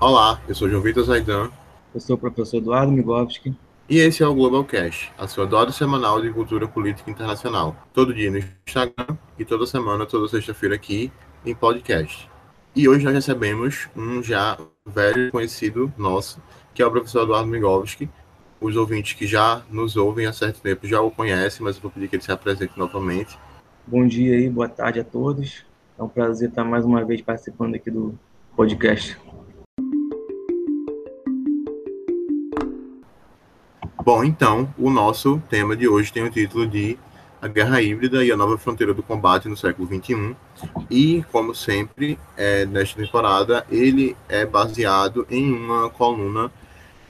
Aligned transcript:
Olá, 0.00 0.40
eu 0.48 0.54
sou 0.54 0.66
João 0.66 0.80
Vitor 0.80 1.04
Zaidan. 1.04 1.50
Eu 1.94 2.00
sou 2.00 2.16
o 2.16 2.18
professor 2.18 2.56
Eduardo 2.56 2.90
Migovski. 2.90 3.54
E 3.86 3.98
esse 3.98 4.22
é 4.22 4.26
o 4.26 4.34
Globalcast, 4.34 5.12
a 5.18 5.28
sua 5.28 5.46
dose 5.46 5.74
semanal 5.74 6.22
de 6.22 6.30
cultura 6.30 6.66
política 6.66 7.10
internacional. 7.10 7.76
Todo 7.92 8.14
dia 8.14 8.30
no 8.30 8.38
Instagram 8.38 9.18
e 9.38 9.44
toda 9.44 9.66
semana, 9.66 10.06
toda 10.06 10.26
sexta-feira 10.26 10.74
aqui 10.74 11.12
em 11.44 11.54
podcast. 11.54 12.30
E 12.74 12.88
hoje 12.88 13.04
nós 13.04 13.12
recebemos 13.12 13.90
um 13.94 14.22
já 14.22 14.56
velho 14.86 15.30
conhecido 15.30 15.92
nosso, 15.98 16.40
que 16.72 16.80
é 16.80 16.86
o 16.86 16.90
professor 16.90 17.24
Eduardo 17.24 17.50
Migovski. 17.50 18.08
Os 18.58 18.76
ouvintes 18.76 19.12
que 19.12 19.26
já 19.26 19.60
nos 19.70 19.98
ouvem 19.98 20.24
há 20.24 20.32
certo 20.32 20.62
tempo 20.62 20.86
já 20.86 21.02
o 21.02 21.10
conhecem, 21.10 21.62
mas 21.62 21.76
eu 21.76 21.82
vou 21.82 21.90
pedir 21.90 22.08
que 22.08 22.16
ele 22.16 22.22
se 22.22 22.32
apresente 22.32 22.72
novamente. 22.78 23.38
Bom 23.86 24.06
dia 24.06 24.34
aí, 24.34 24.48
boa 24.48 24.66
tarde 24.66 24.98
a 24.98 25.04
todos. 25.04 25.62
É 25.98 26.02
um 26.02 26.08
prazer 26.08 26.48
estar 26.48 26.64
mais 26.64 26.86
uma 26.86 27.04
vez 27.04 27.20
participando 27.20 27.74
aqui 27.74 27.90
do 27.90 28.18
podcast. 28.56 29.18
Bom, 34.02 34.24
então, 34.24 34.72
o 34.78 34.88
nosso 34.88 35.42
tema 35.50 35.76
de 35.76 35.86
hoje 35.86 36.10
tem 36.10 36.22
o 36.22 36.30
título 36.30 36.66
de 36.66 36.98
A 37.40 37.46
Guerra 37.46 37.82
Híbrida 37.82 38.24
e 38.24 38.32
a 38.32 38.36
Nova 38.36 38.56
Fronteira 38.56 38.94
do 38.94 39.02
Combate 39.02 39.46
no 39.46 39.56
Século 39.56 39.86
XXI. 39.86 40.34
E, 40.90 41.22
como 41.30 41.54
sempre, 41.54 42.18
é, 42.34 42.64
nesta 42.64 42.98
temporada, 42.98 43.66
ele 43.70 44.16
é 44.26 44.46
baseado 44.46 45.26
em 45.28 45.52
uma 45.52 45.90
coluna 45.90 46.50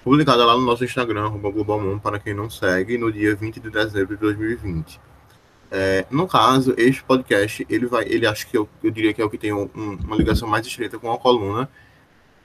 publicada 0.03 0.45
lá 0.45 0.55
no 0.55 0.63
nosso 0.63 0.85
Instagram, 0.85 1.31
Globalmoon, 1.31 2.01
para 2.01 2.19
quem 2.19 2.35
não 2.35 2.51
segue, 2.51 2.99
no 2.99 3.13
dia 3.13 3.37
20 3.37 3.61
de 3.61 3.71
dezembro 3.71 4.17
de 4.17 4.21
2020. 4.21 5.01
É, 5.71 6.05
no 6.11 6.27
caso, 6.27 6.75
este 6.77 7.05
podcast, 7.05 7.65
ele 7.71 7.87
vai, 7.87 8.05
ele 8.05 8.27
acho 8.27 8.49
que 8.49 8.59
eu, 8.59 8.69
eu 8.83 8.91
diria 8.91 9.15
que 9.15 9.23
é 9.23 9.25
o 9.25 9.31
que 9.31 9.39
tem 9.39 9.53
um, 9.53 9.71
uma 9.75 10.17
ligação 10.17 10.49
mais 10.49 10.67
estreita 10.67 10.99
com 10.99 11.13
a 11.13 11.19
coluna, 11.19 11.71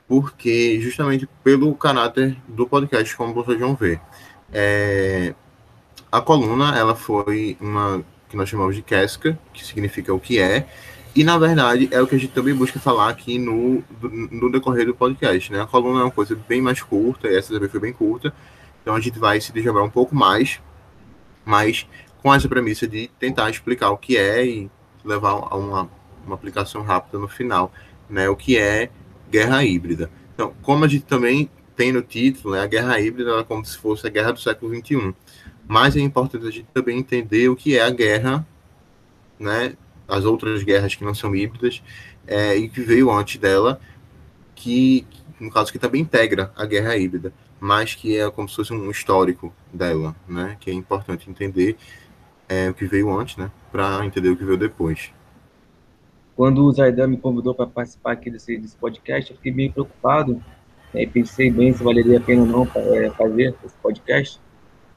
porque 0.08 0.80
justamente 0.80 1.28
pelo 1.44 1.74
caráter 1.74 2.38
do 2.48 2.68
podcast, 2.68 3.16
como 3.18 3.34
vocês 3.34 3.60
vão 3.60 3.74
ver. 3.74 4.00
É, 4.58 5.36
a 6.10 6.22
coluna, 6.22 6.78
ela 6.78 6.96
foi 6.96 7.58
uma 7.60 8.02
que 8.30 8.38
nós 8.38 8.48
chamamos 8.48 8.74
de 8.74 8.82
casca, 8.82 9.38
que 9.54 9.66
significa 9.66 10.14
o 10.14 10.20
que 10.20 10.40
é, 10.40 10.66
e 11.14 11.26
na 11.26 11.38
verdade 11.38 11.90
é 11.92 12.02
o 12.02 12.08
que 12.08 12.16
a 12.16 12.18
gente 12.18 12.32
também 12.32 12.56
busca 12.56 12.80
falar 12.80 13.10
aqui 13.10 13.38
no, 13.38 13.84
no 14.32 14.50
decorrer 14.50 14.86
do 14.86 14.96
podcast, 14.96 15.52
né? 15.52 15.62
A 15.62 15.66
coluna 15.66 16.00
é 16.00 16.04
uma 16.04 16.12
coisa 16.12 16.38
bem 16.48 16.62
mais 16.62 16.82
curta, 16.82 17.28
e 17.28 17.36
essa 17.36 17.54
também 17.54 17.68
foi 17.68 17.82
bem 17.82 17.92
curta, 17.92 18.34
então 18.82 18.96
a 18.96 19.00
gente 19.02 19.20
vai 19.20 19.42
se 19.42 19.52
desdobrar 19.52 19.84
um 19.84 19.90
pouco 19.90 20.16
mais, 20.16 20.62
mas 21.44 21.86
com 22.24 22.34
essa 22.34 22.48
premissa 22.48 22.88
de 22.88 23.10
tentar 23.20 23.50
explicar 23.50 23.90
o 23.90 23.98
que 23.98 24.16
é 24.16 24.46
e 24.46 24.72
levar 25.04 25.32
a 25.32 25.58
uma, 25.58 25.90
uma 26.26 26.36
aplicação 26.36 26.82
rápida 26.82 27.20
no 27.20 27.28
final, 27.28 27.74
né? 28.10 28.30
O 28.30 28.38
que 28.38 28.58
é 28.58 28.90
guerra 29.30 29.66
híbrida. 29.66 30.10
Então, 30.34 30.54
como 30.62 30.86
a 30.86 30.88
gente 30.88 31.04
também 31.04 31.50
tem 31.76 31.92
no 31.92 32.02
título, 32.02 32.56
né, 32.56 32.62
a 32.62 32.68
guerra 32.68 33.00
híbrida 33.00 33.32
é 33.40 33.44
como 33.44 33.66
se 33.66 33.78
fosse 33.78 34.06
a 34.08 34.10
guerra 34.10 34.32
do 34.32 34.40
século 34.40 34.74
XXI. 34.76 35.14
Mas 35.68 35.96
é 35.96 36.00
importante 36.00 36.46
a 36.46 36.52
gente 36.52 36.68
também 36.74 37.00
entender 37.00 37.50
o 37.50 37.56
que 37.56 37.78
é 37.78 37.82
a 37.82 37.90
guerra, 37.90 38.46
né, 39.40 39.76
as 40.08 40.26
outras 40.26 40.64
guerras 40.64 40.96
que 40.96 41.04
não 41.04 41.14
são 41.14 41.36
híbridas, 41.36 41.82
é, 42.28 42.56
e 42.56 42.70
que 42.70 42.82
veio 42.82 43.12
antes 43.12 43.38
dela, 43.38 43.80
que, 44.54 45.06
no 45.40 45.52
caso, 45.52 45.72
que 45.72 45.80
também 45.80 46.02
integra 46.02 46.52
a 46.56 46.66
guerra 46.66 46.96
híbrida, 46.96 47.34
mas 47.60 47.96
que 47.96 48.18
é 48.18 48.30
como 48.30 48.48
se 48.48 48.56
fosse 48.56 48.74
um 48.74 48.90
histórico 48.90 49.54
dela, 49.74 50.16
né, 50.28 50.58
que 50.60 50.70
é 50.70 50.74
importante 50.74 51.30
entender 51.30 51.76
é, 52.48 52.70
o 52.70 52.74
que 52.74 52.86
veio 52.86 53.16
antes, 53.18 53.38
né, 53.38 53.52
para 53.72 54.06
entender 54.06 54.30
o 54.30 54.38
que 54.38 54.46
veio 54.46 54.58
depois. 54.58 55.12
Quando 56.36 56.66
o 56.66 56.72
Zaidan 56.72 57.08
me 57.08 57.18
convidou 57.18 57.56
para 57.56 57.66
participar 57.66 58.12
aqui 58.12 58.30
desse, 58.30 58.58
desse, 58.58 58.76
podcast, 58.76 59.32
eu 59.32 59.38
fiquei 59.38 59.54
bem 59.54 59.72
preocupado 59.72 60.44
e 61.04 61.08
pensei 61.08 61.52
bem 61.52 61.74
se 61.74 61.84
valeria 61.84 62.18
a 62.18 62.22
pena 62.22 62.42
ou 62.42 62.48
não 62.48 62.64
é, 62.94 63.10
fazer 63.12 63.56
esse 63.64 63.76
podcast, 63.82 64.40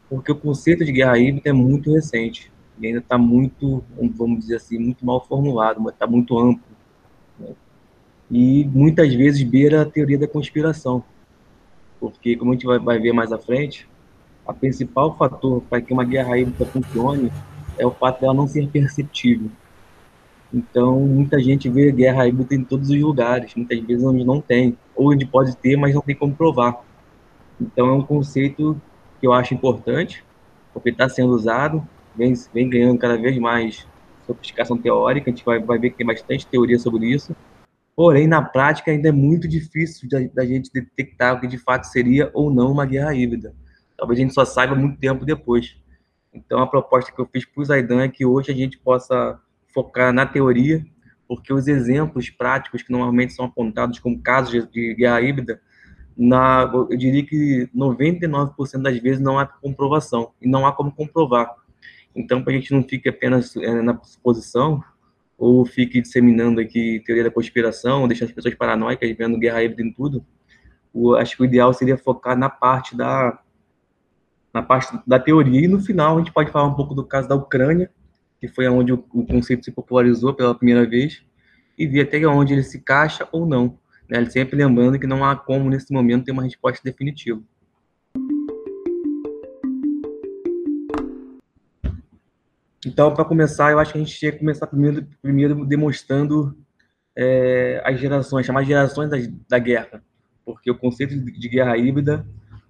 porque 0.09 0.32
o 0.32 0.36
conceito 0.36 0.84
de 0.84 0.92
guerra 0.92 1.19
híbrida 1.19 1.50
é 1.50 1.53
muito 1.53 1.92
recente 1.92 2.50
e 2.81 2.86
ainda 2.86 3.00
está 3.00 3.19
muito, 3.19 3.82
vamos 4.16 4.41
dizer 4.41 4.56
assim, 4.56 4.78
muito 4.78 5.04
mal 5.04 5.25
formulado, 5.26 5.81
mas 5.81 5.94
está 5.94 6.06
muito 6.06 6.38
amplo. 6.38 6.62
Né? 7.38 7.48
E 8.31 8.64
muitas 8.66 9.12
vezes 9.12 9.42
beira 9.42 9.82
a 9.82 9.86
teoria 9.86 10.19
da 10.19 10.28
conspiração, 10.28 11.03
porque, 11.98 12.36
como 12.36 12.53
a 12.53 12.54
gente 12.54 12.66
vai, 12.66 12.78
vai 12.78 12.98
ver 12.98 13.12
mais 13.12 13.32
à 13.32 13.38
frente, 13.38 13.88
a 14.47 14.53
principal 14.54 15.16
fator 15.16 15.62
para 15.69 15.82
que 15.82 15.92
uma 15.92 16.04
guerra 16.04 16.38
híbrida 16.38 16.65
funcione 16.65 17.32
é 17.76 17.86
o 17.86 17.91
fato 17.91 18.20
dela 18.20 18.34
não 18.34 18.47
ser 18.47 18.69
perceptível. 18.69 19.50
Então, 20.53 21.00
muita 21.00 21.38
gente 21.41 21.69
vê 21.69 21.92
guerra 21.92 22.26
híbrida 22.26 22.54
em 22.54 22.64
todos 22.64 22.88
os 22.91 23.00
lugares, 23.00 23.54
muitas 23.54 23.78
vezes 23.81 24.04
onde 24.04 24.25
não 24.25 24.41
tem, 24.41 24.76
ou 24.94 25.12
onde 25.12 25.26
pode 25.26 25.56
ter, 25.56 25.76
mas 25.76 25.94
não 25.94 26.00
tem 26.00 26.16
como 26.16 26.34
provar. 26.34 26.82
Então, 27.60 27.88
é 27.88 27.92
um 27.92 28.03
conceito 28.03 28.81
que 29.20 29.26
eu 29.26 29.32
acho 29.32 29.53
importante, 29.53 30.25
porque 30.72 30.91
está 30.91 31.09
sendo 31.09 31.32
usado, 31.32 31.86
vem, 32.16 32.32
vem 32.54 32.69
ganhando 32.69 32.98
cada 32.98 33.16
vez 33.16 33.36
mais 33.38 33.86
sofisticação 34.26 34.78
teórica, 34.78 35.31
a 35.31 35.34
gente 35.34 35.44
vai, 35.44 35.59
vai 35.59 35.78
ver 35.78 35.91
que 35.91 35.97
tem 35.98 36.06
bastante 36.06 36.47
teoria 36.47 36.78
sobre 36.78 37.06
isso, 37.06 37.34
porém, 37.94 38.26
na 38.26 38.41
prática, 38.42 38.91
ainda 38.91 39.09
é 39.09 39.12
muito 39.12 39.48
difícil 39.48 40.09
da, 40.09 40.19
da 40.34 40.47
gente 40.47 40.70
detectar 40.72 41.36
o 41.36 41.41
que 41.41 41.47
de 41.47 41.59
fato 41.59 41.84
seria 41.84 42.30
ou 42.32 42.50
não 42.50 42.70
uma 42.72 42.86
guerra 42.86 43.15
híbrida 43.15 43.54
talvez 43.98 44.19
a 44.19 44.22
gente 44.22 44.32
só 44.32 44.44
saiba 44.44 44.75
muito 44.75 44.98
tempo 44.98 45.26
depois. 45.26 45.76
Então, 46.32 46.62
a 46.62 46.66
proposta 46.66 47.12
que 47.12 47.20
eu 47.20 47.26
fiz 47.26 47.44
para 47.44 47.60
o 47.60 47.65
Zaidan 47.65 48.03
é 48.03 48.09
que 48.09 48.25
hoje 48.25 48.53
a 48.53 48.54
gente 48.54 48.78
possa 48.78 49.38
focar 49.73 50.12
na 50.12 50.27
teoria, 50.27 50.84
porque 51.27 51.53
os 51.53 51.69
exemplos 51.69 52.31
práticos 52.31 52.83
que 52.83 52.91
normalmente 52.91 53.33
são 53.33 53.45
apontados 53.45 53.99
como 53.99 54.21
casos 54.21 54.69
de 54.71 54.95
guerra 54.95 55.21
híbrida, 55.21 55.61
na, 56.17 56.69
eu 56.73 56.97
diria 56.97 57.25
que 57.25 57.69
99% 57.77 58.83
das 58.83 58.99
vezes 58.99 59.21
não 59.21 59.39
há 59.39 59.47
comprovação, 59.47 60.33
e 60.41 60.49
não 60.49 60.67
há 60.67 60.73
como 60.73 60.91
comprovar. 60.91 61.55
Então, 62.15 62.43
para 62.43 62.53
a 62.53 62.57
gente 62.57 62.73
não 62.73 62.83
fique 62.83 63.09
apenas 63.09 63.55
é, 63.57 63.81
na 63.83 63.97
suposição, 64.03 64.83
ou 65.37 65.65
fique 65.65 66.01
disseminando 66.01 66.61
aqui 66.61 67.01
teoria 67.07 67.23
da 67.23 67.31
conspiração, 67.31 68.09
deixando 68.09 68.31
as 68.31 68.34
pessoas 68.34 68.55
paranoicas 68.57 69.09
vendo 69.17 69.39
guerra 69.39 69.62
híbrida 69.62 69.89
em 69.89 69.93
tudo, 69.93 70.25
o, 70.93 71.15
acho 71.15 71.37
que 71.37 71.43
o 71.43 71.45
ideal 71.45 71.73
seria 71.73 71.97
focar 71.97 72.37
na 72.37 72.51
parte 72.51 72.97
da 72.97 73.39
na 74.53 74.62
parte 74.62 74.99
da 75.07 75.21
teoria, 75.21 75.61
e 75.61 75.69
no 75.69 75.78
final 75.78 76.17
a 76.17 76.19
gente 76.19 76.33
pode 76.33 76.51
falar 76.51 76.67
um 76.67 76.75
pouco 76.75 76.95
do 76.95 77.05
caso 77.05 77.28
da 77.28 77.34
Ucrânia, 77.34 77.91
que 78.41 78.49
foi 78.49 78.69
onde 78.69 78.93
o, 78.93 78.99
conceito 78.99 79.65
se 79.65 79.72
popularizou 79.72 80.34
pela 80.34 80.54
primeira 80.54 80.87
vez, 80.87 81.22
e 81.76 81.87
ver 81.87 82.03
até 82.03 82.26
onde 82.26 82.53
ele 82.53 82.62
se 82.62 82.78
encaixa 82.78 83.28
ou 83.32 83.47
não. 83.47 83.78
Né? 84.09 84.25
Sempre 84.26 84.56
lembrando 84.56 84.99
que 84.99 85.06
não 85.06 85.25
há 85.25 85.37
como, 85.37 85.69
nesse 85.71 85.93
momento, 85.93 86.25
ter 86.25 86.32
uma 86.32 86.43
resposta 86.43 86.81
definitiva. 86.82 87.41
Então, 92.87 93.12
para 93.12 93.25
começar, 93.25 93.72
eu 93.72 93.78
acho 93.78 93.93
que 93.93 93.98
a 93.98 94.00
gente 94.00 94.16
tinha 94.16 94.32
que 94.32 94.38
começar 94.38 94.66
primeiro, 94.66 95.06
primeiro 95.21 95.65
demonstrando 95.66 96.56
é, 97.16 97.82
as 97.84 97.98
gerações, 97.98 98.47
chamar 98.47 98.65
gerações 98.65 99.10
da, 99.10 99.16
da 99.48 99.59
guerra, 99.59 100.03
porque 100.44 100.71
o 100.71 100.78
conceito 100.78 101.19
de 101.19 101.48
guerra 101.48 101.77
híbrida 101.77 102.25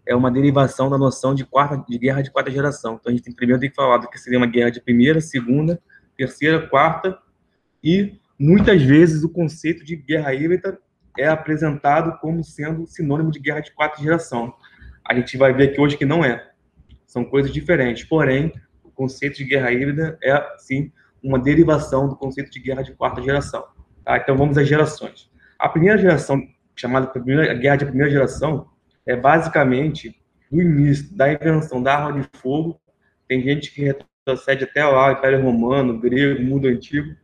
é 0.09 0.17
uma 0.17 0.31
derivação 0.31 0.89
da 0.89 0.97
noção 0.97 1.35
de, 1.35 1.45
quarta, 1.45 1.85
de 1.87 1.99
guerra 1.99 2.23
de 2.23 2.31
quarta 2.31 2.51
geração. 2.51 2.95
Então, 2.99 3.13
a 3.13 3.15
gente 3.15 3.25
tem, 3.25 3.35
primeiro 3.35 3.61
tem 3.61 3.69
que 3.69 3.77
falar 3.77 3.99
do 3.99 4.09
que 4.09 4.19
seria 4.19 4.39
uma 4.39 4.47
guerra 4.47 4.71
de 4.71 4.81
primeira, 4.81 5.21
segunda, 5.21 5.79
terceira, 6.17 6.67
quarta, 6.67 7.19
e 7.85 8.19
muitas 8.39 8.83
vezes 8.83 9.23
o 9.23 9.29
conceito 9.29 9.85
de 9.85 9.95
guerra 9.95 10.33
híbrida 10.33 10.79
é 11.19 11.29
apresentado 11.29 12.19
como 12.21 12.43
sendo 12.43 12.87
sinônimo 12.87 13.31
de 13.31 13.39
guerra 13.39 13.61
de 13.61 13.71
quarta 13.73 14.03
geração. 14.03 14.55
A 15.05 15.15
gente 15.15 15.37
vai 15.37 15.53
ver 15.53 15.71
aqui 15.71 15.81
hoje 15.81 15.99
que 15.99 16.07
não 16.07 16.25
é. 16.25 16.53
São 17.07 17.23
coisas 17.23 17.53
diferentes. 17.53 18.05
Porém, 18.05 18.51
o 18.83 18.91
conceito 18.91 19.37
de 19.37 19.45
guerra 19.45 19.71
híbrida 19.71 20.19
é, 20.23 20.43
sim, 20.57 20.91
uma 21.23 21.39
derivação 21.39 22.09
do 22.09 22.17
conceito 22.17 22.51
de 22.51 22.61
guerra 22.61 22.81
de 22.81 22.95
quarta 22.95 23.21
geração. 23.21 23.63
Tá? 24.07 24.17
Então, 24.17 24.39
vamos 24.39 24.57
às 24.57 24.67
gerações. 24.67 25.31
A 25.59 25.69
primeira 25.69 25.99
geração, 25.99 26.43
chamada 26.75 27.13
guerra 27.55 27.77
de 27.77 27.85
primeira 27.85 28.11
geração, 28.11 28.71
é 29.09 29.17
basicamente 29.17 30.15
do 30.53 30.61
início 30.61 31.17
da 31.17 31.33
invenção 31.33 31.83
da 31.83 31.97
arma 31.97 32.21
de 32.21 32.29
fogo. 32.39 32.81
Tem 33.27 33.43
gente 33.43 33.73
que 33.73 33.83
retrocede 33.83 34.65
até 34.65 34.85
lá, 34.85 35.13
Império 35.13 35.43
Romano, 35.43 35.99
grego, 35.99 36.43
mundo 36.43 36.69
antigo, 36.69 37.17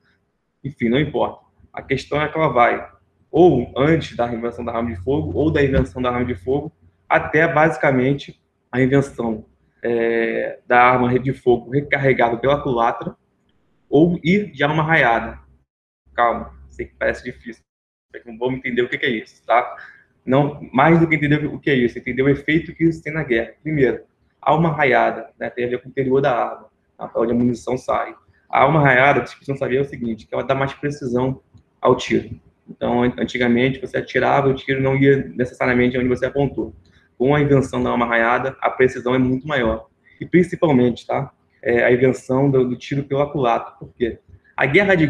enfim, 0.64 0.88
não 0.88 0.98
importa. 0.98 1.44
A 1.72 1.82
questão 1.82 2.20
é 2.20 2.28
que 2.28 2.36
ela 2.36 2.48
vai 2.48 2.94
ou 3.30 3.72
antes 3.76 4.16
da 4.16 4.32
invenção 4.32 4.64
da 4.64 4.72
arma 4.72 4.90
de 4.90 4.96
fogo, 5.02 5.36
ou 5.36 5.50
da 5.50 5.60
invenção 5.60 6.00
da 6.00 6.08
arma 6.08 6.24
de 6.24 6.36
fogo, 6.36 6.70
até 7.08 7.52
basicamente 7.52 8.40
a 8.70 8.80
invenção 8.80 9.44
é, 9.82 10.60
da 10.68 10.80
arma 10.80 11.18
de 11.18 11.32
fogo 11.32 11.68
recarregada 11.68 12.36
pela 12.36 12.62
culatra, 12.62 13.16
ou 13.90 14.20
ir 14.22 14.52
de 14.52 14.62
arma 14.62 14.84
raiada. 14.84 15.40
Calma, 16.14 16.54
sei 16.68 16.86
que 16.86 16.94
parece 16.94 17.24
difícil, 17.24 17.64
vamos 18.38 18.58
entender 18.58 18.82
o 18.82 18.88
que 18.88 19.04
é 19.04 19.10
isso, 19.10 19.44
tá? 19.44 19.76
Não 20.24 20.68
mais 20.72 20.98
do 20.98 21.06
que 21.06 21.14
entender 21.14 21.44
o 21.46 21.58
que 21.58 21.70
é 21.70 21.74
isso, 21.74 21.98
entender 21.98 22.22
o 22.22 22.28
efeito 22.28 22.74
que 22.74 22.84
isso 22.84 23.02
tem 23.02 23.12
na 23.12 23.22
guerra. 23.22 23.52
Primeiro, 23.62 24.02
há 24.40 24.54
uma 24.54 24.72
raiada, 24.72 25.28
né, 25.38 25.50
tem 25.50 25.64
a 25.64 25.68
ver 25.68 25.80
com 25.80 25.88
o 25.88 25.90
interior 25.90 26.20
da 26.20 26.34
arma, 26.34 26.66
onde 27.16 27.32
a 27.32 27.34
munição 27.34 27.76
sai. 27.76 28.14
A 28.48 28.64
arma 28.64 28.80
raiada, 28.80 29.20
vocês 29.20 29.34
precisam 29.34 29.56
saber, 29.56 29.76
é 29.76 29.80
o 29.80 29.84
seguinte, 29.84 30.26
que 30.26 30.34
ela 30.34 30.44
dá 30.44 30.54
mais 30.54 30.72
precisão 30.74 31.40
ao 31.80 31.96
tiro. 31.96 32.30
Então, 32.68 33.02
antigamente, 33.02 33.80
você 33.80 33.98
atirava, 33.98 34.48
o 34.48 34.54
tiro 34.54 34.80
não 34.80 34.96
ia 34.96 35.30
necessariamente 35.34 35.98
onde 35.98 36.08
você 36.08 36.26
apontou. 36.26 36.74
Com 37.18 37.34
a 37.34 37.40
invenção 37.40 37.82
da 37.82 37.90
arma 37.90 38.06
raiada, 38.06 38.56
a 38.60 38.70
precisão 38.70 39.14
é 39.14 39.18
muito 39.18 39.46
maior. 39.46 39.88
E, 40.20 40.24
principalmente, 40.24 41.06
tá? 41.06 41.30
É 41.62 41.84
a 41.84 41.92
invenção 41.92 42.50
do, 42.50 42.66
do 42.66 42.76
tiro 42.76 43.04
pelo 43.04 43.22
aculato. 43.22 43.78
Por 43.78 43.92
quê? 43.94 44.18
A 44.56 44.66
guerra 44.66 44.94
de 44.94 45.08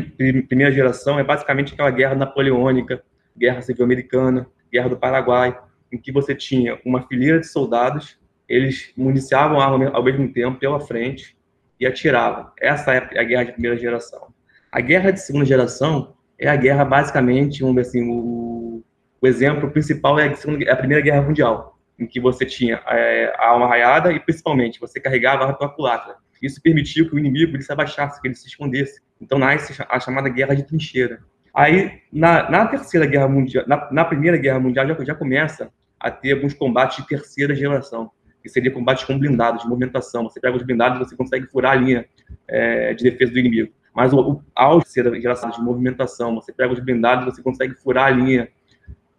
primeira 0.48 0.72
geração 0.72 1.18
é 1.18 1.24
basicamente 1.24 1.74
aquela 1.74 1.90
guerra 1.90 2.14
napoleônica, 2.14 3.02
guerra 3.36 3.60
civil 3.60 3.84
americana, 3.84 4.46
guerra 4.74 4.88
do 4.88 4.96
Paraguai, 4.96 5.56
em 5.92 5.98
que 5.98 6.10
você 6.10 6.34
tinha 6.34 6.78
uma 6.84 7.06
fileira 7.06 7.38
de 7.38 7.46
soldados, 7.46 8.18
eles 8.48 8.92
municiavam 8.96 9.60
a 9.60 9.64
arma 9.64 9.90
ao 9.90 10.02
mesmo 10.02 10.32
tempo 10.32 10.58
pela 10.58 10.80
frente 10.80 11.36
e 11.78 11.86
atiravam. 11.86 12.50
Essa 12.60 12.94
é 12.94 13.20
a 13.20 13.22
guerra 13.22 13.44
de 13.44 13.52
primeira 13.52 13.76
geração. 13.76 14.34
A 14.72 14.80
guerra 14.80 15.12
de 15.12 15.20
segunda 15.20 15.44
geração 15.44 16.14
é 16.36 16.48
a 16.48 16.56
guerra 16.56 16.84
basicamente, 16.84 17.62
ver 17.62 17.80
assim, 17.80 18.02
o, 18.10 18.82
o 19.20 19.26
exemplo 19.26 19.70
principal 19.70 20.18
é 20.18 20.28
a, 20.28 20.34
segunda, 20.34 20.64
é 20.64 20.72
a, 20.72 20.76
Primeira 20.76 21.02
Guerra 21.02 21.22
Mundial, 21.22 21.78
em 21.96 22.06
que 22.06 22.18
você 22.20 22.44
tinha 22.44 22.82
é, 22.88 23.32
a 23.38 23.50
alma 23.50 23.68
raiada 23.68 24.12
e 24.12 24.18
principalmente 24.18 24.80
você 24.80 24.98
carregava 24.98 25.42
a 25.42 25.46
arma 25.46 25.58
pela 25.58 25.70
culatra. 25.70 26.16
Isso 26.42 26.60
permitiu 26.60 27.08
que 27.08 27.14
o 27.14 27.18
inimigo 27.18 27.54
ele 27.54 27.62
se 27.62 27.72
abaixasse, 27.72 28.20
que 28.20 28.26
ele 28.26 28.34
se 28.34 28.48
escondesse. 28.48 29.00
Então 29.20 29.38
nasce 29.38 29.80
a 29.88 30.00
chamada 30.00 30.28
guerra 30.28 30.54
de 30.54 30.64
trincheira. 30.64 31.22
Aí, 31.54 32.00
na, 32.12 32.50
na 32.50 32.66
terceira 32.66 33.06
guerra 33.06 33.28
mundial, 33.28 33.64
na, 33.68 33.88
na, 33.92 34.04
primeira 34.04 34.36
guerra 34.36 34.58
mundial, 34.58 34.88
já, 34.88 35.04
já 35.04 35.14
começa 35.14 35.70
a 36.00 36.10
ter 36.10 36.32
alguns 36.32 36.52
combates 36.52 36.96
de 36.96 37.08
terceira 37.08 37.54
geração, 37.54 38.10
que 38.42 38.48
seria 38.48 38.72
combates 38.72 39.04
com 39.04 39.16
blindados, 39.16 39.62
de 39.62 39.68
movimentação. 39.68 40.24
Você 40.24 40.40
pega 40.40 40.56
os 40.56 40.64
blindados 40.64 41.00
e 41.00 41.04
você 41.04 41.16
consegue 41.16 41.46
furar 41.46 41.72
a 41.72 41.76
linha 41.76 42.06
é, 42.48 42.92
de 42.92 43.04
defesa 43.04 43.32
do 43.32 43.38
inimigo. 43.38 43.72
Mas 43.94 44.12
o, 44.12 44.18
o 44.18 44.42
auge 44.54 45.02
da 45.02 45.20
geração 45.20 45.48
de 45.50 45.60
movimentação, 45.60 46.34
você 46.34 46.52
pega 46.52 46.72
os 46.72 46.80
blindados 46.80 47.22
e 47.22 47.30
você 47.30 47.42
consegue 47.42 47.74
furar 47.74 48.06
a 48.06 48.10
linha 48.10 48.48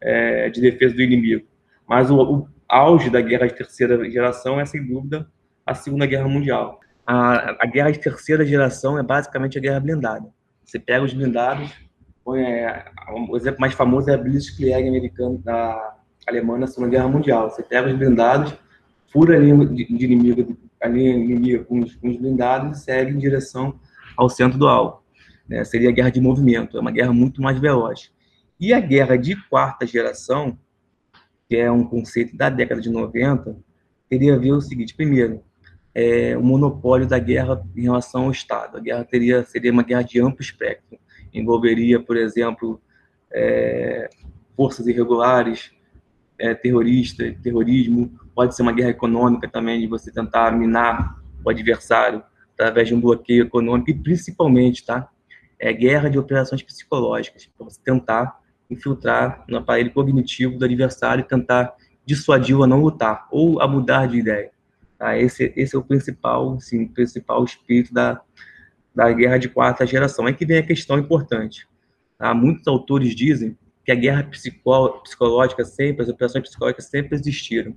é, 0.02 0.50
de 0.50 0.60
defesa 0.60 0.94
do 0.94 1.02
inimigo. 1.02 1.48
Mas 1.88 2.12
o, 2.12 2.18
o 2.22 2.50
auge 2.68 3.10
da 3.10 3.22
guerra 3.22 3.48
de 3.48 3.54
terceira 3.54 4.10
geração 4.10 4.60
é, 4.60 4.66
sem 4.66 4.86
dúvida, 4.86 5.26
a 5.66 5.74
Segunda 5.74 6.06
Guerra 6.06 6.28
Mundial. 6.28 6.81
A, 7.08 7.64
a 7.64 7.66
guerra 7.66 7.92
de 7.92 8.00
terceira 8.00 8.46
geração 8.46 9.00
é 9.00 9.04
basicamente 9.04 9.58
a 9.58 9.62
guerra 9.62 9.80
blindada. 9.80 10.28
Você 10.64 10.78
pega 10.78 11.06
os 11.06 11.14
blindados, 11.14 11.72
é, 12.33 12.86
o 13.30 13.36
exemplo 13.36 13.60
mais 13.60 13.74
famoso 13.74 14.10
é 14.10 14.13
a 14.13 14.18
Blitzkrieg 14.18 14.88
americana 14.88 15.38
da 15.44 15.95
Alemanha 16.27 16.62
na 16.62 16.68
Segunda 16.68 16.89
Guerra 16.89 17.07
Mundial. 17.07 17.50
Você 17.50 17.62
pega 17.62 17.88
os 17.88 17.98
blindados, 17.98 18.54
fura 19.12 19.36
a 19.36 19.39
linha 19.39 19.66
de, 19.66 19.86
de 19.86 20.06
inimigo, 20.06 20.57
a 20.81 20.88
linha 20.88 21.13
inimiga 21.13 21.63
com 21.66 21.80
os, 21.80 21.95
com 21.95 22.10
os 22.10 22.18
blindados 22.18 22.80
e 22.80 22.83
segue 22.83 23.12
em 23.12 23.19
direção 23.19 23.80
ao 24.18 24.30
centro 24.30 24.57
do 24.57 24.68
alvo. 24.68 25.04
Né? 25.48 25.63
Seria 25.63 25.89
a 25.89 25.92
guerra 25.92 26.10
de 26.10 26.19
movimento, 26.19 26.77
é 26.77 26.81
uma 26.81 26.92
guerra 26.92 27.13
muito 27.13 27.42
mais 27.42 27.60
veloz. 27.60 28.12
E 28.60 28.74
a 28.74 28.80
guerra 28.80 29.18
de 29.18 29.36
quarta 29.48 29.86
geração, 29.86 30.57
que 31.48 31.56
é 31.57 31.69
um 31.69 31.83
conceito 31.83 32.36
da 32.36 32.50
década 32.50 32.81
de 32.81 32.89
90, 32.89 33.56
teria 34.10 34.36
a 34.36 34.38
ver 34.38 34.54
o 34.54 34.62
seguinte: 34.62 34.95
primeiro, 34.95 35.44
é, 35.94 36.38
o 36.38 36.44
monopólio 36.44 37.07
da 37.07 37.19
guerra 37.19 37.63
em 37.75 37.83
relação 37.83 38.25
ao 38.25 38.31
Estado. 38.31 38.78
A 38.78 38.80
guerra 38.80 39.04
teria 39.04 39.45
seria 39.45 39.71
uma 39.71 39.83
guerra 39.83 40.04
de 40.04 40.19
amplo 40.21 40.42
espectro, 40.42 40.98
envolveria, 41.40 42.00
por 42.00 42.18
exemplo, 42.18 42.82
é, 43.34 44.10
forças 44.56 44.88
irregulares, 44.88 45.72
é, 46.40 46.54
terrorista, 46.54 47.24
terrorismo, 47.42 48.12
pode 48.34 48.56
ser 48.56 48.62
uma 48.62 48.72
guerra 48.72 48.90
econômica 48.90 49.48
também, 49.48 49.80
de 49.80 49.88
você 49.88 50.12
tentar 50.12 50.52
minar 50.52 51.22
o 51.44 51.50
adversário 51.50 52.24
através 52.54 52.88
de 52.88 52.96
um 52.96 53.02
bloqueio 53.02 53.44
econômico, 53.44 53.90
e 53.90 53.94
principalmente, 53.94 54.86
tá? 54.86 55.10
É 55.60 55.72
guerra 55.72 56.10
de 56.10 56.18
operações 56.18 56.62
psicológicas, 56.62 57.50
para 57.58 57.66
você 57.66 57.80
tentar 57.84 58.40
infiltrar 58.70 59.44
no 59.48 59.58
aparelho 59.58 59.92
cognitivo 59.92 60.58
do 60.58 60.66
adversário 60.66 61.22
e 61.22 61.28
tentar 61.28 61.74
dissuadi-lo 62.06 62.64
a 62.64 62.68
não 62.68 62.81
lutar, 62.81 63.28
ou 63.31 63.62
a 63.62 63.68
mudar 63.68 64.08
de 64.08 64.18
ideia. 64.18 64.52
Tá? 64.98 65.18
Esse, 65.18 65.54
esse 65.56 65.76
é 65.76 65.80
o 65.80 65.84
principal, 65.84 66.60
sim, 66.60 66.88
principal 66.88 67.44
espírito 67.44 67.94
da, 67.94 68.22
da 68.95 69.12
guerra 69.12 69.38
de 69.38 69.50
quarta 69.50 69.86
geração. 69.86 70.27
É 70.27 70.33
que 70.33 70.45
vem 70.45 70.57
a 70.57 70.65
questão 70.65 70.97
importante. 70.97 71.68
Tá? 72.18 72.33
Muitos 72.33 72.68
autores 72.68 73.15
dizem 73.15 73.57
que 73.83 73.92
a 73.92 73.95
guerra 73.95 74.24
psicológica 74.24 75.65
sempre, 75.65 76.03
as 76.03 76.09
operações 76.09 76.47
psicológicas 76.47 76.86
sempre 76.86 77.15
existiram. 77.15 77.75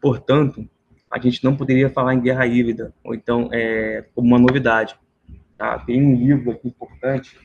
Portanto, 0.00 0.66
a 1.10 1.18
gente 1.18 1.42
não 1.42 1.56
poderia 1.56 1.90
falar 1.90 2.14
em 2.14 2.20
guerra 2.20 2.46
híbrida, 2.46 2.94
ou 3.04 3.14
então 3.14 3.50
é, 3.52 4.06
como 4.14 4.28
uma 4.28 4.38
novidade. 4.38 4.94
Tá? 5.58 5.78
Tem 5.80 6.00
um 6.00 6.16
livro 6.16 6.52
aqui 6.52 6.68
importante 6.68 7.36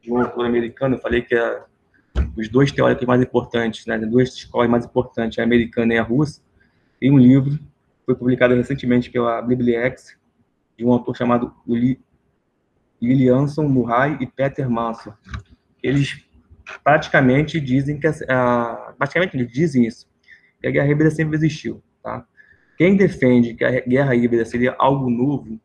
de 0.00 0.10
um 0.10 0.20
autor 0.20 0.46
americano, 0.46 0.96
eu 0.96 0.98
falei 0.98 1.22
que 1.22 1.34
é, 1.34 1.62
os 2.36 2.48
dois 2.48 2.72
teóricos 2.72 3.06
mais 3.06 3.22
importantes, 3.22 3.86
né, 3.86 3.98
duas 3.98 4.34
escolas 4.34 4.68
mais 4.68 4.84
importantes, 4.84 5.38
a 5.38 5.42
americana 5.44 5.94
e 5.94 5.98
a 5.98 6.02
russa, 6.02 6.42
tem 6.98 7.12
um 7.12 7.18
livro, 7.18 7.58
foi 8.04 8.16
publicado 8.16 8.54
recentemente 8.54 9.10
pela 9.10 9.40
Bibliex, 9.40 10.16
de 10.76 10.84
um 10.84 10.92
autor 10.92 11.16
chamado 11.16 11.54
Lilianson 13.02 13.68
Murray 13.68 14.16
e 14.20 14.26
Peter 14.26 14.70
Manson. 14.70 15.12
Eles 15.82 16.24
praticamente 16.84 17.60
dizem 17.60 17.98
que, 17.98 18.06
a, 18.28 18.94
praticamente 18.96 19.36
eles 19.36 19.52
dizem 19.52 19.84
isso, 19.84 20.08
que 20.60 20.68
a 20.68 20.70
guerra 20.70 20.88
híbrida 20.88 21.10
sempre 21.10 21.34
existiu, 21.36 21.82
tá? 22.00 22.24
Quem 22.78 22.96
defende 22.96 23.54
que 23.54 23.64
a 23.64 23.80
guerra 23.80 24.14
híbrida 24.14 24.44
seria 24.44 24.74
algo 24.78 25.10
novo, 25.10 25.60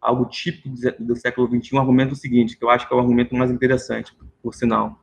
algo 0.00 0.26
típico 0.26 0.68
do 1.00 1.16
século 1.16 1.48
XXI, 1.48 1.78
argumenta 1.78 2.12
o 2.12 2.16
seguinte, 2.16 2.56
que 2.56 2.64
eu 2.64 2.68
acho 2.68 2.86
que 2.86 2.92
é 2.92 2.96
o 2.96 3.00
argumento 3.00 3.34
mais 3.34 3.50
interessante, 3.50 4.14
por 4.42 4.54
sinal. 4.54 5.02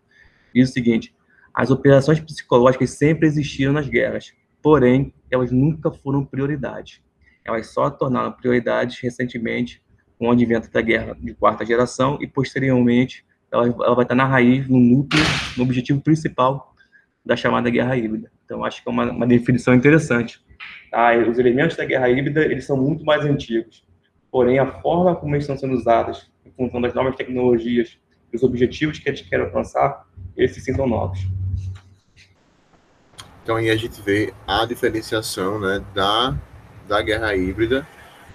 Diz 0.53 0.69
o 0.69 0.73
seguinte, 0.73 1.13
as 1.53 1.71
operações 1.71 2.19
psicológicas 2.19 2.91
sempre 2.91 3.27
existiram 3.27 3.73
nas 3.73 3.89
guerras, 3.89 4.31
porém, 4.61 5.13
elas 5.29 5.51
nunca 5.51 5.91
foram 5.91 6.23
prioridade. 6.23 7.03
Elas 7.43 7.67
só 7.67 7.89
tornaram 7.89 8.31
prioridades 8.31 8.99
recentemente 8.99 9.81
com 10.21 10.27
o 10.27 10.31
advento 10.31 10.69
da 10.71 10.81
guerra 10.81 11.17
de 11.19 11.33
quarta 11.33 11.65
geração 11.65 12.19
e, 12.21 12.27
posteriormente, 12.27 13.25
ela, 13.51 13.65
ela 13.65 13.95
vai 13.95 14.05
estar 14.05 14.13
na 14.13 14.23
raiz, 14.23 14.69
no 14.69 14.79
núcleo, 14.79 15.23
no 15.57 15.63
objetivo 15.63 15.99
principal 15.99 16.75
da 17.25 17.35
chamada 17.35 17.71
guerra 17.71 17.97
híbrida. 17.97 18.31
Então, 18.45 18.63
acho 18.63 18.83
que 18.83 18.87
é 18.87 18.91
uma, 18.91 19.09
uma 19.09 19.25
definição 19.25 19.73
interessante. 19.73 20.39
Tá? 20.91 21.17
Os 21.27 21.39
elementos 21.39 21.75
da 21.75 21.85
guerra 21.85 22.07
híbrida 22.07 22.45
eles 22.45 22.65
são 22.65 22.77
muito 22.77 23.03
mais 23.03 23.25
antigos, 23.25 23.83
porém 24.31 24.59
a 24.59 24.67
forma 24.67 25.15
como 25.15 25.33
eles 25.33 25.45
estão 25.45 25.57
sendo 25.57 25.73
usados, 25.73 26.31
em 26.45 26.51
função 26.51 26.79
das 26.79 26.93
novas 26.93 27.15
tecnologias 27.15 27.97
os 28.31 28.43
objetivos 28.43 28.99
que 28.99 29.09
eles 29.09 29.21
querem 29.21 29.47
alcançar, 29.47 30.05
esses 30.37 30.63
sim 30.63 30.73
são 30.75 30.85
novos. 30.85 31.19
Então 33.41 33.55
aí 33.55 33.71
a 33.71 33.75
gente 33.75 33.99
vê 34.03 34.31
a 34.45 34.65
diferenciação 34.67 35.59
né, 35.59 35.83
da, 35.95 36.37
da 36.87 37.01
guerra 37.01 37.35
híbrida 37.35 37.87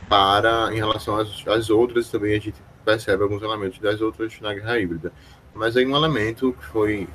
para 0.08 0.72
em 0.72 0.76
relação 0.76 1.16
às, 1.16 1.46
às 1.46 1.70
outras 1.70 2.10
também 2.10 2.36
a 2.36 2.40
gente 2.40 2.54
percebe 2.84 3.22
alguns 3.22 3.42
elementos 3.42 3.78
das 3.78 4.00
outras 4.00 4.40
na 4.40 4.54
guerra 4.54 4.78
híbrida. 4.78 5.12
Mas 5.54 5.76
aí 5.76 5.86
um 5.86 5.96
elemento 5.96 6.52
que 6.52 6.66
foi 6.66 7.08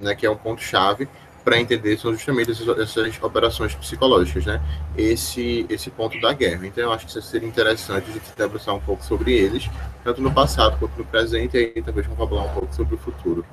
né, 0.00 0.14
que 0.14 0.26
é 0.26 0.30
um 0.30 0.36
ponto 0.36 0.62
chave 0.62 1.08
para 1.44 1.58
entender 1.58 1.96
são 1.96 2.12
justamente 2.12 2.50
essas, 2.50 2.68
essas, 2.78 3.22
operações 3.22 3.74
psicológicas, 3.74 4.44
né? 4.44 4.60
Esse, 4.96 5.64
esse 5.70 5.90
ponto 5.90 6.20
da 6.20 6.32
guerra. 6.32 6.66
Então, 6.66 6.84
eu 6.84 6.92
acho 6.92 7.06
que 7.06 7.22
seria 7.22 7.48
interessante 7.48 8.10
a 8.10 8.12
gente 8.12 8.36
debruçar 8.36 8.74
um 8.74 8.80
pouco 8.80 9.02
sobre 9.02 9.32
eles, 9.32 9.68
tanto 10.04 10.20
no 10.20 10.30
passado 10.30 10.78
quanto 10.78 10.98
no 10.98 11.06
presente, 11.06 11.56
e 11.56 11.72
aí 11.74 11.82
talvez 11.82 12.06
vamos 12.06 12.28
falar 12.28 12.44
um 12.44 12.52
pouco 12.52 12.74
sobre 12.74 12.94
o 12.96 12.98
futuro. 12.98 13.46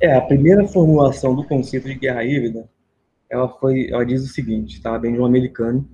É, 0.00 0.16
a 0.16 0.22
primeira 0.22 0.66
formulação 0.66 1.34
do 1.34 1.44
conceito 1.44 1.86
de 1.86 1.96
guerra 1.96 2.24
híbrida, 2.24 2.66
ela 3.28 3.48
foi, 3.48 3.90
ela 3.90 4.04
diz 4.04 4.22
o 4.24 4.32
seguinte, 4.32 4.80
tá? 4.80 4.98
Bem 4.98 5.12
de 5.12 5.20
um 5.20 5.26
americano, 5.26 5.86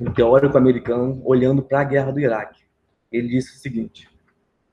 um 0.00 0.12
teórico 0.12 0.58
americano, 0.58 1.20
olhando 1.24 1.62
para 1.62 1.80
a 1.80 1.84
guerra 1.84 2.12
do 2.12 2.20
Iraque. 2.20 2.62
Ele 3.10 3.28
disse 3.28 3.56
o 3.56 3.58
seguinte: 3.58 4.08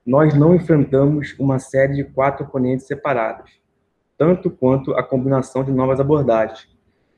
nós 0.06 0.34
não 0.34 0.56
enfrentamos 0.56 1.36
uma 1.40 1.60
série 1.60 1.96
de 1.96 2.04
quatro 2.04 2.46
oponentes 2.46 2.88
separados 2.88 3.64
tanto 4.18 4.50
quanto 4.50 4.94
a 4.94 5.04
combinação 5.04 5.64
de 5.64 5.72
novas 5.72 6.00
abordagens. 6.00 6.70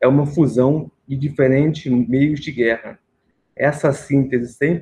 É 0.02 0.08
uma 0.08 0.25
fusão 0.25 0.92
de 1.08 1.16
diferentes 1.16 1.92
meios 1.92 2.40
de 2.40 2.52
guerra. 2.52 2.98
Essa 3.56 3.94
síntese 3.94 4.54
sem, 4.54 4.80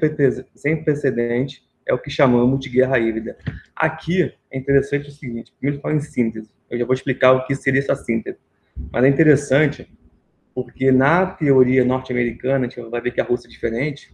precedente 0.84 1.63
é 1.86 1.93
o 1.93 2.00
que 2.00 2.10
chamamos 2.10 2.60
de 2.60 2.70
guerra 2.70 2.98
híbrida. 2.98 3.38
Aqui 3.75 4.34
é 4.50 4.58
interessante 4.58 5.10
o 5.10 5.12
seguinte: 5.12 5.53
primeiro 5.60 5.82
fala 5.82 5.96
em 5.96 6.00
síntese, 6.00 6.50
eu 6.70 6.79
já 6.79 6.86
vou 6.86 6.93
explicar 6.93 7.34
o 7.34 7.46
que 7.46 7.55
seria 7.55 7.82
essa 7.82 7.96
síntese. 7.96 8.38
Mas 8.91 9.03
é 9.03 9.10
interessante 9.10 9.88
porque 10.53 10.91
na 10.91 11.25
teoria 11.25 11.83
norte-americana, 11.83 12.65
a 12.65 12.69
gente 12.69 12.81
vai 12.89 13.01
ver 13.01 13.12
que 13.12 13.22
a 13.22 13.24
Rússia 13.24 13.48
é 13.48 13.51
diferente, 13.51 14.13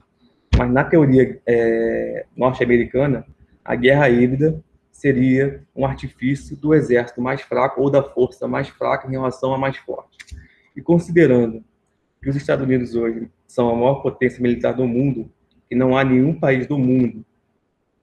mas 0.57 0.71
na 0.71 0.83
teoria 0.83 1.39
é, 1.45 2.25
norte-americana, 2.35 3.25
a 3.63 3.75
guerra 3.75 4.09
híbrida 4.09 4.61
seria 4.91 5.63
um 5.75 5.85
artifício 5.85 6.57
do 6.57 6.73
exército 6.73 7.21
mais 7.21 7.41
fraco 7.41 7.81
ou 7.81 7.89
da 7.89 8.03
força 8.03 8.47
mais 8.47 8.67
fraca 8.67 9.07
em 9.07 9.11
relação 9.11 9.53
à 9.53 9.57
mais 9.57 9.77
forte. 9.77 10.17
E 10.75 10.81
considerando 10.81 11.63
que 12.21 12.29
os 12.29 12.35
Estados 12.35 12.65
Unidos 12.65 12.95
hoje 12.95 13.29
são 13.47 13.69
a 13.69 13.75
maior 13.75 13.95
potência 14.01 14.41
militar 14.41 14.73
do 14.73 14.85
mundo, 14.85 15.31
e 15.71 15.75
não 15.75 15.97
há 15.97 16.03
nenhum 16.03 16.33
país 16.33 16.67
do 16.67 16.77
mundo 16.77 17.23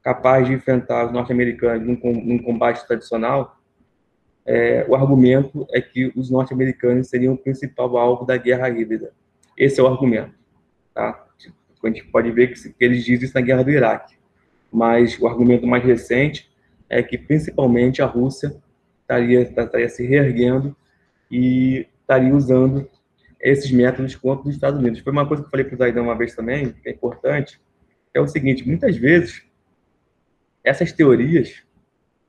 capaz 0.03 0.47
de 0.47 0.55
enfrentar 0.55 1.07
os 1.07 1.13
norte-americanos 1.13 1.85
num, 1.85 1.99
num, 2.23 2.39
combate 2.39 2.87
tradicional, 2.87 3.56
é, 4.47 4.87
o 4.89 4.95
argumento 4.95 5.67
é 5.73 5.81
que 5.81 6.13
os 6.15 6.31
norte-americanos 6.31 7.09
seriam 7.09 7.35
o 7.35 7.39
principal 7.39 7.97
alvo 7.99 8.25
da 8.25 8.37
guerra 8.37 8.71
híbrida. 8.71 9.13
Esse 9.57 9.81
é 9.81 9.83
o 9.83 9.89
argumento. 9.89 10.33
Tá? 10.95 11.27
A 11.83 11.89
gente 11.89 12.05
pode 12.05 12.31
ver 12.31 12.53
que, 12.53 12.69
que 12.73 12.85
eles 12.85 13.05
dizem 13.05 13.25
isso 13.25 13.35
na 13.35 13.41
guerra 13.41 13.65
do 13.65 13.71
Iraque. 13.71 14.15
Mas 14.73 15.19
o 15.21 15.27
argumento 15.27 15.67
mais 15.67 15.85
recente 15.85 16.49
é 16.89 17.03
que, 17.03 17.19
principalmente, 17.19 18.01
a 18.01 18.07
Rússia 18.07 18.57
estaria, 19.01 19.43
estaria 19.43 19.89
se 19.89 20.07
reerguendo 20.07 20.77
e 21.31 21.87
estaria 22.01 22.35
usando 22.35 22.89
esses 23.41 23.71
métodos 23.71 24.15
contra 24.15 24.49
os 24.49 24.55
Estados 24.55 24.79
Unidos. 24.79 25.01
Foi 25.01 25.13
uma 25.13 25.27
coisa 25.27 25.43
que 25.43 25.49
eu 25.49 25.51
falei 25.51 25.67
para 25.67 25.75
o 25.75 25.79
Zaidan 25.79 26.03
uma 26.03 26.17
vez 26.17 26.35
também, 26.35 26.73
que 26.73 26.89
é 26.89 26.93
importante, 26.93 27.61
é 28.15 28.21
o 28.21 28.27
seguinte, 28.27 28.67
muitas 28.67 28.97
vezes, 28.97 29.43
essas 30.65 30.93
teorias, 30.93 31.63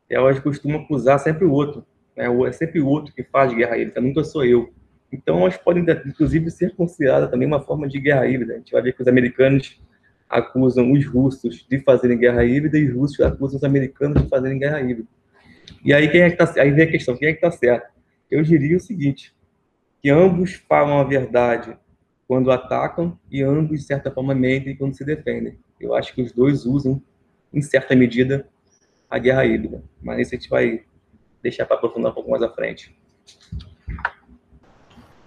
elas 0.10 0.40
costumam 0.40 0.82
acusar 0.82 1.20
sempre 1.20 1.46
o 1.46 1.52
outro, 1.52 1.86
né? 2.18 2.26
é 2.48 2.52
sempre 2.52 2.82
o 2.82 2.88
outro 2.88 3.14
que 3.14 3.24
faz 3.24 3.54
guerra 3.54 3.78
híbrida, 3.78 4.02
nunca 4.02 4.24
sou 4.24 4.44
eu. 4.44 4.74
Então, 5.12 5.42
elas 5.42 5.56
podem, 5.56 5.86
inclusive, 6.06 6.50
ser 6.52 6.76
consideradas 6.76 7.30
também 7.30 7.48
uma 7.48 7.62
forma 7.62 7.88
de 7.88 8.00
guerra 8.00 8.28
híbrida. 8.28 8.56
A 8.56 8.58
gente 8.58 8.72
vai 8.72 8.82
ver 8.82 8.94
que 8.94 9.02
os 9.02 9.08
americanos 9.08 9.80
acusam 10.28 10.92
os 10.92 11.06
russos 11.06 11.66
de 11.70 11.80
fazerem 11.80 12.18
guerra 12.18 12.44
híbrida 12.44 12.78
e 12.78 12.90
os 12.90 12.96
russos 12.96 13.22
acusam 13.22 13.58
os 13.58 13.64
americanos 13.64 14.22
de 14.22 14.28
fazerem 14.28 14.60
guerra 14.60 14.82
híbrida. 14.82 15.08
E 15.86 15.94
aí, 15.94 16.10
quem 16.10 16.22
é 16.22 16.30
que 16.30 16.36
tá, 16.36 16.52
aí 16.58 16.72
vem 16.72 16.86
a 16.86 16.92
questão, 16.92 17.16
quem 17.16 17.30
é 17.30 17.32
que 17.32 17.38
está 17.38 17.52
certo? 17.52 17.94
Eu 18.30 18.42
diria 18.42 18.76
o 18.76 18.80
seguinte, 18.80 19.34
que 20.02 20.10
ambos 20.10 20.56
falam 20.68 21.00
a 21.00 21.04
verdade 21.04 21.78
quando 22.28 22.52
atacam 22.52 23.18
e 23.32 23.42
ambos, 23.42 23.80
de 23.80 23.86
certa 23.86 24.12
forma, 24.12 24.36
mentem 24.36 24.76
quando 24.76 24.96
se 24.96 25.06
defendem. 25.06 25.58
Eu 25.80 25.96
acho 25.96 26.14
que 26.14 26.22
os 26.22 26.34
dois 26.34 26.66
usam, 26.66 27.02
em 27.54 27.62
certa 27.62 27.96
medida, 27.96 28.46
a 29.10 29.18
guerra 29.18 29.46
híbrida. 29.46 29.82
Mas 30.02 30.20
isso 30.20 30.36
a 30.36 30.38
gente 30.38 30.50
vai 30.50 30.84
deixar 31.41 31.65
para 31.65 31.77
aprofundar 31.77 32.12
um 32.12 32.15
pouco 32.15 32.29
mais 32.29 32.44
à 32.44 32.50
frente. 32.50 32.96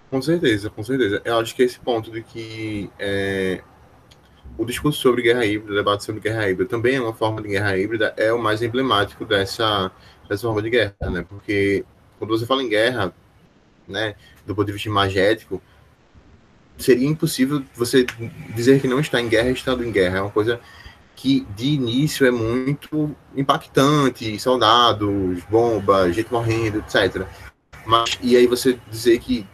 Com 0.09 0.21
certeza, 0.21 0.69
com 0.69 0.83
certeza. 0.83 1.21
Eu 1.23 1.39
acho 1.39 1.55
que 1.55 1.63
esse 1.63 1.79
ponto 1.79 2.11
de 2.11 2.21
que 2.21 2.89
é, 2.99 3.61
o 4.57 4.65
discurso 4.65 4.99
sobre 4.99 5.21
guerra 5.21 5.45
híbrida, 5.45 5.71
o 5.71 5.75
debate 5.75 6.03
sobre 6.03 6.21
guerra 6.21 6.49
híbrida 6.49 6.69
também 6.69 6.95
é 6.95 7.01
uma 7.01 7.13
forma 7.13 7.41
de 7.41 7.47
guerra 7.47 7.77
híbrida, 7.77 8.13
é 8.17 8.33
o 8.33 8.37
mais 8.37 8.61
emblemático 8.61 9.25
dessa, 9.25 9.91
dessa 10.27 10.41
forma 10.43 10.61
de 10.61 10.69
guerra, 10.69 10.95
né? 11.09 11.25
Porque 11.27 11.85
quando 12.19 12.37
você 12.37 12.45
fala 12.45 12.61
em 12.61 12.69
guerra, 12.69 13.13
né, 13.87 14.15
do 14.45 14.53
ponto 14.53 14.67
de 14.67 14.73
vista 14.73 14.89
imagético, 14.89 15.61
seria 16.77 17.07
impossível 17.07 17.63
você 17.75 18.05
dizer 18.55 18.81
que 18.81 18.87
não 18.87 18.99
está 18.99 19.21
em 19.21 19.29
guerra 19.29 19.49
estando 19.49 19.83
em 19.83 19.91
guerra. 19.91 20.17
É 20.17 20.21
uma 20.21 20.31
coisa 20.31 20.59
que 21.21 21.45
de 21.55 21.67
início 21.67 22.25
é 22.25 22.31
muito 22.31 23.15
impactante, 23.37 24.39
soldados, 24.39 25.43
bombas, 25.43 26.15
gente 26.15 26.33
morrendo, 26.33 26.79
etc. 26.79 27.27
Mas 27.85 28.17
e 28.23 28.35
aí 28.35 28.47
você 28.47 28.79
dizer 28.89 29.19
que 29.19 29.45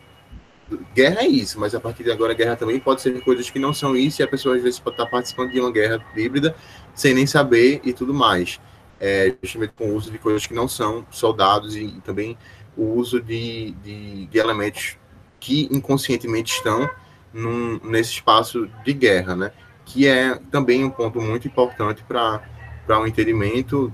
guerra 0.95 1.23
é 1.23 1.27
isso, 1.27 1.59
mas 1.59 1.75
a 1.75 1.79
partir 1.81 2.05
de 2.05 2.11
agora 2.11 2.33
guerra 2.33 2.55
também 2.55 2.79
pode 2.79 3.01
ser 3.01 3.21
coisas 3.21 3.49
que 3.49 3.59
não 3.59 3.73
são 3.73 3.97
isso 3.97 4.21
e 4.21 4.23
a 4.23 4.27
pessoa 4.29 4.55
às 4.55 4.63
vezes 4.63 4.79
pode 4.79 4.93
estar 4.93 5.07
participando 5.07 5.51
de 5.51 5.59
uma 5.59 5.69
guerra 5.69 6.01
híbrida 6.15 6.55
sem 6.95 7.13
nem 7.13 7.27
saber 7.27 7.81
e 7.83 7.91
tudo 7.91 8.13
mais. 8.13 8.61
É, 8.97 9.35
justamente 9.43 9.73
com 9.73 9.89
o 9.89 9.95
uso 9.95 10.09
de 10.09 10.17
coisas 10.17 10.47
que 10.47 10.53
não 10.53 10.69
são 10.69 11.05
soldados 11.11 11.75
e, 11.75 11.83
e 11.83 11.99
também 11.99 12.37
o 12.77 12.93
uso 12.93 13.19
de, 13.19 13.71
de, 13.83 14.25
de, 14.27 14.37
elementos 14.39 14.97
que 15.37 15.67
inconscientemente 15.69 16.53
estão 16.53 16.89
num, 17.33 17.77
nesse 17.83 18.11
espaço 18.11 18.69
de 18.85 18.93
guerra, 18.93 19.35
né? 19.35 19.51
Que 19.87 20.07
é 20.07 20.35
também 20.51 20.83
um 20.83 20.89
ponto 20.89 21.19
muito 21.19 21.47
importante 21.47 22.03
para 22.03 22.41
o 22.89 22.93
um 23.01 23.07
entendimento 23.07 23.91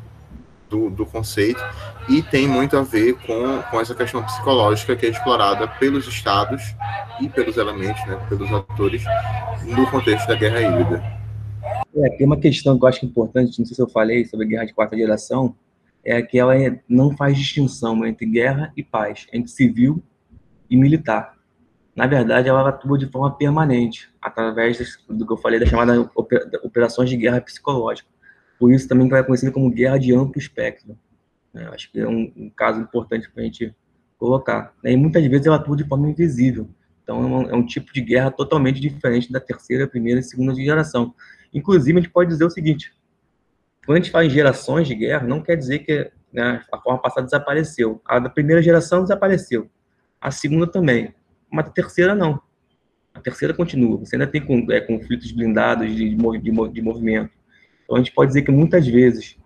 do, 0.74 0.90
do 0.90 1.06
conceito 1.06 1.62
e 2.10 2.22
tem 2.24 2.48
muito 2.48 2.76
a 2.76 2.82
ver 2.82 3.14
com, 3.28 3.62
com 3.70 3.80
essa 3.80 3.94
questão 3.94 4.24
psicológica 4.24 4.96
que 4.96 5.06
é 5.06 5.10
explorada 5.10 5.68
pelos 5.68 6.08
estados 6.08 6.62
e 7.22 7.30
pelos 7.30 7.58
elementos, 7.58 8.04
né, 8.08 8.20
pelos 8.28 8.52
atores, 8.52 9.04
no 9.64 9.90
contexto 9.92 10.28
da 10.28 10.36
guerra 10.36 10.62
híbrida. 10.62 11.04
É, 11.96 12.10
tem 12.18 12.26
uma 12.26 12.38
questão 12.38 12.78
que 12.78 12.84
eu 12.84 12.90
acho 12.90 13.06
importante, 13.06 13.60
não 13.60 13.66
sei 13.66 13.76
se 13.76 13.82
eu 13.82 13.88
falei 13.88 14.26
sobre 14.26 14.48
a 14.48 14.50
guerra 14.50 14.66
de 14.66 14.74
quarta 14.74 14.98
geração, 14.98 15.56
é 16.04 16.22
que 16.22 16.40
ela 16.40 16.58
é, 16.58 16.80
não 16.90 17.16
faz 17.16 17.38
distinção 17.38 18.06
entre 18.06 18.26
guerra 18.26 18.74
e 18.76 18.84
paz, 18.84 19.28
entre 19.32 19.52
civil 19.52 20.04
e 20.70 20.76
militar. 20.76 21.36
Na 21.96 22.08
verdade, 22.08 22.50
ela 22.50 22.68
atua 22.68 22.98
de 22.98 23.06
forma 23.08 23.36
permanente, 23.36 24.10
através 24.22 24.98
do 25.08 25.26
que 25.26 25.34
eu 25.34 25.38
falei 25.38 25.60
da 25.60 25.66
chamada 25.66 26.10
operações 26.64 27.10
de 27.10 27.18
guerra 27.18 27.40
psicológica. 27.40 28.10
Por 28.58 28.72
isso 28.72 28.88
também 28.88 29.12
é 29.14 29.24
conhecido 29.24 29.52
como 29.52 29.70
guerra 29.70 30.00
de 30.00 30.14
amplo 30.14 30.40
espectro. 30.40 30.98
Né? 31.54 31.70
Acho 31.72 31.92
que 31.92 32.00
é 32.00 32.08
um, 32.08 32.32
um 32.36 32.50
caso 32.50 32.82
importante 32.82 33.30
para 33.30 33.44
a 33.44 33.46
gente 33.46 33.76
colocar. 34.18 34.74
Né? 34.84 34.94
E 34.94 34.98
muitas 34.98 35.24
vezes 35.28 35.46
ela 35.46 35.58
atua 35.58 35.78
de 35.78 35.88
forma 35.88 36.10
invisível. 36.10 36.68
Então 37.04 37.22
é 37.22 37.26
um, 37.26 37.50
é 37.50 37.56
um, 37.56 37.66
tipo 37.66 37.94
de 37.94 38.02
guerra 38.02 38.32
totalmente 38.32 38.80
diferente 38.80 39.32
da 39.32 39.40
terceira, 39.40 39.88
primeira 39.88 40.20
e 40.20 40.24
segunda 40.24 40.56
geração. 40.56 41.14
Inclusive, 41.54 42.00
a 42.00 42.02
gente 42.02 42.12
pode 42.12 42.30
dizer 42.30 42.46
o 42.46 42.50
seguinte: 42.50 42.94
quando 43.86 43.98
a 43.98 44.02
gente 44.02 44.12
fala 44.12 44.26
em 44.26 44.30
gerações 44.30 44.88
de 44.88 44.96
guerra, 44.96 45.28
não 45.28 45.42
quer 45.42 45.58
dizer 45.58 45.80
que 45.80 46.10
né, 46.32 46.64
a 46.72 46.78
forma 46.80 47.02
passada 47.02 47.26
desapareceu. 47.26 48.02
A 48.06 48.18
da 48.20 48.30
primeira 48.30 48.62
geração 48.62 49.02
desapareceu. 49.02 49.70
A 50.20 50.32
segunda 50.32 50.66
também. 50.66 51.14
Mas 51.54 51.68
a 51.68 51.70
terceira 51.70 52.16
não. 52.16 52.42
A 53.14 53.20
terceira 53.20 53.54
continua. 53.54 53.98
Você 53.98 54.16
ainda 54.16 54.26
tem 54.26 54.44
é, 54.72 54.82
conflitos 54.82 55.32
blindados 55.32 55.88
de, 55.96 56.16
de, 56.16 56.40
de 56.72 56.82
movimento. 56.82 57.32
Então, 57.84 57.96
a 57.96 58.00
gente 58.00 58.12
pode 58.12 58.30
dizer 58.30 58.42
que 58.42 58.52
muitas 58.52 58.88
vezes 58.88 59.38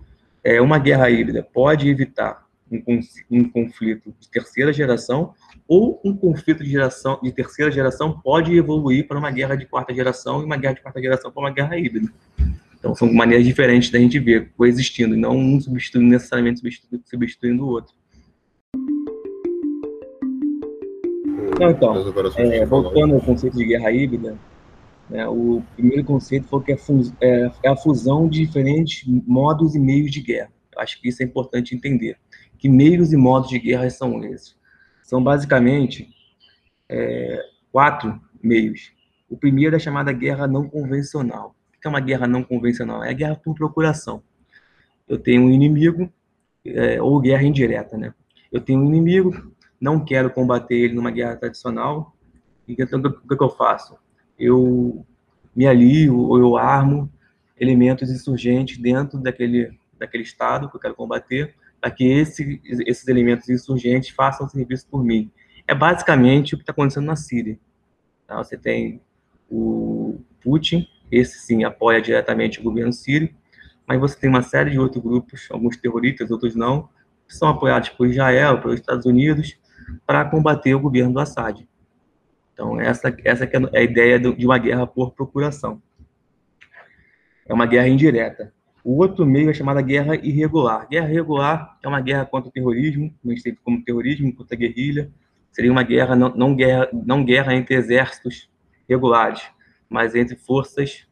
é, 0.42 0.62
uma 0.62 0.80
guerra 0.80 1.10
híbrida 1.10 1.44
pode 1.44 1.90
evitar 1.90 2.48
um, 2.72 3.00
um, 3.30 3.50
conflito 3.50 4.14
de 4.18 4.30
terceira 4.30 4.72
geração 4.72 5.34
ou 5.68 6.00
um 6.04 6.16
conflito 6.16 6.64
de 6.64 6.70
geração 6.70 7.20
de 7.22 7.32
terceira 7.32 7.72
geração 7.72 8.20
pode 8.20 8.56
evoluir 8.56 9.08
para 9.08 9.18
uma 9.18 9.32
guerra 9.32 9.56
de 9.56 9.66
quarta 9.66 9.94
geração 9.94 10.42
e 10.42 10.46
uma 10.46 10.58
guerra 10.58 10.76
de 10.76 10.82
quarta 10.82 11.02
geração 11.02 11.32
para 11.32 11.42
uma 11.42 11.52
guerra 11.52 11.78
híbrida. 11.78 12.12
Então 12.78 12.96
são 12.96 13.12
maneiras 13.14 13.46
diferentes 13.46 13.90
da 13.90 14.00
gente 14.00 14.20
ver 14.20 14.52
coexistindo 14.56 15.16
e 15.16 15.18
não 15.18 15.38
um 15.38 15.60
substituindo 15.60 16.10
necessariamente 16.10 16.60
substituindo, 16.60 17.04
substituindo 17.06 17.66
o 17.66 17.68
outro. 17.68 17.94
Não, 21.60 21.72
então, 21.72 21.96
é, 22.38 22.66
voltando 22.66 23.16
ao 23.16 23.22
conceito 23.22 23.58
de 23.58 23.66
guerra 23.66 23.92
híbrida, 23.92 24.38
né? 25.10 25.28
O 25.28 25.64
primeiro 25.76 26.04
conceito 26.04 26.48
foi 26.48 26.64
que 26.64 26.72
é, 26.72 26.78
é, 27.22 27.52
é, 27.64 27.70
a 27.70 27.76
fusão 27.76 28.28
de 28.28 28.46
diferentes 28.46 29.04
modos 29.26 29.76
e 29.76 29.80
meios 29.80 30.12
de 30.12 30.22
guerra. 30.22 30.52
Eu 30.76 30.82
acho 30.82 31.02
que 31.02 31.08
isso 31.08 31.24
é 31.24 31.26
importante 31.26 31.76
entender. 31.76 32.18
Que 32.58 32.68
meios 32.68 33.14
e 33.14 33.18
modos 33.18 33.50
de 33.50 33.60
guerra 33.60 33.90
são 33.90 34.24
esses? 34.24 34.56
São 35.04 35.24
basicamente 35.24 36.10
é, 36.90 37.42
quatro 37.72 38.20
meios. 38.44 38.92
O 39.30 39.38
primeiro 39.38 39.76
é 39.76 39.78
a 39.78 39.80
chamada 39.80 40.12
guerra 40.12 40.48
não 40.48 40.68
convencional. 40.68 41.56
O 41.76 41.80
que 41.80 41.88
é 41.88 41.90
uma 41.90 42.00
guerra 42.00 42.28
não 42.28 42.44
convencional? 42.44 43.04
É 43.04 43.10
a 43.10 43.14
guerra 43.14 43.36
por 43.36 43.56
procuração. 43.56 44.22
Eu 45.08 45.18
tenho 45.18 45.44
um 45.44 45.50
inimigo, 45.50 46.12
é, 46.66 47.02
ou 47.02 47.20
guerra 47.22 47.44
indireta, 47.44 47.98
né? 47.98 48.14
Eu 48.52 48.60
tenho 48.60 48.82
um 48.82 48.88
inimigo, 48.88 49.52
não 49.80 50.04
quero 50.04 50.30
combater 50.30 50.76
ele 50.76 50.94
numa 50.94 51.12
guerra 51.12 51.36
tradicional, 51.36 52.16
então 52.68 53.00
o 53.00 53.36
que 53.36 53.44
eu 53.44 53.50
faço? 53.50 53.98
eu 54.38 55.06
me 55.56 55.66
alio 55.66 56.20
ou 56.20 56.38
eu 56.38 56.58
armo 56.58 57.12
elementos 57.60 58.12
insurgentes 58.12 58.78
dentro 58.78 59.20
daquele, 59.20 59.72
daquele 59.98 60.24
estado 60.24 60.70
que 60.70 60.76
eu 60.76 60.80
quero 60.80 60.96
combater, 60.96 61.56
para 61.82 61.90
que 61.90 62.06
esse, 62.06 62.62
esses 62.64 63.08
elementos 63.08 63.50
insurgentes 63.50 64.12
façam 64.12 64.48
serviço 64.48 64.88
por 64.90 65.04
mim. 65.04 65.32
É 65.68 65.74
basicamente 65.74 66.54
o 66.54 66.58
que 66.58 66.64
está 66.64 66.72
acontecendo 66.72 67.06
na 67.06 67.16
Síria. 67.16 67.58
Tá? 68.28 68.38
Você 68.38 68.58
tem 68.58 69.02
o 69.50 70.20
Putin, 70.42 70.88
esse 71.12 71.40
sim 71.40 71.64
apoia 71.64 72.02
diretamente 72.02 72.60
o 72.60 72.64
governo 72.64 72.94
sírio, 72.94 73.34
mas 73.88 74.00
você 74.00 74.20
tem 74.20 74.30
uma 74.30 74.42
série 74.42 74.72
de 74.72 74.80
outros 74.80 75.04
grupos, 75.04 75.48
alguns 75.50 75.78
terroristas, 75.78 76.30
outros 76.30 76.56
não, 76.56 76.90
que 77.28 77.36
são 77.36 77.48
apoiados 77.48 77.90
por 77.90 78.08
Israel, 78.08 78.62
pelos 78.62 78.80
Estados 78.80 79.06
Unidos, 79.06 79.58
para 80.06 80.26
combater 80.26 80.76
o 80.76 80.80
governo 80.80 81.14
do 81.14 81.20
Assad. 81.20 81.68
Então, 82.54 82.80
essa, 82.82 83.16
essa 83.24 83.44
é 83.46 83.80
a 83.80 83.84
ideia 83.84 84.20
de 84.20 84.46
uma 84.46 84.58
guerra 84.58 84.88
por 84.88 85.12
procuração. 85.12 85.82
É 87.46 87.54
uma 87.54 87.66
guerra 87.66 87.88
indireta. 87.88 88.52
O 88.84 88.98
outro 88.98 89.26
meio 89.26 89.50
é 89.50 89.54
chamada 89.54 89.82
guerra 89.82 90.16
irregular. 90.16 90.88
Guerra 90.90 91.10
irregular 91.10 91.78
é 91.84 91.88
uma 91.88 92.02
guerra 92.02 92.26
contra 92.26 92.50
o 92.50 92.52
terrorismo, 92.52 93.14
conhecido 93.22 93.58
como 93.64 93.84
terrorismo, 93.84 94.34
contra 94.34 94.56
a 94.56 94.58
guerrilha. 94.58 95.12
Seria 95.52 95.72
uma 95.72 95.84
guerra 95.84 96.16
não, 96.16 96.30
não, 96.30 96.56
guerra, 96.56 96.90
não 96.94 97.24
guerra 97.24 97.54
entre 97.54 97.76
exércitos 97.76 98.50
regulares, 98.88 99.44
mas 99.90 100.16
entre 100.16 100.36
forças 100.36 101.08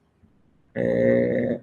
é, 0.73 1.59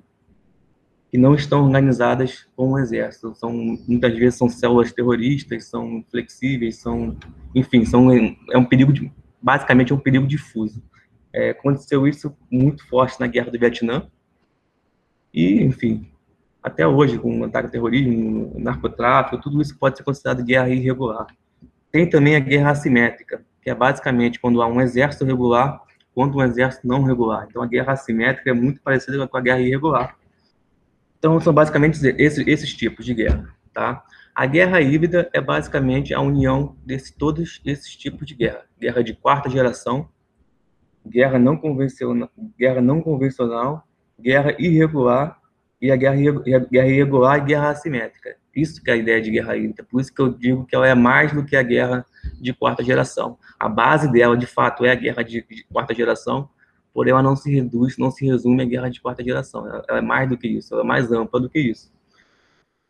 que 1.12 1.18
não 1.18 1.34
estão 1.34 1.62
organizadas 1.62 2.48
como 2.56 2.72
um 2.72 2.78
exército. 2.78 3.34
São, 3.34 3.52
muitas 3.52 4.16
vezes 4.16 4.38
são 4.38 4.48
células 4.48 4.92
terroristas, 4.92 5.66
são 5.66 6.02
flexíveis, 6.10 6.76
são, 6.76 7.14
enfim, 7.54 7.84
são, 7.84 8.10
é 8.50 8.56
um 8.56 8.64
perigo 8.64 8.94
de, 8.94 9.12
basicamente 9.40 9.92
é 9.92 9.94
um 9.94 9.98
perigo 9.98 10.26
difuso. 10.26 10.82
É, 11.30 11.50
aconteceu 11.50 12.08
isso 12.08 12.34
muito 12.50 12.88
forte 12.88 13.20
na 13.20 13.26
Guerra 13.26 13.50
do 13.50 13.58
Vietnã. 13.58 14.06
E, 15.34 15.62
enfim, 15.62 16.08
até 16.62 16.86
hoje, 16.88 17.18
com 17.18 17.44
ataque 17.44 17.66
ao 17.66 17.72
terrorismo, 17.72 18.54
narcotráfico, 18.58 19.36
tudo 19.36 19.60
isso 19.60 19.76
pode 19.78 19.98
ser 19.98 20.04
considerado 20.04 20.42
guerra 20.42 20.70
irregular. 20.70 21.26
Tem 21.90 22.08
também 22.08 22.36
a 22.36 22.40
guerra 22.40 22.70
assimétrica, 22.70 23.44
que 23.60 23.68
é 23.68 23.74
basicamente 23.74 24.40
quando 24.40 24.62
há 24.62 24.66
um 24.66 24.80
exército 24.80 25.26
regular 25.26 25.82
contra 26.14 26.38
um 26.38 26.42
exército 26.42 26.86
não 26.86 27.02
regular. 27.02 27.46
Então, 27.50 27.62
a 27.62 27.66
guerra 27.66 27.92
assimétrica 27.92 28.48
é 28.48 28.54
muito 28.54 28.80
parecida 28.80 29.28
com 29.28 29.36
a 29.36 29.40
guerra 29.42 29.60
irregular. 29.60 30.16
Então, 31.22 31.40
são 31.40 31.54
basicamente 31.54 32.04
esses, 32.18 32.44
esses 32.48 32.74
tipos 32.74 33.06
de 33.06 33.14
guerra, 33.14 33.54
tá? 33.72 34.04
A 34.34 34.44
guerra 34.44 34.80
híbrida 34.80 35.30
é 35.32 35.40
basicamente 35.40 36.12
a 36.12 36.20
união 36.20 36.76
de 36.84 36.98
todos 37.12 37.62
esses 37.64 37.94
tipos 37.94 38.26
de 38.26 38.34
guerra. 38.34 38.64
Guerra 38.76 39.04
de 39.04 39.14
quarta 39.14 39.48
geração, 39.48 40.08
guerra 41.06 41.38
não 41.38 41.56
convencional, 41.56 42.28
guerra 42.58 42.80
não 42.80 43.00
convencional, 43.00 43.86
guerra 44.18 44.56
irregular 44.58 45.38
e 45.80 45.92
a 45.92 45.96
guerra, 45.96 46.16
irregular 46.72 47.38
e 47.38 47.42
guerra 47.42 47.70
assimétrica. 47.70 48.34
Isso 48.52 48.82
que 48.82 48.90
é 48.90 48.94
a 48.94 48.96
ideia 48.96 49.22
de 49.22 49.30
guerra 49.30 49.56
híbrida. 49.56 49.84
Por 49.84 50.00
isso 50.00 50.12
que 50.12 50.20
eu 50.20 50.28
digo 50.28 50.66
que 50.66 50.74
ela 50.74 50.88
é 50.88 50.94
mais 50.96 51.32
do 51.32 51.44
que 51.44 51.54
a 51.54 51.62
guerra 51.62 52.04
de 52.40 52.52
quarta 52.52 52.82
geração. 52.82 53.38
A 53.60 53.68
base 53.68 54.10
dela, 54.10 54.36
de 54.36 54.46
fato, 54.46 54.84
é 54.84 54.90
a 54.90 54.96
guerra 54.96 55.22
de, 55.22 55.46
de 55.48 55.62
quarta 55.72 55.94
geração, 55.94 56.50
porém 56.92 57.12
ela 57.12 57.22
não 57.22 57.36
se 57.36 57.50
reduz, 57.50 57.96
não 57.98 58.10
se 58.10 58.26
resume 58.26 58.62
à 58.62 58.66
guerra 58.66 58.90
de 58.90 59.00
quarta 59.00 59.22
geração. 59.22 59.66
Ela, 59.66 59.98
é 59.98 60.00
mais 60.00 60.28
do 60.28 60.36
que 60.36 60.48
isso, 60.48 60.74
ela 60.74 60.82
é 60.82 60.86
mais 60.86 61.10
ampla 61.10 61.40
do 61.40 61.48
que 61.48 61.58
isso. 61.58 61.90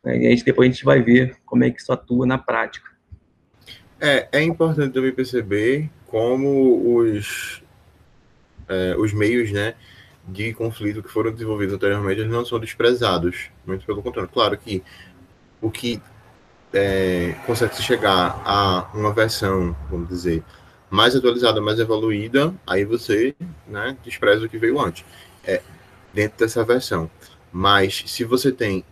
E 0.05 0.27
a 0.27 0.29
gente, 0.29 0.43
depois 0.43 0.69
a 0.69 0.71
gente 0.71 0.83
vai 0.83 1.01
ver 1.01 1.37
como 1.45 1.63
é 1.63 1.71
que 1.71 1.79
isso 1.79 1.91
atua 1.91 2.25
na 2.25 2.37
prática. 2.37 2.89
É, 3.99 4.27
é 4.33 4.43
importante 4.43 4.93
também 4.93 5.13
perceber 5.13 5.89
como 6.07 6.97
os, 6.97 7.63
é, 8.67 8.95
os 8.97 9.13
meios, 9.13 9.51
né, 9.51 9.75
de 10.27 10.53
conflito 10.53 11.01
que 11.01 11.09
foram 11.09 11.31
desenvolvidos 11.31 11.75
anteriormente, 11.75 12.19
eles 12.19 12.31
não 12.31 12.45
são 12.45 12.59
desprezados. 12.59 13.49
Muito 13.65 13.85
pelo 13.85 14.03
contrário. 14.03 14.29
Claro 14.29 14.57
que 14.57 14.83
o 15.61 15.71
que 15.71 16.01
é, 16.73 17.35
consegue 17.45 17.75
se 17.75 17.83
chegar 17.83 18.41
a 18.45 18.89
uma 18.93 19.13
versão, 19.13 19.75
vamos 19.89 20.09
dizer, 20.09 20.43
mais 20.93 21.15
atualizada, 21.15 21.59
mais 21.59 21.79
evoluída, 21.79 22.53
aí 22.67 22.85
você 22.85 23.33
né, 23.67 23.97
despreza 24.03 24.45
o 24.45 24.49
que 24.49 24.59
veio 24.59 24.79
antes. 24.79 25.03
É, 25.43 25.59
dentro 26.13 26.37
dessa 26.37 26.63
versão. 26.63 27.09
Mas 27.51 28.03
se 28.05 28.23
você 28.23 28.51
tem 28.51 28.85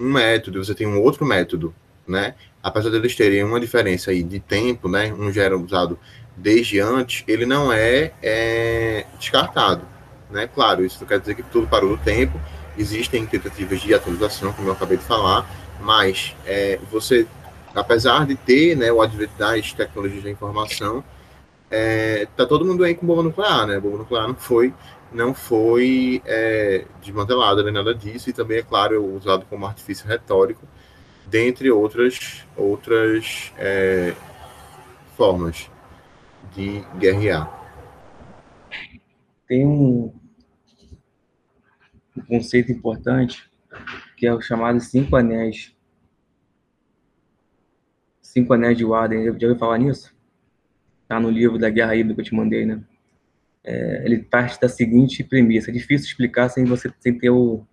um 0.00 0.10
método, 0.10 0.64
você 0.64 0.74
tem 0.74 0.84
um 0.84 1.00
outro 1.00 1.24
método, 1.24 1.72
né? 2.08 2.34
Apesar 2.60 2.90
deles 2.90 3.14
terem 3.14 3.44
uma 3.44 3.60
diferença 3.60 4.10
aí 4.10 4.24
de 4.24 4.40
tempo, 4.40 4.88
né? 4.88 5.14
Um 5.16 5.30
já 5.30 5.44
era 5.44 5.56
usado 5.56 5.96
desde 6.36 6.80
antes, 6.80 7.22
ele 7.28 7.46
não 7.46 7.72
é, 7.72 8.10
é 8.20 9.06
descartado. 9.16 9.86
Né? 10.28 10.48
Claro, 10.52 10.84
isso 10.84 10.98
não 11.00 11.06
quer 11.06 11.20
dizer 11.20 11.36
que 11.36 11.44
tudo 11.44 11.68
parou 11.68 11.90
no 11.90 11.98
tempo, 11.98 12.36
existem 12.76 13.24
tentativas 13.26 13.80
de 13.80 13.94
atualização, 13.94 14.52
como 14.52 14.70
eu 14.70 14.72
acabei 14.72 14.96
de 14.96 15.04
falar, 15.04 15.48
mas 15.80 16.34
é, 16.44 16.80
você, 16.90 17.28
apesar 17.72 18.26
de 18.26 18.34
ter 18.34 18.76
né, 18.76 18.90
o 18.90 19.00
advento 19.00 19.38
das 19.38 19.72
tecnologias 19.72 20.24
da 20.24 20.30
informação, 20.30 21.04
é, 21.70 22.26
tá 22.36 22.46
todo 22.46 22.64
mundo 22.64 22.84
aí 22.84 22.94
com 22.94 23.06
bomba 23.06 23.22
nuclear, 23.22 23.66
né? 23.66 23.80
Bomba 23.80 23.98
nuclear 23.98 24.28
não 24.28 24.34
foi, 24.34 24.72
não 25.12 25.34
foi 25.34 26.22
é, 26.24 26.84
desmantelada 27.00 27.62
nem 27.62 27.72
nada 27.72 27.94
disso, 27.94 28.30
e 28.30 28.32
também, 28.32 28.58
é 28.58 28.62
claro, 28.62 29.04
usado 29.14 29.46
como 29.46 29.66
artifício 29.66 30.06
retórico, 30.06 30.66
dentre 31.26 31.70
outras, 31.70 32.46
outras 32.56 33.52
é, 33.58 34.14
formas 35.16 35.70
de 36.54 36.80
guerrear. 36.98 37.62
Tem 39.46 39.66
um, 39.66 40.12
um 42.16 42.22
conceito 42.26 42.70
importante, 42.70 43.50
que 44.16 44.26
é 44.26 44.32
o 44.32 44.40
chamado 44.40 44.80
Cinco 44.80 45.16
Anéis. 45.16 45.74
Cinco 48.22 48.54
Anéis 48.54 48.78
de 48.78 48.84
Warden, 48.84 49.24
já 49.24 49.30
ouviu 49.30 49.58
falar 49.58 49.78
nisso? 49.78 50.13
Está 51.04 51.20
no 51.20 51.30
livro 51.30 51.58
da 51.58 51.70
Guerra 51.70 51.94
Híbrida 51.94 52.14
que 52.14 52.20
eu 52.22 52.24
te 52.24 52.34
mandei, 52.34 52.66
né? 52.66 52.82
É, 53.62 54.02
ele 54.04 54.18
parte 54.18 54.60
da 54.60 54.68
seguinte 54.68 55.24
premissa, 55.24 55.70
é 55.70 55.72
difícil 55.72 56.06
explicar 56.08 56.50
sem 56.50 56.64
você 56.64 56.92
sem 57.00 57.16
ter 57.16 57.30
o 57.30 57.64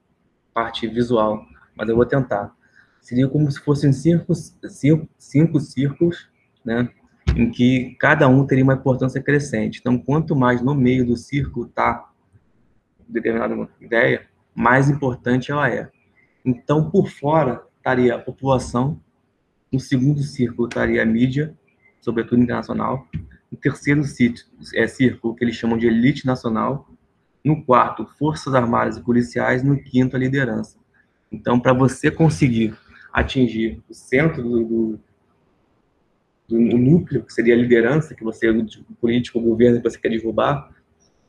parte 0.54 0.88
visual, 0.88 1.46
mas 1.76 1.89
eu 1.89 1.96
vou 1.96 2.06
tentar. 2.06 2.56
Seria 3.02 3.28
como 3.28 3.50
se 3.52 3.60
fossem 3.60 3.91
cinco, 3.91 4.34
cinco, 4.36 5.10
cinco 5.17 5.60
círculos, 5.60 6.30
né? 6.63 6.89
Em 7.36 7.50
que 7.50 7.96
cada 8.00 8.28
um 8.28 8.46
teria 8.46 8.63
uma 8.63 8.76
importância 8.76 9.22
crescente. 9.22 9.80
Então, 9.80 9.98
quanto 9.98 10.36
mais 10.36 10.62
no 10.62 10.76
meio 10.76 11.06
do 11.06 11.17
círculo 11.17 11.65
está 11.65 12.10
determinada 13.08 13.70
ideia, 13.80 14.28
mais 14.54 14.89
importante 14.89 15.52
ela 15.52 15.70
é. 15.70 15.89
Então, 16.46 16.89
por 16.89 17.10
fora 17.10 17.63
estaria 17.78 18.15
a 18.15 18.20
população, 18.20 19.00
no 19.72 19.80
segundo 19.80 20.22
círculo 20.22 20.67
estaria 20.67 21.02
a 21.02 21.06
mídia, 21.06 21.56
sobretudo 22.02 22.42
internacional, 22.42 23.08
no 23.52 23.58
terceiro 23.58 24.04
sítio, 24.04 24.46
é, 24.76 24.88
círculo, 24.88 25.36
que 25.36 25.44
eles 25.44 25.56
chamam 25.56 25.78
de 25.78 25.88
elite 25.88 26.26
nacional, 26.26 26.90
no 27.44 27.64
quarto, 27.64 28.06
forças 28.18 28.54
armadas 28.54 28.98
e 28.98 29.02
policiais, 29.02 29.64
no 29.64 29.82
quinto, 29.82 30.16
a 30.16 30.20
liderança. 30.20 30.78
Então, 31.32 31.60
para 31.60 31.74
você 31.74 32.12
conseguir 32.12 32.76
atingir 33.14 33.82
o 33.90 33.94
centro 33.94 34.44
do, 34.44 34.64
do, 34.64 35.00
do, 36.48 36.60
núcleo, 36.60 37.24
que 37.24 37.34
seria 37.34 37.54
a 37.54 37.58
liderança, 37.58 38.16
que 38.16 38.24
você, 38.24 38.50
o 38.50 38.66
político, 39.00 39.40
governo 39.40 39.82
que 39.82 39.90
você 39.90 40.00
quer 40.00 40.10
derrubar, 40.10 40.72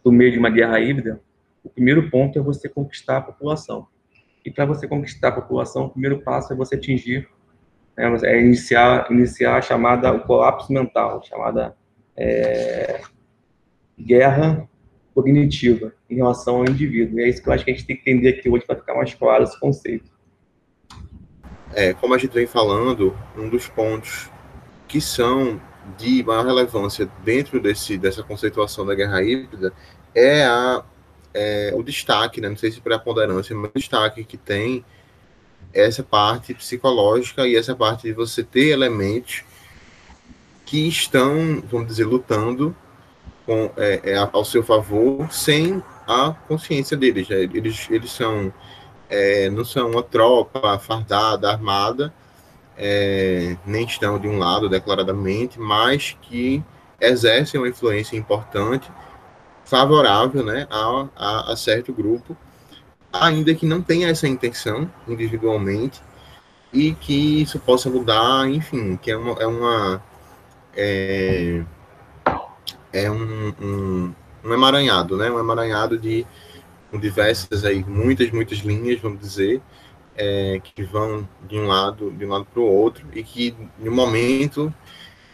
no 0.05 0.13
meio 0.13 0.33
de 0.33 0.39
uma 0.39 0.51
guerra 0.51 0.81
híbrida, 0.81 1.21
o 1.63 1.69
primeiro 1.69 2.11
ponto 2.11 2.39
é 2.39 2.43
você 2.43 2.69
conquistar 2.69 3.19
a 3.19 3.23
população. 3.23 3.87
E 4.45 4.51
para 4.51 4.65
você 4.65 4.89
conquistar 4.89 5.29
a 5.29 5.33
população, 5.33 5.87
o 5.87 5.91
primeiro 5.91 6.21
passo 6.23 6.53
é 6.53 6.57
você 6.57 6.75
atingir, 6.75 7.29
é, 8.23 8.41
iniciar, 8.41 9.11
iniciar 9.11 9.57
a 9.57 9.63
chamada 9.63 10.13
o 10.13 10.21
colapso 10.21 10.73
mental, 10.73 11.23
chamada 11.25 11.77
é, 12.17 13.01
guerra 13.99 14.69
cognitiva 15.15 15.93
em 16.09 16.17
relação 16.17 16.57
ao 16.57 16.65
indivíduo. 16.65 17.21
E 17.21 17.25
é 17.25 17.29
isso 17.29 17.43
que 17.43 17.49
eu 17.49 17.53
acho 17.53 17.65
que 17.65 17.71
a 17.71 17.75
gente 17.75 17.87
tem 17.87 17.97
que 17.97 18.11
entender 18.11 18.29
aqui 18.31 18.49
hoje 18.49 18.65
para 18.65 18.77
ficar 18.77 18.95
mais 18.95 19.15
claro 19.15 19.45
esse 19.45 19.59
conceito. 19.59 20.11
É, 21.75 21.93
como 21.95 22.15
a 22.15 22.19
gente 22.19 22.33
vem 22.33 22.47
falando, 22.47 23.17
um 23.37 23.49
dos 23.49 23.69
pontos 23.69 24.31
que 24.87 25.01
são 25.01 25.61
de 25.97 26.23
maior 26.23 26.45
relevância 26.45 27.09
dentro 27.25 27.61
desse, 27.61 27.97
dessa 27.97 28.23
conceituação 28.23 28.85
da 28.85 28.95
guerra 28.95 29.23
híbrida 29.23 29.73
é 30.15 30.45
a 30.45 30.85
é, 31.35 31.73
o 31.75 31.83
destaque, 31.83 32.41
né? 32.41 32.49
não 32.49 32.57
sei 32.57 32.71
se 32.71 32.81
preponderância, 32.81 33.57
mas 33.57 33.71
o 33.71 33.79
destaque 33.79 34.25
que 34.25 34.37
tem 34.37 34.85
essa 35.73 36.03
parte 36.03 36.55
psicológica 36.55 37.47
e 37.47 37.57
essa 37.57 37.75
parte 37.75 38.03
de 38.03 38.13
você 38.13 38.43
ter 38.43 38.69
elementos 38.71 39.43
que 40.65 40.89
estão, 40.89 41.63
vamos 41.71 41.89
dizer, 41.89 42.05
lutando 42.05 42.75
com, 43.45 43.71
é, 43.77 44.13
é, 44.13 44.29
ao 44.33 44.45
seu 44.45 44.63
favor 44.63 45.33
sem 45.33 45.83
a 46.07 46.35
consciência 46.49 46.97
deles. 46.97 47.29
Né? 47.29 47.43
Eles, 47.43 47.89
eles 47.91 48.11
são, 48.11 48.53
é, 49.09 49.51
não 49.51 49.65
são 49.65 49.91
uma 49.91 50.03
tropa 50.03 50.79
fardada, 50.79 51.51
armada, 51.51 52.13
é, 52.77 53.57
nem 53.67 53.85
estão 53.85 54.19
de 54.19 54.29
um 54.29 54.39
lado 54.39 54.69
declaradamente, 54.69 55.59
mas 55.59 56.17
que 56.23 56.63
exercem 57.01 57.61
uma 57.61 57.69
influência 57.69 58.17
importante 58.17 58.91
favorável 59.65 60.45
né, 60.45 60.67
a, 60.71 61.07
a, 61.17 61.53
a, 61.53 61.57
certo 61.57 61.93
grupo, 61.93 62.37
ainda 63.13 63.55
que 63.55 63.67
não 63.67 63.83
tenha 63.83 64.09
essa 64.09 64.27
intenção 64.27 64.91
individualmente, 65.07 66.01
e 66.73 66.95
que 66.95 67.43
isso 67.43 67.59
possa 67.59 67.91
mudar, 67.91 68.49
enfim, 68.49 68.97
que 68.97 69.11
é 69.11 69.17
uma. 69.17 69.33
É, 69.41 69.47
uma, 69.47 70.03
é, 70.75 71.63
é 72.93 73.11
um, 73.11 73.55
um, 73.61 74.15
um, 74.45 74.53
emaranhado, 74.55 75.17
né? 75.17 75.31
Um 75.31 75.39
emaranhado 75.39 75.99
de 75.99 76.27
diversas 76.99 77.65
aí, 77.65 77.85
muitas, 77.85 78.31
muitas 78.31 78.59
linhas, 78.59 79.01
vamos 79.01 79.21
dizer, 79.21 79.63
é, 80.17 80.61
que 80.63 80.83
vão 80.83 81.29
de 81.49 81.59
um 81.59 81.67
lado, 81.67 82.11
de 82.11 82.25
um 82.25 82.29
lado 82.29 82.47
para 82.47 82.61
o 82.61 82.67
outro, 82.67 83.07
e 83.15 83.23
que 83.23 83.55
no 83.79 83.91
momento, 83.91 84.73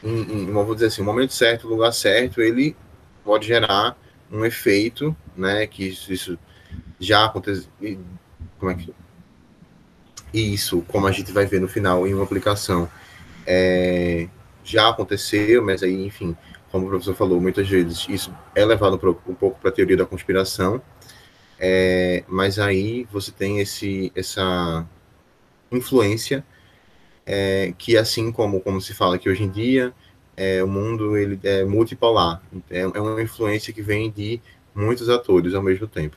em, 0.03 0.21
em, 0.21 0.53
vamos 0.53 0.75
dizer 0.75 0.87
assim, 0.87 1.01
no 1.01 1.07
momento 1.07 1.33
certo, 1.33 1.65
no 1.65 1.75
lugar 1.75 1.93
certo, 1.93 2.41
ele 2.41 2.77
pode 3.25 3.47
gerar 3.47 3.97
um 4.31 4.45
efeito, 4.45 5.17
né, 5.37 5.67
que 5.67 5.89
isso, 5.89 6.13
isso 6.13 6.39
já 7.01 7.25
aconteceu, 7.25 7.69
como 8.59 8.73
é 8.73 8.75
que 8.75 8.95
isso, 10.33 10.83
como 10.89 11.07
a 11.07 11.13
gente 11.13 11.33
vai 11.33 11.47
ver 11.47 11.61
no 11.61 11.69
final 11.69 12.07
em 12.07 12.15
uma 12.15 12.25
aplicação, 12.25 12.89
é, 13.47 14.29
já 14.63 14.89
aconteceu, 14.89 15.65
mas 15.65 15.83
aí, 15.83 16.07
enfim, 16.07 16.37
como 16.71 16.87
o 16.87 16.89
professor 16.91 17.15
falou, 17.15 17.41
muitas 17.41 17.69
vezes 17.69 18.07
isso 18.09 18.35
é 18.55 18.65
levado 18.65 18.99
pra, 18.99 19.11
um 19.11 19.35
pouco 19.35 19.59
para 19.61 19.71
a 19.71 19.73
teoria 19.73 19.97
da 19.97 20.05
conspiração, 20.05 20.83
é, 21.59 22.25
mas 22.29 22.59
aí 22.59 23.07
você 23.11 23.33
tem 23.33 23.61
esse, 23.61 24.13
essa 24.15 24.87
influência 25.73 26.45
é, 27.27 27.73
que, 27.77 27.97
assim 27.97 28.31
como, 28.31 28.61
como 28.61 28.81
se 28.81 28.95
fala 28.95 29.17
aqui 29.17 29.29
hoje 29.29 29.43
em 29.43 29.51
dia, 29.51 29.93
é, 30.37 30.63
o 30.63 30.69
mundo 30.69 31.17
ele 31.17 31.39
é 31.43 31.65
multipolar. 31.65 32.41
É, 32.71 32.81
é 32.81 33.01
uma 33.01 33.21
influência 33.21 33.73
que 33.73 33.83
vem 33.83 34.11
de 34.11 34.41
muitos 34.75 35.09
atores 35.09 35.53
ao 35.55 35.63
mesmo 35.63 35.87
tempo. 35.87 36.17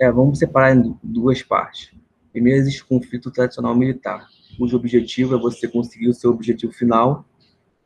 É, 0.00 0.10
vamos 0.12 0.38
separar 0.38 0.76
em 0.76 0.96
duas 1.02 1.42
partes. 1.42 1.92
Primeiro 2.30 2.60
existe 2.60 2.82
o 2.82 2.86
conflito 2.86 3.32
tradicional 3.32 3.74
militar, 3.74 4.28
cujo 4.56 4.76
objetivo 4.76 5.34
é 5.34 5.38
você 5.38 5.66
conseguir 5.66 6.08
o 6.08 6.14
seu 6.14 6.30
objetivo 6.30 6.72
final 6.72 7.24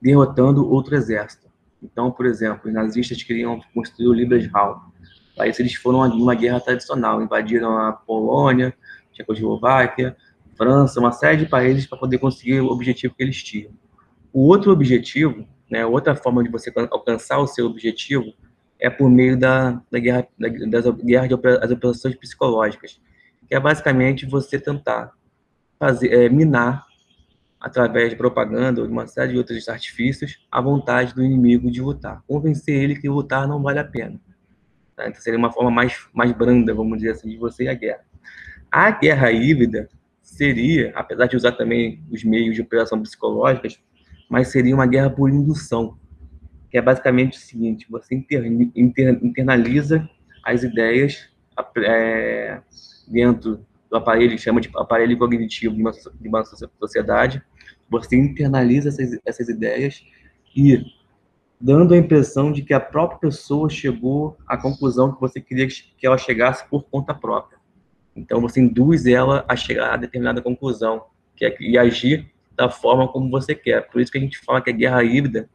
derrotando 0.00 0.68
outro 0.68 0.94
exército. 0.94 1.50
Então, 1.82 2.10
por 2.10 2.26
exemplo, 2.26 2.68
os 2.68 2.74
nazistas 2.74 3.22
queriam 3.22 3.60
construir 3.72 4.08
o 4.08 4.12
Liebesraum. 4.12 4.78
Para 5.34 5.48
isso, 5.48 5.62
eles 5.62 5.74
foram 5.74 6.06
numa 6.08 6.34
guerra 6.34 6.60
tradicional, 6.60 7.22
invadiram 7.22 7.78
a 7.78 7.92
Polônia, 7.92 8.74
Tchecoslováquia, 9.12 10.14
França, 10.54 11.00
uma 11.00 11.12
série 11.12 11.38
de 11.38 11.46
países 11.46 11.86
para 11.86 11.98
poder 11.98 12.18
conseguir 12.18 12.60
o 12.60 12.66
objetivo 12.66 13.14
que 13.14 13.22
eles 13.22 13.42
tinham. 13.42 13.72
O 14.32 14.46
outro 14.46 14.70
objetivo, 14.70 15.46
né, 15.70 15.86
outra 15.86 16.14
forma 16.14 16.42
de 16.42 16.50
você 16.50 16.70
alcançar 16.90 17.38
o 17.38 17.46
seu 17.46 17.66
objetivo 17.66 18.34
é 18.82 18.90
por 18.90 19.08
meio 19.08 19.38
da, 19.38 19.80
da 19.88 19.98
guerra, 20.00 20.26
da, 20.36 20.48
das 20.48 20.84
guerras 20.96 21.28
de 21.28 21.36
das 21.36 21.70
operações 21.70 22.16
psicológicas, 22.16 23.00
que 23.48 23.54
é 23.54 23.60
basicamente 23.60 24.26
você 24.26 24.58
tentar 24.58 25.12
fazer, 25.78 26.12
é, 26.12 26.28
minar 26.28 26.84
através 27.60 28.10
de 28.10 28.16
propaganda 28.16 28.80
ou 28.80 28.86
de 28.88 28.92
uma 28.92 29.06
série 29.06 29.32
de 29.32 29.38
outros 29.38 29.68
artifícios 29.68 30.44
a 30.50 30.60
vontade 30.60 31.14
do 31.14 31.22
inimigo 31.22 31.70
de 31.70 31.80
lutar, 31.80 32.24
convencer 32.26 32.74
ele 32.74 32.96
que 32.96 33.08
lutar 33.08 33.46
não 33.46 33.62
vale 33.62 33.78
a 33.78 33.84
pena. 33.84 34.20
Tá? 34.96 35.08
Então 35.08 35.22
seria 35.22 35.38
uma 35.38 35.52
forma 35.52 35.70
mais 35.70 36.08
mais 36.12 36.32
branda, 36.32 36.74
vamos 36.74 36.98
dizer 36.98 37.12
assim, 37.12 37.30
de 37.30 37.36
você 37.36 37.64
ir 37.64 37.68
à 37.68 37.74
guerra. 37.74 38.04
A 38.68 38.90
guerra 38.90 39.30
híbrida 39.30 39.88
seria, 40.20 40.90
apesar 40.96 41.26
de 41.26 41.36
usar 41.36 41.52
também 41.52 42.02
os 42.10 42.24
meios 42.24 42.56
de 42.56 42.62
operação 42.62 43.00
psicológicas, 43.00 43.80
mas 44.28 44.48
seria 44.48 44.74
uma 44.74 44.86
guerra 44.86 45.10
por 45.10 45.30
indução, 45.30 45.96
que 46.72 46.78
é 46.78 46.82
basicamente 46.82 47.36
o 47.36 47.40
seguinte: 47.40 47.86
você 47.88 48.14
inter, 48.14 48.44
inter, 48.74 49.20
internaliza 49.22 50.08
as 50.42 50.62
ideias 50.62 51.28
é, 51.76 52.60
dentro 53.06 53.64
do 53.90 53.96
aparelho, 53.96 54.38
chama 54.38 54.60
de 54.60 54.70
aparelho 54.74 55.18
cognitivo 55.18 55.76
de 55.76 55.82
uma, 55.82 55.92
de 55.92 56.28
uma 56.28 56.42
sociedade, 56.80 57.42
você 57.90 58.16
internaliza 58.16 58.88
essas, 58.88 59.20
essas 59.24 59.48
ideias 59.50 60.02
e 60.56 60.82
dando 61.60 61.92
a 61.92 61.98
impressão 61.98 62.50
de 62.50 62.62
que 62.62 62.72
a 62.72 62.80
própria 62.80 63.18
pessoa 63.18 63.68
chegou 63.68 64.38
à 64.48 64.56
conclusão 64.56 65.14
que 65.14 65.20
você 65.20 65.40
queria 65.42 65.68
que 65.68 66.06
ela 66.06 66.16
chegasse 66.16 66.66
por 66.68 66.84
conta 66.84 67.12
própria. 67.12 67.58
Então 68.16 68.40
você 68.40 68.60
induz 68.60 69.04
ela 69.04 69.44
a 69.46 69.54
chegar 69.54 69.92
a 69.92 69.96
determinada 69.98 70.40
conclusão, 70.40 71.04
que 71.36 71.44
é 71.44 71.54
e 71.60 71.76
agir 71.76 72.32
da 72.56 72.70
forma 72.70 73.06
como 73.08 73.30
você 73.30 73.54
quer. 73.54 73.90
Por 73.90 74.00
isso 74.00 74.10
que 74.10 74.18
a 74.18 74.20
gente 74.20 74.38
fala 74.38 74.62
que 74.62 74.70
a 74.70 74.72
guerra 74.72 75.04
híbrida 75.04 75.48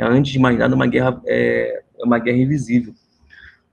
é 0.00 0.04
antes 0.04 0.32
de 0.32 0.38
mais 0.38 0.58
nada 0.58 0.74
uma 0.74 0.86
guerra 0.86 1.20
é 1.26 1.82
uma 2.00 2.18
guerra 2.18 2.38
invisível, 2.38 2.94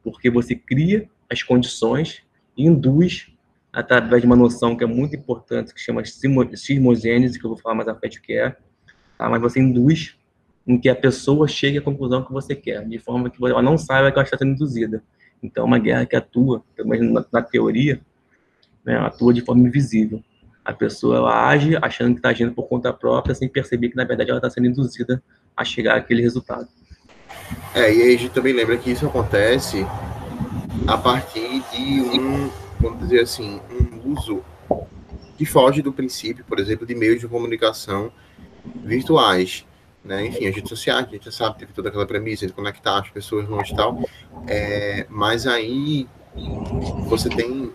porque 0.04 0.30
você 0.30 0.56
cria 0.56 1.08
as 1.30 1.44
condições 1.44 2.24
induz 2.58 3.32
através 3.72 4.22
de 4.22 4.26
uma 4.26 4.36
noção 4.36 4.76
que 4.76 4.84
é 4.84 4.88
muito 4.88 5.16
importante 5.16 5.74
que 5.74 5.82
chama 5.82 6.02
sismogênese, 6.06 7.38
que 7.38 7.46
eu 7.46 7.50
vou 7.50 7.60
falar 7.60 7.76
mais 7.76 7.88
à 7.90 7.96
frente 7.96 8.20
o 8.20 8.22
que 8.22 8.34
é, 8.34 8.56
tá? 9.18 9.30
mas 9.30 9.42
você 9.42 9.60
induz 9.60 10.16
em 10.66 10.80
que 10.80 10.90
a 10.90 10.96
pessoa 10.96 11.48
chegue 11.48 11.78
à 11.78 11.82
conclusão 11.82 12.24
que 12.24 12.32
você 12.32 12.56
quer, 12.56 12.88
de 12.88 12.98
forma 12.98 13.30
que 13.30 13.44
ela 13.46 13.62
não 13.62 13.78
saiba 13.78 14.12
que 14.12 14.18
ela 14.18 14.24
está 14.24 14.38
sendo 14.38 14.52
induzida. 14.52 15.04
Então, 15.44 15.64
é 15.64 15.68
uma 15.68 15.78
guerra 15.78 16.06
que 16.06 16.16
atua, 16.16 16.64
pelo 16.76 16.90
menos 16.90 17.14
na, 17.14 17.26
na 17.32 17.42
teoria, 17.42 18.02
né, 18.84 18.98
atua 18.98 19.34
de 19.34 19.42
forma 19.42 19.68
invisível. 19.68 20.24
A 20.64 20.74
pessoa 20.74 21.18
ela 21.18 21.48
age 21.48 21.78
achando 21.80 22.14
que 22.14 22.20
está 22.20 22.30
agindo 22.30 22.52
por 22.52 22.68
conta 22.68 22.92
própria, 22.92 23.36
sem 23.36 23.48
perceber 23.48 23.90
que, 23.90 23.96
na 23.96 24.06
verdade, 24.06 24.32
ela 24.32 24.40
está 24.40 24.50
sendo 24.50 24.68
induzida 24.68 25.22
a 25.56 25.63
chegar 25.63 25.98
àquele 25.98 26.22
resultado. 26.22 26.68
É, 27.74 27.94
e 27.94 28.02
aí 28.02 28.15
a 28.15 28.18
gente 28.18 28.30
também 28.30 28.54
lembra 28.54 28.78
que 28.78 28.91
isso 28.91 29.06
acontece 29.06 29.86
a 30.88 30.98
partir 30.98 31.63
de 31.72 32.02
um, 32.02 32.50
vamos 32.80 33.00
dizer 33.00 33.22
assim, 33.22 33.60
um 33.70 34.13
uso 34.13 34.44
que 35.38 35.46
foge 35.46 35.82
do 35.82 35.91
princípio, 35.91 36.46
por 36.46 36.60
exemplo, 36.60 36.86
de 36.86 36.96
meios 36.96 37.20
de 37.20 37.28
comunicação 37.28 38.12
virtuais. 38.84 39.65
Né? 40.04 40.28
Enfim, 40.28 40.48
as 40.48 40.56
redes 40.56 40.70
sociais, 40.70 41.08
a 41.08 41.12
gente 41.12 41.26
já 41.26 41.32
sabe, 41.32 41.60
teve 41.60 41.74
toda 41.74 41.89
aquela 41.89 42.06
premissa 42.06 42.46
de 42.46 42.54
conectar 42.54 43.00
as 43.00 43.10
pessoas 43.10 43.48
longe 43.48 43.74
e 43.74 43.76
tal. 43.76 44.04
É, 44.48 45.06
mas 45.10 45.48
aí 45.48 46.08
você 47.08 47.30
tem 47.30 47.72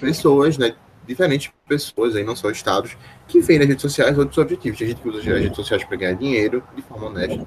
pessoas, 0.00 0.58
né, 0.58 0.74
diferentes 1.08 1.50
pessoas, 1.66 2.14
aí, 2.14 2.22
não 2.22 2.36
só 2.36 2.50
estados, 2.50 2.96
que 3.26 3.40
veem 3.40 3.58
nas 3.58 3.68
redes 3.68 3.82
sociais 3.82 4.16
outros 4.18 4.38
objetivos. 4.38 4.78
Tem 4.78 4.88
gente 4.88 5.00
que 5.00 5.08
usa 5.08 5.18
as 5.18 5.24
redes 5.24 5.56
sociais 5.56 5.82
para 5.84 5.96
ganhar 5.96 6.12
dinheiro 6.12 6.62
de 6.76 6.82
forma 6.82 7.06
honesta. 7.06 7.46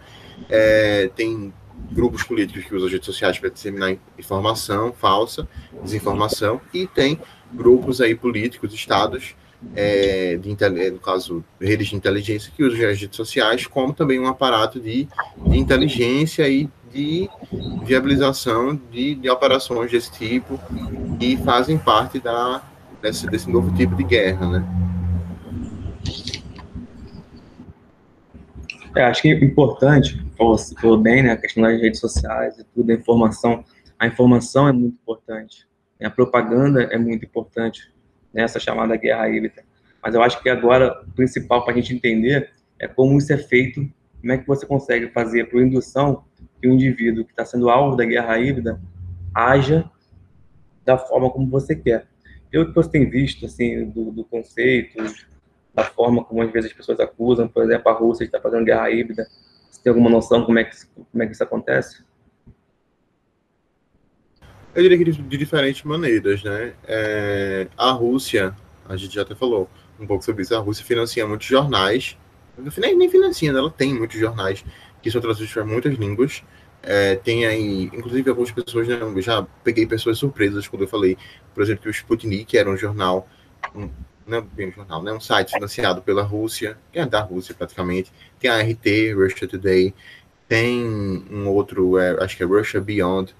É, 0.49 1.09
tem 1.15 1.53
grupos 1.91 2.23
políticos 2.23 2.65
que 2.65 2.75
usam 2.75 2.87
as 2.87 2.93
redes 2.93 3.05
sociais 3.05 3.37
para 3.39 3.49
disseminar 3.49 3.95
informação 4.17 4.91
falsa, 4.91 5.47
desinformação, 5.83 6.59
e 6.73 6.87
tem 6.87 7.19
grupos 7.53 8.01
aí 8.01 8.15
políticos, 8.15 8.73
estados, 8.73 9.35
é, 9.75 10.37
de, 10.37 10.49
no 10.91 10.99
caso, 10.99 11.43
redes 11.59 11.89
de 11.89 11.95
inteligência 11.95 12.51
que 12.55 12.63
usam 12.63 12.89
as 12.89 12.99
redes 12.99 13.15
sociais 13.15 13.67
como 13.67 13.93
também 13.93 14.19
um 14.19 14.27
aparato 14.27 14.79
de, 14.79 15.07
de 15.47 15.57
inteligência 15.57 16.47
e 16.47 16.67
de 16.91 17.29
viabilização 17.83 18.79
de, 18.91 19.15
de 19.15 19.29
operações 19.29 19.91
desse 19.91 20.11
tipo 20.11 20.59
e 21.19 21.37
fazem 21.37 21.77
parte 21.77 22.19
da, 22.19 22.61
desse, 23.01 23.27
desse 23.27 23.49
novo 23.49 23.73
tipo 23.75 23.95
de 23.95 24.03
guerra, 24.03 24.59
né? 24.59 24.65
É, 28.95 29.03
acho 29.03 29.21
que 29.21 29.29
é 29.29 29.43
importante, 29.43 30.21
falou, 30.37 30.57
falou 30.57 30.97
bem, 30.97 31.23
né, 31.23 31.31
a 31.31 31.37
questão 31.37 31.63
das 31.63 31.79
redes 31.81 31.99
sociais 31.99 32.59
e 32.59 32.63
tudo, 32.65 32.91
a 32.91 32.93
informação. 32.93 33.63
A 33.97 34.07
informação 34.07 34.67
é 34.67 34.71
muito 34.73 34.95
importante, 34.95 35.67
né, 35.99 36.07
a 36.07 36.11
propaganda 36.11 36.83
é 36.83 36.97
muito 36.97 37.25
importante 37.25 37.93
nessa 38.33 38.59
chamada 38.59 38.95
guerra 38.97 39.29
híbrida. 39.29 39.63
Mas 40.03 40.13
eu 40.13 40.21
acho 40.21 40.41
que 40.41 40.49
agora 40.49 41.03
o 41.07 41.11
principal 41.11 41.63
para 41.63 41.73
a 41.73 41.75
gente 41.75 41.93
entender 41.93 42.51
é 42.79 42.87
como 42.87 43.17
isso 43.17 43.31
é 43.31 43.37
feito, 43.37 43.87
como 44.19 44.33
é 44.33 44.37
que 44.37 44.47
você 44.47 44.65
consegue 44.65 45.07
fazer 45.09 45.45
por 45.45 45.61
indução 45.61 46.25
que 46.61 46.67
o 46.67 46.73
indivíduo 46.73 47.23
que 47.23 47.31
está 47.31 47.45
sendo 47.45 47.69
alvo 47.69 47.95
da 47.95 48.03
guerra 48.03 48.39
híbrida 48.39 48.81
haja 49.33 49.89
da 50.83 50.97
forma 50.97 51.29
como 51.29 51.49
você 51.49 51.75
quer. 51.75 52.10
Eu 52.51 52.67
que 52.67 52.73
você 52.73 52.89
tem 52.89 53.09
visto, 53.09 53.45
assim, 53.45 53.85
do, 53.89 54.11
do, 54.11 54.23
conceito, 54.25 55.01
da 55.73 55.83
forma 55.85 56.23
como 56.23 56.41
às 56.41 56.51
vezes 56.51 56.71
as 56.71 56.75
pessoas 56.75 56.99
acusam, 56.99 57.47
por 57.47 57.63
exemplo, 57.63 57.89
a 57.89 57.93
Rússia 57.93 58.25
estar 58.25 58.41
fazendo 58.41 58.65
guerra 58.65 58.91
híbrida, 58.91 59.27
você 59.69 59.81
tem 59.81 59.89
alguma 59.89 60.09
noção 60.09 60.43
como 60.43 60.59
é 60.59 60.65
que, 60.65 60.75
como 61.11 61.23
é 61.23 61.25
que 61.25 61.31
isso 61.31 61.43
acontece? 61.43 62.03
Eu 64.75 64.83
diria 64.83 64.97
que 64.97 65.03
de, 65.05 65.21
de 65.21 65.37
diferentes 65.37 65.83
maneiras, 65.83 66.43
né? 66.43 66.73
É, 66.85 67.67
a 67.77 67.91
Rússia, 67.91 68.55
a 68.87 68.95
gente 68.97 69.15
já 69.15 69.21
até 69.21 69.35
falou 69.35 69.69
um 69.99 70.05
pouco 70.07 70.23
sobre 70.23 70.43
isso, 70.43 70.55
a 70.55 70.59
Rússia 70.59 70.85
financia 70.85 71.25
muitos 71.25 71.47
jornais, 71.47 72.17
nem, 72.77 72.95
nem 72.97 73.09
financia, 73.09 73.51
né? 73.51 73.59
ela 73.59 73.71
tem 73.71 73.93
muitos 73.93 74.19
jornais 74.19 74.63
que 75.01 75.09
são 75.09 75.21
traduzidos 75.21 75.53
para 75.53 75.65
muitas 75.65 75.93
línguas, 75.95 76.43
é, 76.83 77.15
tem 77.15 77.45
aí, 77.45 77.83
inclusive, 77.83 78.29
algumas 78.29 78.51
pessoas, 78.51 78.87
né, 78.87 78.97
já 79.17 79.45
peguei 79.63 79.85
pessoas 79.85 80.17
surpresas 80.17 80.67
quando 80.67 80.83
eu 80.83 80.87
falei, 80.87 81.17
por 81.53 81.61
exemplo, 81.63 81.83
que 81.83 81.89
o 81.89 81.91
Sputnik 81.91 82.57
era 82.57 82.69
um 82.69 82.75
jornal, 82.75 83.27
um, 83.75 83.89
não 84.25 84.39
é 84.39 84.41
bem 84.41 84.69
um 84.69 84.71
jornal, 84.71 85.03
né, 85.03 85.13
um 85.13 85.19
site 85.19 85.51
financiado 85.51 86.01
pela 86.01 86.23
Rússia, 86.23 86.77
que 86.91 86.99
é 86.99 87.05
da 87.05 87.21
Rússia 87.21 87.53
praticamente. 87.53 88.11
Tem 88.39 88.49
a 88.49 88.61
RT, 88.61 89.13
Russia 89.13 89.47
Today, 89.47 89.93
tem 90.47 90.83
um 91.31 91.47
outro, 91.47 91.97
é, 91.97 92.23
acho 92.23 92.35
que 92.35 92.43
é 92.43 92.45
Russia 92.45 92.81
Beyond, 92.81 93.35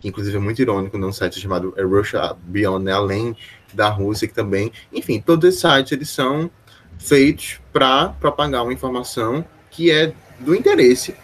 que 0.00 0.08
inclusive 0.08 0.36
é 0.36 0.40
muito 0.40 0.62
irônico, 0.62 0.96
num 0.96 1.12
site 1.12 1.40
chamado 1.40 1.74
é 1.76 1.82
Russia 1.82 2.36
Beyond, 2.44 2.84
né, 2.84 2.92
além 2.92 3.36
da 3.72 3.88
Rússia, 3.88 4.28
que 4.28 4.34
também, 4.34 4.70
enfim, 4.92 5.20
todos 5.20 5.48
esses 5.48 5.60
sites 5.60 5.90
eles 5.90 6.10
são 6.10 6.48
feitos 6.96 7.60
para 7.72 8.10
propagar 8.20 8.62
uma 8.62 8.72
informação 8.72 9.44
que 9.68 9.90
é 9.90 10.12
do 10.38 10.54
interesse 10.54 11.16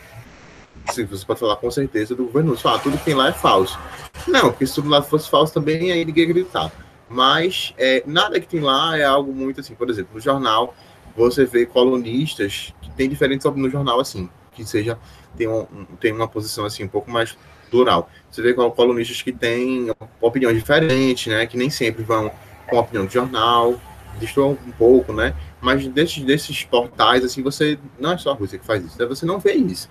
se 0.90 1.04
você 1.04 1.24
pode 1.24 1.40
falar 1.40 1.56
com 1.56 1.70
certeza 1.70 2.14
do 2.14 2.24
governo. 2.24 2.56
Ah, 2.64 2.78
tudo 2.78 2.98
que 2.98 3.04
tem 3.04 3.14
lá 3.14 3.28
é 3.28 3.32
falso. 3.32 3.78
Não, 4.26 4.50
porque 4.50 4.66
se 4.66 4.74
tudo 4.74 4.88
lá 4.88 5.02
fosse 5.02 5.28
falso 5.28 5.52
também, 5.52 5.92
aí 5.92 6.04
ninguém 6.04 6.24
acreditar. 6.24 6.72
Mas 7.08 7.74
é, 7.76 8.02
nada 8.06 8.40
que 8.40 8.46
tem 8.46 8.60
lá 8.60 8.96
é 8.96 9.04
algo 9.04 9.32
muito 9.32 9.60
assim. 9.60 9.74
Por 9.74 9.90
exemplo, 9.90 10.14
no 10.14 10.20
jornal, 10.20 10.74
você 11.16 11.44
vê 11.44 11.66
colunistas 11.66 12.72
que 12.80 12.90
tem 12.90 13.08
diferentes 13.08 13.44
no 13.44 13.70
jornal, 13.70 14.00
assim, 14.00 14.28
que 14.52 14.64
seja, 14.64 14.98
tem, 15.36 15.48
um, 15.48 15.66
tem 16.00 16.12
uma 16.12 16.28
posição 16.28 16.64
assim 16.64 16.84
um 16.84 16.88
pouco 16.88 17.10
mais 17.10 17.36
plural. 17.70 18.10
Você 18.30 18.42
vê 18.42 18.54
colunistas 18.54 19.22
que 19.22 19.32
têm 19.32 19.90
opiniões 20.20 20.56
diferentes, 20.56 21.26
né? 21.32 21.46
Que 21.46 21.56
nem 21.56 21.70
sempre 21.70 22.02
vão 22.02 22.30
com 22.68 22.76
a 22.76 22.80
opinião 22.80 23.06
do 23.06 23.12
jornal, 23.12 23.80
distorcem 24.18 24.58
um 24.66 24.72
pouco, 24.72 25.12
né? 25.12 25.34
Mas 25.60 25.86
desses, 25.88 26.22
desses 26.22 26.64
portais, 26.64 27.24
assim, 27.24 27.42
você. 27.42 27.78
Não 27.98 28.12
é 28.12 28.18
só 28.18 28.30
a 28.30 28.34
Rússia 28.34 28.58
que 28.58 28.66
faz 28.66 28.84
isso, 28.84 28.98
né? 28.98 29.06
você 29.06 29.26
não 29.26 29.38
vê 29.38 29.52
isso. 29.54 29.88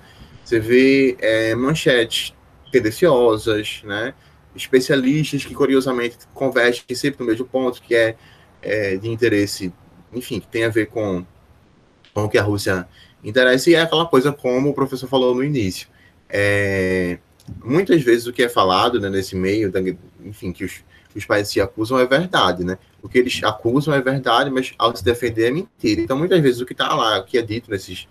Você 0.50 0.60
vê 0.60 1.16
é, 1.20 1.54
manchetes 1.54 2.34
tendenciosas, 2.72 3.84
né? 3.84 4.16
especialistas 4.56 5.46
que, 5.46 5.54
curiosamente, 5.54 6.18
convergem 6.34 6.84
sempre 6.96 7.20
no 7.20 7.30
mesmo 7.30 7.46
ponto, 7.46 7.80
que 7.80 7.94
é, 7.94 8.16
é, 8.60 8.98
de 8.98 9.08
interesse, 9.10 9.72
enfim, 10.12 10.40
que 10.40 10.48
tem 10.48 10.64
a 10.64 10.70
ver 10.70 10.88
com, 10.88 11.24
com 12.16 12.24
o 12.24 12.30
que 12.30 12.40
a 12.40 12.42
Rússia 12.42 12.88
interessa, 13.24 13.70
e 13.70 13.76
é 13.76 13.82
aquela 13.82 14.08
coisa 14.08 14.34
como 14.34 14.72
o 14.72 14.74
professor 14.74 15.08
falou 15.08 15.36
no 15.36 15.44
início. 15.44 15.88
É, 16.28 17.20
muitas 17.64 18.02
vezes 18.02 18.26
o 18.26 18.34
que 18.34 18.42
é 18.42 18.50
falado 18.50 19.00
né, 19.00 19.08
nesse 19.08 19.36
meio, 19.36 19.72
enfim, 20.26 20.52
que 20.52 20.66
os, 20.66 20.84
os 21.16 21.26
países 21.26 21.54
se 21.54 21.62
acusam 21.62 22.00
é 22.00 22.08
verdade, 22.08 22.64
né? 22.64 22.80
O 23.04 23.08
que 23.08 23.20
eles 23.20 23.40
acusam 23.44 23.94
é 23.94 24.02
verdade, 24.02 24.50
mas 24.50 24.74
ao 24.80 24.96
se 24.96 25.04
defender 25.04 25.50
é 25.50 25.52
mentira. 25.52 26.02
Então, 26.02 26.18
muitas 26.18 26.42
vezes, 26.42 26.60
o 26.60 26.66
que 26.66 26.74
está 26.74 26.92
lá, 26.96 27.20
o 27.20 27.24
que 27.24 27.38
é 27.38 27.42
dito 27.44 27.70
nesses, 27.70 28.08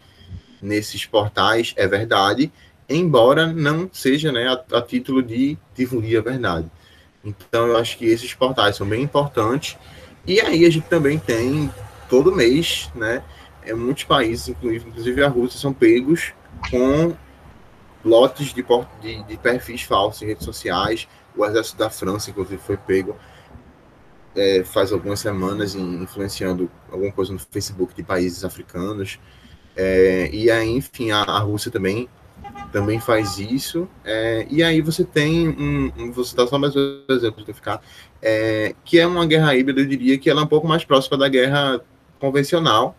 nesses 0.63 1.07
portais 1.07 1.75
é 1.77 1.87
verdade, 1.87 2.53
embora 2.89 3.47
não 3.47 3.89
seja 3.93 4.33
né, 4.33 4.47
a, 4.49 4.79
a 4.79 4.83
título 4.83 5.23
de 5.23 5.57
difundir 5.75 6.19
a 6.19 6.23
verdade. 6.23 6.71
Então, 7.25 7.67
eu 7.67 7.77
acho 7.77 7.99
que 7.99 8.07
esses 8.07 8.33
portais 8.35 8.77
são 8.77 8.87
bem 8.87 9.03
importantes. 9.03 9.77
E 10.27 10.41
aí 10.41 10.65
a 10.65 10.71
gente 10.71 10.87
também 10.87 11.19
tem, 11.19 11.71
todo 12.09 12.35
mês, 12.35 12.91
né, 12.95 13.23
é, 13.63 13.75
muitos 13.75 14.05
países, 14.05 14.49
inclusive 14.49 15.23
a 15.23 15.29
Rússia, 15.29 15.59
são 15.59 15.73
pegos 15.73 16.33
com 16.71 17.15
lotes 18.05 18.55
de, 18.55 18.65
de, 19.03 19.23
de 19.25 19.37
perfis 19.37 19.83
falsos 19.83 20.23
em 20.23 20.27
redes 20.27 20.45
sociais. 20.45 21.09
O 21.37 21.45
exército 21.45 21.79
da 21.79 21.91
França, 21.91 22.31
inclusive, 22.31 22.61
foi 22.65 22.77
pego 22.77 23.17
é, 24.39 24.63
faz 24.65 24.93
algumas 24.93 25.21
semanas 25.21 25.75
influenciando 25.75 26.71
alguma 26.91 27.11
coisa 27.11 27.33
no 27.33 27.39
Facebook 27.39 27.95
de 27.95 28.03
países 28.03 28.45
africanos. 28.45 29.19
É, 29.81 30.29
e 30.33 30.51
aí, 30.51 30.69
enfim, 30.71 31.13
a, 31.13 31.23
a 31.23 31.39
Rússia 31.39 31.71
também 31.71 32.09
também 32.73 32.99
faz 32.99 33.39
isso. 33.39 33.89
É, 34.05 34.45
e 34.51 34.63
aí 34.63 34.81
você 34.81 35.05
tem 35.05 35.49
um, 35.49 35.93
um 35.97 36.13
você 36.13 36.35
dá 36.35 36.47
só 36.47 36.59
mais 36.59 36.75
um 36.75 37.03
exemplo 37.09 37.45
para 37.45 37.55
ficar, 37.55 37.83
é, 38.21 38.75
que 38.85 38.99
é 38.99 39.07
uma 39.07 39.25
guerra 39.25 39.55
híbrida, 39.55 39.81
eu 39.81 39.87
diria 39.87 40.19
que 40.19 40.29
ela 40.29 40.41
é 40.41 40.45
um 40.45 40.49
pouco 40.49 40.67
mais 40.67 40.85
próxima 40.85 41.17
da 41.17 41.29
guerra 41.29 41.81
convencional, 42.19 42.97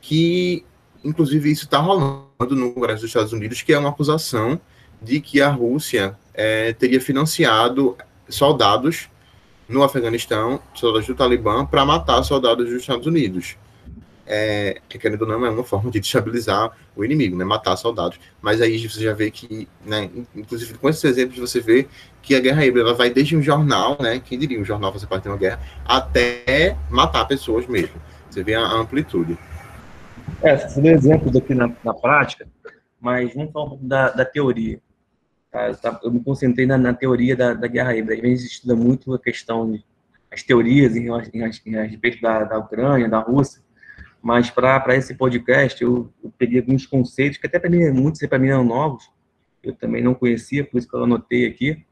que 0.00 0.64
inclusive 1.04 1.50
isso 1.50 1.64
está 1.64 1.78
rolando 1.78 2.26
no 2.50 2.72
Congresso 2.72 3.02
dos 3.02 3.10
Estados 3.10 3.32
Unidos, 3.32 3.62
que 3.62 3.72
é 3.72 3.78
uma 3.78 3.90
acusação 3.90 4.60
de 5.00 5.20
que 5.20 5.40
a 5.40 5.48
Rússia 5.48 6.18
é, 6.34 6.72
teria 6.72 7.00
financiado 7.00 7.96
soldados 8.28 9.08
no 9.68 9.84
Afeganistão, 9.84 10.60
soldados 10.74 11.06
do 11.06 11.14
Talibã, 11.14 11.64
para 11.64 11.84
matar 11.84 12.22
soldados 12.24 12.66
dos 12.66 12.80
Estados 12.80 13.06
Unidos 13.06 13.56
é, 14.26 14.80
que 14.88 14.98
querendo 14.98 15.22
ou 15.22 15.28
não, 15.28 15.46
é 15.46 15.50
uma 15.50 15.64
forma 15.64 15.90
de 15.90 16.00
destabilizar 16.00 16.70
o 16.96 17.04
inimigo, 17.04 17.36
né? 17.36 17.44
Matar 17.44 17.76
soldados. 17.76 18.18
Mas 18.42 18.60
aí 18.60 18.76
você 18.88 19.02
já 19.02 19.12
vê 19.12 19.30
que, 19.30 19.68
né? 19.84 20.10
Inclusive 20.34 20.74
com 20.74 20.88
esses 20.88 21.04
exemplos 21.04 21.38
você 21.38 21.60
vê 21.60 21.86
que 22.20 22.34
a 22.34 22.40
guerra 22.40 22.66
híbrida 22.66 22.92
vai 22.92 23.08
desde 23.08 23.36
um 23.36 23.42
jornal, 23.42 23.96
né? 24.00 24.20
Quem 24.24 24.38
diria 24.38 24.60
um 24.60 24.64
jornal 24.64 24.92
fazer 24.92 25.06
parte 25.06 25.22
de 25.22 25.28
uma 25.28 25.36
guerra, 25.36 25.60
até 25.84 26.76
matar 26.90 27.24
pessoas 27.26 27.66
mesmo. 27.66 27.94
Você 28.28 28.42
vê 28.42 28.54
a 28.54 28.66
amplitude. 28.66 29.38
É, 30.42 30.56
você 30.56 30.80
deu 30.80 30.92
exemplos 30.92 31.34
aqui 31.36 31.54
na, 31.54 31.72
na 31.84 31.94
prática, 31.94 32.48
mas 33.00 33.32
vamos 33.32 33.52
falar 33.52 33.66
um 33.66 33.68
pouco 33.68 33.84
da, 33.84 34.10
da 34.10 34.24
teoria. 34.24 34.80
Tá? 35.50 36.00
Eu, 36.02 36.10
me 36.10 36.22
concentrei 36.22 36.66
na, 36.66 36.76
na 36.76 36.92
teoria 36.92 37.36
da, 37.36 37.54
da, 37.54 37.66
guerra 37.68 37.96
híbrida. 37.96 38.14
Às 38.14 38.20
vezes 38.20 38.52
estuda 38.52 38.74
muito 38.74 39.14
a 39.14 39.18
questão 39.18 39.70
de 39.70 39.84
as 40.30 40.42
teorias 40.42 40.96
em, 40.96 41.08
em, 41.08 41.50
em, 41.66 41.76
a 41.76 41.84
respeito 41.84 42.20
da, 42.20 42.44
da 42.44 42.58
Ucrânia, 42.58 43.08
da 43.08 43.20
Rússia, 43.20 43.62
mas 44.26 44.50
para 44.50 44.96
esse 44.96 45.14
podcast 45.14 45.80
eu, 45.80 46.12
eu, 46.20 46.32
peguei 46.36 46.58
alguns 46.58 46.84
conceitos 46.84 47.38
que 47.38 47.46
até 47.46 47.60
para 47.60 47.70
mim, 47.70 47.88
muitos 47.92 48.20
para 48.26 48.40
mim 48.40 48.48
eram 48.48 48.64
novos, 48.64 49.08
eu 49.62 49.72
também 49.72 50.02
não 50.02 50.14
conhecia, 50.14 50.64
por 50.64 50.78
isso 50.78 50.88
que 50.88 50.96
eu 50.96 51.04
anotei 51.04 51.46
aqui, 51.46 51.86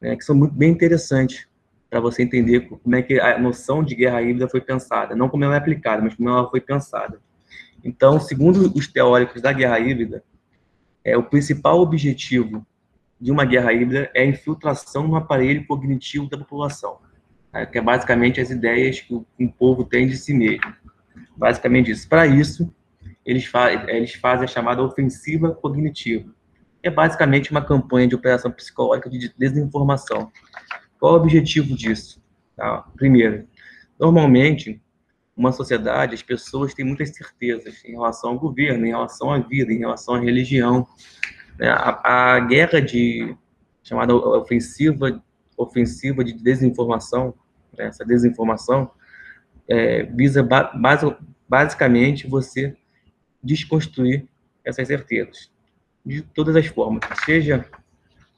né, 0.00 0.16
que 0.16 0.24
são 0.24 0.34
muito 0.34 0.56
bem 0.56 0.72
interessantes 0.72 1.46
para 1.88 2.00
você 2.00 2.24
entender 2.24 2.68
como 2.68 2.96
é 2.96 3.00
que 3.00 3.20
a 3.20 3.38
noção 3.38 3.80
de 3.80 3.94
guerra 3.94 4.20
híbrida 4.20 4.48
foi 4.48 4.60
pensada, 4.60 5.14
não 5.14 5.28
como 5.28 5.44
ela 5.44 5.54
é 5.54 5.58
aplicada, 5.58 6.02
mas 6.02 6.16
como 6.16 6.28
ela 6.28 6.50
foi 6.50 6.60
pensada. 6.60 7.20
Então, 7.84 8.18
segundo 8.18 8.76
os 8.76 8.88
teóricos 8.88 9.40
da 9.40 9.52
guerra 9.52 9.78
híbrida, 9.78 10.24
é 11.04 11.16
o 11.16 11.22
principal 11.22 11.78
objetivo 11.78 12.66
de 13.20 13.30
uma 13.30 13.44
guerra 13.44 13.72
híbrida 13.72 14.10
é 14.16 14.22
a 14.22 14.26
infiltração 14.26 15.06
no 15.06 15.14
aparelho 15.14 15.64
cognitivo 15.68 16.28
da 16.28 16.36
população, 16.36 16.98
né, 17.52 17.66
que 17.66 17.78
é 17.78 17.80
basicamente 17.80 18.40
as 18.40 18.50
ideias 18.50 19.00
que 19.00 19.14
um 19.38 19.46
povo 19.46 19.84
tem 19.84 20.08
de 20.08 20.16
si 20.16 20.34
mesmo. 20.34 20.81
Basicamente 21.42 21.90
isso. 21.90 22.08
Para 22.08 22.24
isso, 22.24 22.72
eles, 23.26 23.46
fa 23.46 23.72
eles 23.72 24.14
fazem 24.14 24.44
a 24.44 24.46
chamada 24.46 24.80
ofensiva 24.80 25.50
cognitiva. 25.50 26.32
É 26.80 26.88
basicamente 26.88 27.50
uma 27.50 27.60
campanha 27.60 28.06
de 28.06 28.14
operação 28.14 28.48
psicológica 28.52 29.10
de 29.10 29.34
desinformação. 29.36 30.30
Qual 31.00 31.14
o 31.14 31.16
objetivo 31.16 31.74
disso? 31.74 32.22
Tá? 32.54 32.86
Primeiro, 32.94 33.48
normalmente, 33.98 34.80
uma 35.36 35.50
sociedade, 35.50 36.14
as 36.14 36.22
pessoas 36.22 36.74
têm 36.74 36.84
muitas 36.84 37.08
certezas 37.08 37.84
em 37.84 37.90
relação 37.90 38.30
ao 38.30 38.38
governo, 38.38 38.86
em 38.86 38.90
relação 38.90 39.32
à 39.32 39.40
vida, 39.40 39.72
em 39.72 39.78
relação 39.78 40.14
à 40.14 40.20
religião. 40.20 40.86
Né? 41.58 41.68
A, 41.68 42.34
a 42.36 42.40
guerra 42.40 42.80
de 42.80 43.36
chamada 43.82 44.14
ofensiva 44.14 45.20
ofensiva 45.56 46.22
de 46.22 46.34
desinformação, 46.34 47.34
né? 47.76 47.86
essa 47.86 48.04
desinformação, 48.04 48.92
é, 49.68 50.02
visa 50.04 50.46
basicamente 51.48 52.26
você 52.26 52.76
desconstruir 53.42 54.26
essas 54.64 54.86
certezas 54.86 55.50
de 56.04 56.22
todas 56.22 56.56
as 56.56 56.66
formas, 56.66 57.02
seja 57.24 57.64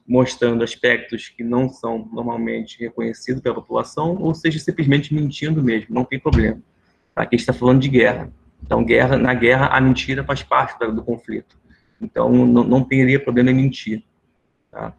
mostrando 0.07 0.63
aspectos 0.63 1.29
que 1.29 1.43
não 1.43 1.67
são 1.67 2.07
normalmente 2.13 2.79
reconhecidos 2.79 3.41
pela 3.41 3.55
população, 3.55 4.17
ou 4.21 4.35
seja 4.35 4.59
simplesmente 4.59 5.13
mentindo 5.13 5.63
mesmo, 5.63 5.87
não 5.89 6.05
tem 6.05 6.19
problema. 6.19 6.61
Aqui 7.15 7.35
está 7.35 7.51
falando 7.51 7.81
de 7.81 7.89
guerra. 7.89 8.31
Então, 8.63 8.83
guerra, 8.83 9.17
na 9.17 9.33
guerra, 9.33 9.67
a 9.67 9.81
mentira 9.81 10.23
faz 10.23 10.43
parte 10.43 10.77
do, 10.79 10.93
do 10.93 11.03
conflito. 11.03 11.57
Então, 11.99 12.31
não, 12.45 12.63
não 12.63 12.83
teria 12.83 13.19
problema 13.19 13.51
em 13.51 13.55
mentir. 13.55 14.03
Tá? 14.71 14.93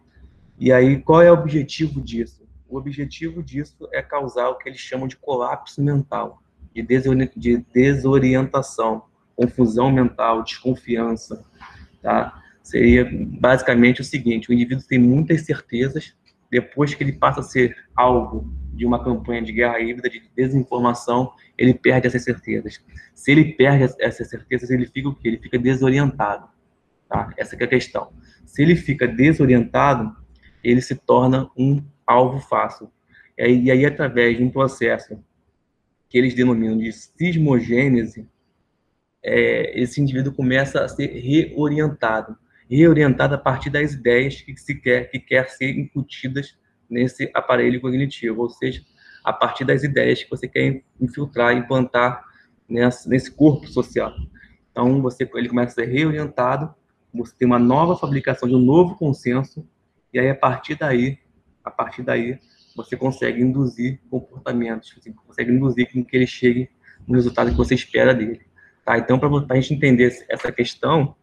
E 0.59 0.73
aí, 0.73 0.99
qual 0.99 1.23
é 1.23 1.31
o 1.31 1.35
objetivo 1.35 2.01
disso? 2.01 2.46
O 2.69 2.77
objetivo 2.77 3.43
disso 3.43 3.89
é 3.93 4.03
causar 4.03 4.49
o 4.49 4.57
que 4.57 4.69
eles 4.69 4.81
chamam 4.81 5.07
de 5.07 5.17
colapso 5.17 5.83
mental, 5.83 6.43
de, 6.75 6.83
desorientação, 7.73 9.05
confusão 9.35 9.91
mental, 9.91 10.43
desconfiança. 10.43 11.45
Tá? 12.03 12.43
Seria 12.63 13.09
basicamente 13.13 14.01
o 14.01 14.05
seguinte: 14.05 14.51
o 14.51 14.53
indivíduo 14.53 14.85
tem 14.87 14.99
muitas 14.99 15.43
certezas, 15.43 16.15
depois 16.51 16.95
que 16.95 17.03
ele 17.03 17.13
passa 17.13 17.41
a 17.41 17.45
ser 17.45 17.77
alvo 17.95 18.53
de 18.73 18.85
uma 18.85 19.03
campanha 19.03 19.43
de 19.43 19.53
guerra 19.53 19.81
híbrida, 19.81 20.11
de 20.11 20.23
desinformação, 20.37 21.33
ele 21.57 21.73
perde 21.73 22.07
essas 22.07 22.23
certezas. 22.23 22.83
Se 23.15 23.31
ele 23.31 23.53
perde 23.55 23.95
essas 23.99 24.29
certezas, 24.29 24.71
ele 24.71 24.87
fica 24.87 25.09
o 25.09 25.15
quê? 25.15 25.29
Ele 25.29 25.39
fica 25.39 25.59
desorientado. 25.59 26.49
Tá? 27.09 27.33
Essa 27.37 27.57
é 27.57 27.65
a 27.65 27.69
questão. 27.69 28.13
Se 28.45 28.63
ele 28.63 28.77
fica 28.77 29.09
desorientado, 29.09 30.15
ele 30.71 30.81
se 30.81 30.95
torna 30.95 31.51
um 31.57 31.83
alvo 32.07 32.41
fácil. 32.41 32.91
E 33.39 33.43
aí, 33.43 33.65
e 33.65 33.71
aí, 33.71 33.85
através 33.87 34.37
de 34.37 34.43
um 34.43 34.51
processo 34.51 35.19
que 36.09 36.17
eles 36.19 36.35
denominam 36.35 36.79
de 36.79 36.93
sismogênese, 36.93 38.29
é, 39.23 39.79
esse 39.81 40.01
indivíduo 40.01 40.33
começa 40.33 40.85
a 40.85 40.89
ser 40.89 41.09
reorientado, 41.09 42.37
reorientado 42.71 43.35
a 43.35 43.39
partir 43.39 43.71
das 43.71 43.93
ideias 43.93 44.41
que 44.41 44.57
se 44.57 44.75
quer 44.77 45.11
que 45.11 45.19
quer 45.19 45.49
ser 45.51 45.71
incutidas 45.71 46.57
nesse 46.89 47.31
aparelho 47.35 47.81
cognitivo, 47.81 48.43
ou 48.43 48.49
seja, 48.49 48.83
a 49.25 49.33
partir 49.33 49.65
das 49.65 49.83
ideias 49.83 50.23
que 50.23 50.31
você 50.31 50.47
quer 50.47 50.83
infiltrar, 51.01 51.57
implantar 51.57 52.25
nessa, 52.69 53.09
nesse 53.09 53.31
corpo 53.31 53.67
social. 53.67 54.15
Então, 54.71 55.03
você, 55.03 55.29
ele 55.35 55.49
começa 55.49 55.73
a 55.73 55.85
ser 55.85 55.91
reorientado, 55.91 56.73
você 57.13 57.35
tem 57.37 57.47
uma 57.47 57.59
nova 57.59 57.97
fabricação 57.97 58.49
de 58.49 58.55
um 58.55 58.61
novo 58.61 58.95
consenso, 58.97 59.67
e 60.17 60.19
aí, 60.19 60.31
a 60.31 60.35
partir 60.35 60.77
daí, 60.77 61.19
a 61.63 61.71
partir 61.71 62.03
daí 62.03 62.39
você 62.75 62.97
consegue 62.97 63.43
induzir 63.43 64.01
comportamentos, 64.09 64.91
você 64.95 65.13
consegue 65.13 65.53
induzir 65.53 65.93
com 65.93 66.03
que 66.03 66.17
ele 66.17 66.27
chegue 66.27 66.71
no 67.07 67.17
resultado 67.17 67.51
que 67.51 67.57
você 67.57 67.75
espera 67.75 68.15
dele. 68.15 68.41
Tá? 68.83 68.97
Então, 68.97 69.19
para 69.19 69.29
a 69.51 69.61
gente 69.61 69.75
entender 69.75 70.25
essa 70.31 70.51
questão, 70.51 71.15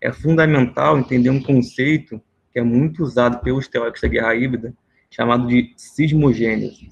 é 0.00 0.10
fundamental 0.10 0.98
entender 0.98 1.28
um 1.28 1.42
conceito 1.42 2.22
que 2.50 2.58
é 2.58 2.62
muito 2.62 3.02
usado 3.02 3.38
pelos 3.40 3.68
teóricos 3.68 4.00
da 4.00 4.08
guerra 4.08 4.34
híbrida, 4.34 4.74
chamado 5.10 5.46
de 5.46 5.74
sismogênese. 5.76 6.88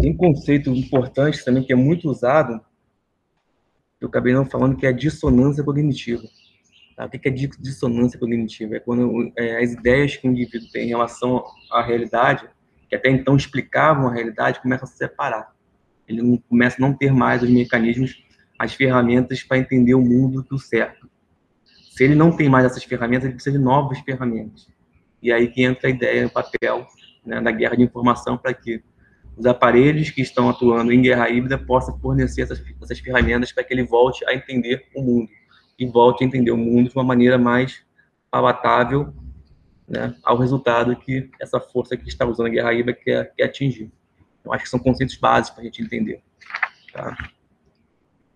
Tem 0.00 0.12
um 0.12 0.16
conceito 0.16 0.70
importante 0.70 1.44
também 1.44 1.64
que 1.64 1.72
é 1.72 1.76
muito 1.76 2.08
usado, 2.08 2.60
eu 4.00 4.06
acabei 4.06 4.32
não 4.32 4.46
falando, 4.46 4.76
que 4.76 4.86
é 4.86 4.90
a 4.90 4.92
dissonância 4.92 5.64
cognitiva. 5.64 6.22
Tá? 6.96 7.04
O 7.04 7.10
que 7.10 7.28
é 7.28 7.30
dissonância 7.30 8.18
cognitiva? 8.18 8.76
É 8.76 8.80
quando 8.80 9.30
é, 9.36 9.62
as 9.62 9.72
ideias 9.72 10.16
que 10.16 10.26
o 10.26 10.30
indivíduo 10.30 10.68
tem 10.72 10.86
em 10.86 10.88
relação 10.88 11.44
à 11.70 11.82
realidade, 11.82 12.48
que 12.88 12.96
até 12.96 13.10
então 13.10 13.36
explicavam 13.36 14.08
a 14.08 14.14
realidade, 14.14 14.60
começam 14.62 14.88
a 14.88 14.90
se 14.90 14.96
separar. 14.96 15.54
Ele 16.08 16.22
não, 16.22 16.38
começa 16.38 16.76
a 16.78 16.80
não 16.80 16.94
ter 16.94 17.12
mais 17.12 17.42
os 17.42 17.50
mecanismos, 17.50 18.24
as 18.58 18.72
ferramentas 18.72 19.42
para 19.42 19.58
entender 19.58 19.94
o 19.94 20.00
mundo 20.00 20.42
do 20.42 20.58
certo. 20.58 21.10
Se 21.90 22.04
ele 22.04 22.14
não 22.14 22.34
tem 22.34 22.48
mais 22.48 22.64
essas 22.64 22.84
ferramentas, 22.84 23.24
ele 23.24 23.34
precisa 23.34 23.58
de 23.58 23.62
novas 23.62 23.98
ferramentas. 24.00 24.68
E 25.22 25.32
aí 25.32 25.48
que 25.48 25.62
entra 25.62 25.88
a 25.88 25.90
ideia, 25.90 26.26
o 26.26 26.30
papel 26.30 26.86
né, 27.24 27.40
da 27.40 27.50
guerra 27.50 27.76
de 27.76 27.82
informação 27.82 28.38
para 28.38 28.54
que 28.54 28.82
os 29.36 29.44
aparelhos 29.44 30.10
que 30.10 30.22
estão 30.22 30.48
atuando 30.48 30.92
em 30.92 31.02
guerra 31.02 31.28
híbrida 31.28 31.58
possam 31.58 31.98
fornecer 31.98 32.42
essas, 32.42 32.62
essas 32.82 32.98
ferramentas 33.00 33.52
para 33.52 33.64
que 33.64 33.74
ele 33.74 33.82
volte 33.82 34.24
a 34.26 34.34
entender 34.34 34.86
o 34.94 35.02
mundo 35.02 35.28
e 35.78 35.86
volte 35.86 36.24
a 36.24 36.26
entender 36.26 36.50
o 36.50 36.56
mundo 36.56 36.88
de 36.88 36.96
uma 36.96 37.04
maneira 37.04 37.38
mais 37.38 37.82
palatável 38.30 39.12
né, 39.88 40.14
ao 40.22 40.36
resultado 40.36 40.96
que 40.96 41.30
essa 41.40 41.60
força 41.60 41.96
que 41.96 42.08
está 42.08 42.26
usando 42.26 42.46
a 42.46 42.50
guerra 42.50 42.72
híbrida 42.72 42.92
quer, 42.92 43.32
quer 43.34 43.44
atingir. 43.44 43.90
Eu 44.44 44.52
acho 44.52 44.64
que 44.64 44.70
são 44.70 44.78
conceitos 44.78 45.16
básicos 45.16 45.54
para 45.54 45.62
a 45.62 45.64
gente 45.64 45.82
entender. 45.82 46.20
Tá? 46.92 47.16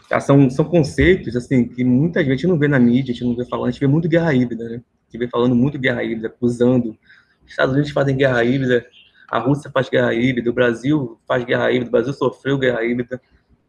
Tá, 0.08 0.18
são, 0.18 0.50
são 0.50 0.64
conceitos 0.64 1.36
assim 1.36 1.68
que 1.68 1.84
muita 1.84 2.24
gente 2.24 2.44
não 2.44 2.58
vê 2.58 2.66
na 2.66 2.80
mídia, 2.80 3.12
a 3.12 3.14
gente 3.14 3.24
não 3.24 3.36
vê 3.36 3.44
falando, 3.44 3.68
a 3.68 3.70
gente 3.70 3.80
vê 3.80 3.86
muito 3.86 4.08
guerra 4.08 4.34
híbrida, 4.34 4.68
né? 4.68 4.76
A 4.76 5.12
gente 5.12 5.18
vê 5.18 5.28
falando 5.28 5.54
muito 5.54 5.78
guerra 5.78 6.02
híbrida, 6.02 6.26
acusando. 6.26 6.98
Os 7.44 7.50
Estados 7.50 7.74
Unidos 7.74 7.92
fazem 7.92 8.16
guerra 8.16 8.42
híbrida, 8.42 8.84
a 9.30 9.38
Rússia 9.38 9.70
faz 9.70 9.88
guerra 9.88 10.12
híbrida, 10.12 10.50
o 10.50 10.52
Brasil 10.52 11.20
faz 11.28 11.44
guerra 11.44 11.70
híbrida, 11.70 11.88
o 11.88 11.92
Brasil 11.92 12.12
sofreu 12.12 12.58
guerra 12.58 12.84
híbrida. 12.84 13.20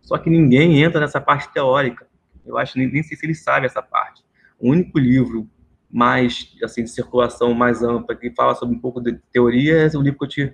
Só 0.02 0.18
que 0.18 0.32
ninguém 0.32 0.82
entra 0.82 1.00
nessa 1.00 1.22
parte 1.22 1.54
teórica. 1.54 2.08
Eu 2.46 2.58
acho 2.58 2.78
nem, 2.78 2.92
nem 2.92 3.04
sei 3.04 3.18
se 3.18 3.26
eles 3.26 3.44
sabem 3.44 3.66
essa 3.66 3.82
parte. 3.82 4.24
O 4.60 4.70
único 4.70 5.00
livro 5.00 5.50
mais 5.90 6.56
assim 6.64 6.84
de 6.84 6.90
circulação 6.90 7.54
mais 7.54 7.84
ampla 7.84 8.16
que 8.16 8.32
fala 8.32 8.56
sobre 8.56 8.76
um 8.76 8.80
pouco 8.80 9.02
de 9.02 9.14
teoria 9.32 9.78
é 9.78 9.98
o 9.98 10.02
livro 10.02 10.20
que 10.20 10.26
eu 10.26 10.30
te, 10.30 10.54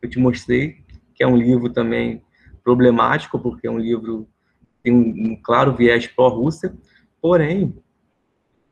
eu 0.00 0.08
te 0.08 0.18
mostrei, 0.18 0.84
que 1.14 1.24
é 1.24 1.26
um 1.26 1.36
livro 1.36 1.70
também 1.70 2.22
problemático, 2.62 3.38
porque 3.38 3.66
é 3.66 3.70
um 3.70 3.78
livro 3.78 4.28
tem 4.82 4.92
um, 4.92 5.32
um 5.32 5.42
claro 5.42 5.74
viés 5.74 6.06
pró-Rússia, 6.06 6.72
porém, 7.20 7.74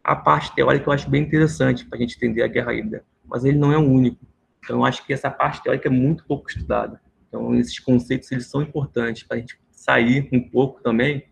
a 0.03 0.15
parte 0.15 0.55
teórica 0.55 0.89
eu 0.89 0.93
acho 0.93 1.11
bem 1.11 1.23
interessante 1.23 1.85
para 1.85 1.99
a 1.99 2.01
gente 2.01 2.17
entender 2.17 2.43
a 2.43 2.47
guerra 2.47 2.73
híbrida, 2.73 3.05
mas 3.25 3.45
ele 3.45 3.59
não 3.59 3.73
é 3.73 3.79
o 3.79 3.81
único. 3.81 4.25
Então, 4.63 4.79
eu 4.79 4.85
acho 4.85 5.05
que 5.05 5.13
essa 5.13 5.29
parte 5.29 5.63
teórica 5.63 5.89
é 5.89 5.91
muito 5.91 6.25
pouco 6.25 6.49
estudada. 6.49 7.01
Então, 7.27 7.53
esses 7.57 7.81
conceitos 7.81 8.31
eles 8.31 8.47
são 8.47 8.63
importantes 8.63 9.25
para 9.25 9.37
a 9.37 9.41
gente 9.41 9.59
sair 9.73 10.29
um 10.33 10.41
pouco 10.49 10.81
também 10.83 11.25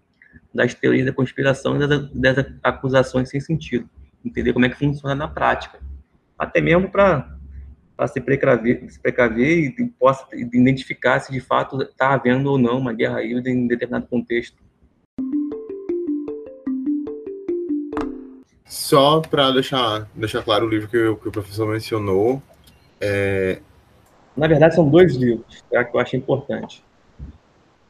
das 0.55 0.75
teorias 0.75 1.07
da 1.07 1.13
conspiração 1.13 1.77
e 1.77 1.87
das, 1.87 2.11
das 2.11 2.47
acusações 2.63 3.29
sem 3.29 3.41
sentido. 3.41 3.89
Entender 4.25 4.53
como 4.53 4.65
é 4.65 4.69
que 4.69 4.79
funciona 4.79 5.15
na 5.15 5.29
prática. 5.29 5.81
Até 6.39 6.61
mesmo 6.61 6.91
para 6.91 7.37
se 8.07 8.21
precaver, 8.21 8.91
se 8.91 9.01
precaver 9.01 9.75
e 9.79 9.89
possa 9.99 10.27
identificar 10.35 11.21
se 11.21 11.33
de 11.33 11.41
fato 11.41 11.83
está 11.83 12.15
havendo 12.15 12.51
ou 12.51 12.59
não 12.59 12.79
uma 12.79 12.93
guerra 12.93 13.23
híbrida 13.23 13.51
em 13.51 13.67
determinado 13.67 14.07
contexto. 14.07 14.63
Só 18.65 19.21
para 19.21 19.51
deixar, 19.51 20.09
deixar 20.15 20.43
claro 20.43 20.67
o 20.67 20.69
livro 20.69 20.89
que, 20.89 21.15
que 21.23 21.29
o 21.29 21.33
professor 21.33 21.69
mencionou, 21.69 22.43
é... 23.01 23.61
Na 24.35 24.47
verdade, 24.47 24.75
são 24.75 24.89
dois 24.89 25.15
livros 25.15 25.63
tá, 25.71 25.85
que 25.85 25.95
eu 25.95 26.01
acho 26.01 26.17
importante. 26.17 26.83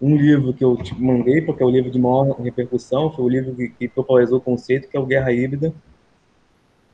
Um 0.03 0.17
livro 0.17 0.53
que 0.53 0.65
eu 0.65 0.77
te 0.77 0.95
mandei, 1.01 1.41
porque 1.41 1.63
é 1.63 1.67
o 1.67 1.71
livro 1.71 1.91
de 1.91 1.99
maior 1.99 2.33
repercussão, 2.41 3.13
foi 3.13 3.25
o 3.25 3.29
livro 3.29 3.55
que, 3.55 3.69
que 3.69 3.89
popularizou 3.89 4.39
o 4.39 4.43
conceito, 4.43 4.89
que 4.89 4.97
é 4.97 5.01
o 5.01 5.07
Guerra 5.07 5.33
Híbrida, 5.33 5.73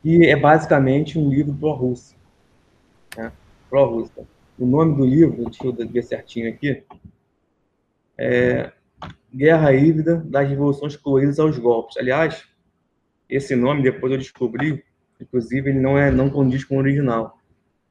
que 0.03 0.27
é 0.27 0.37
basicamente 0.37 1.19
um 1.19 1.31
livro 1.31 1.55
pró-Rússia. 1.55 2.17
Né? 3.17 3.33
Pró-Rússia. 3.71 4.27
O 4.59 4.67
nome 4.67 4.97
do 4.97 5.07
livro, 5.07 5.45
deixa 5.45 5.65
eu 5.65 5.73
ver 5.73 6.03
certinho 6.03 6.51
aqui, 6.51 6.85
é 8.19 8.73
Guerra 9.35 9.73
Híbrida 9.73 10.17
das 10.17 10.49
Revoluções 10.49 10.97
Coloridas 10.97 11.39
aos 11.39 11.59
Golpes. 11.59 11.97
Aliás, 11.97 12.45
esse 13.29 13.57
nome 13.57 13.83
depois 13.83 14.13
eu 14.13 14.19
descobri, 14.19 14.85
inclusive 15.21 15.71
ele 15.71 15.81
não 15.81 15.97
é 15.97 16.11
não 16.11 16.29
condiz 16.29 16.65
com 16.65 16.77
o 16.77 16.79
original 16.79 17.39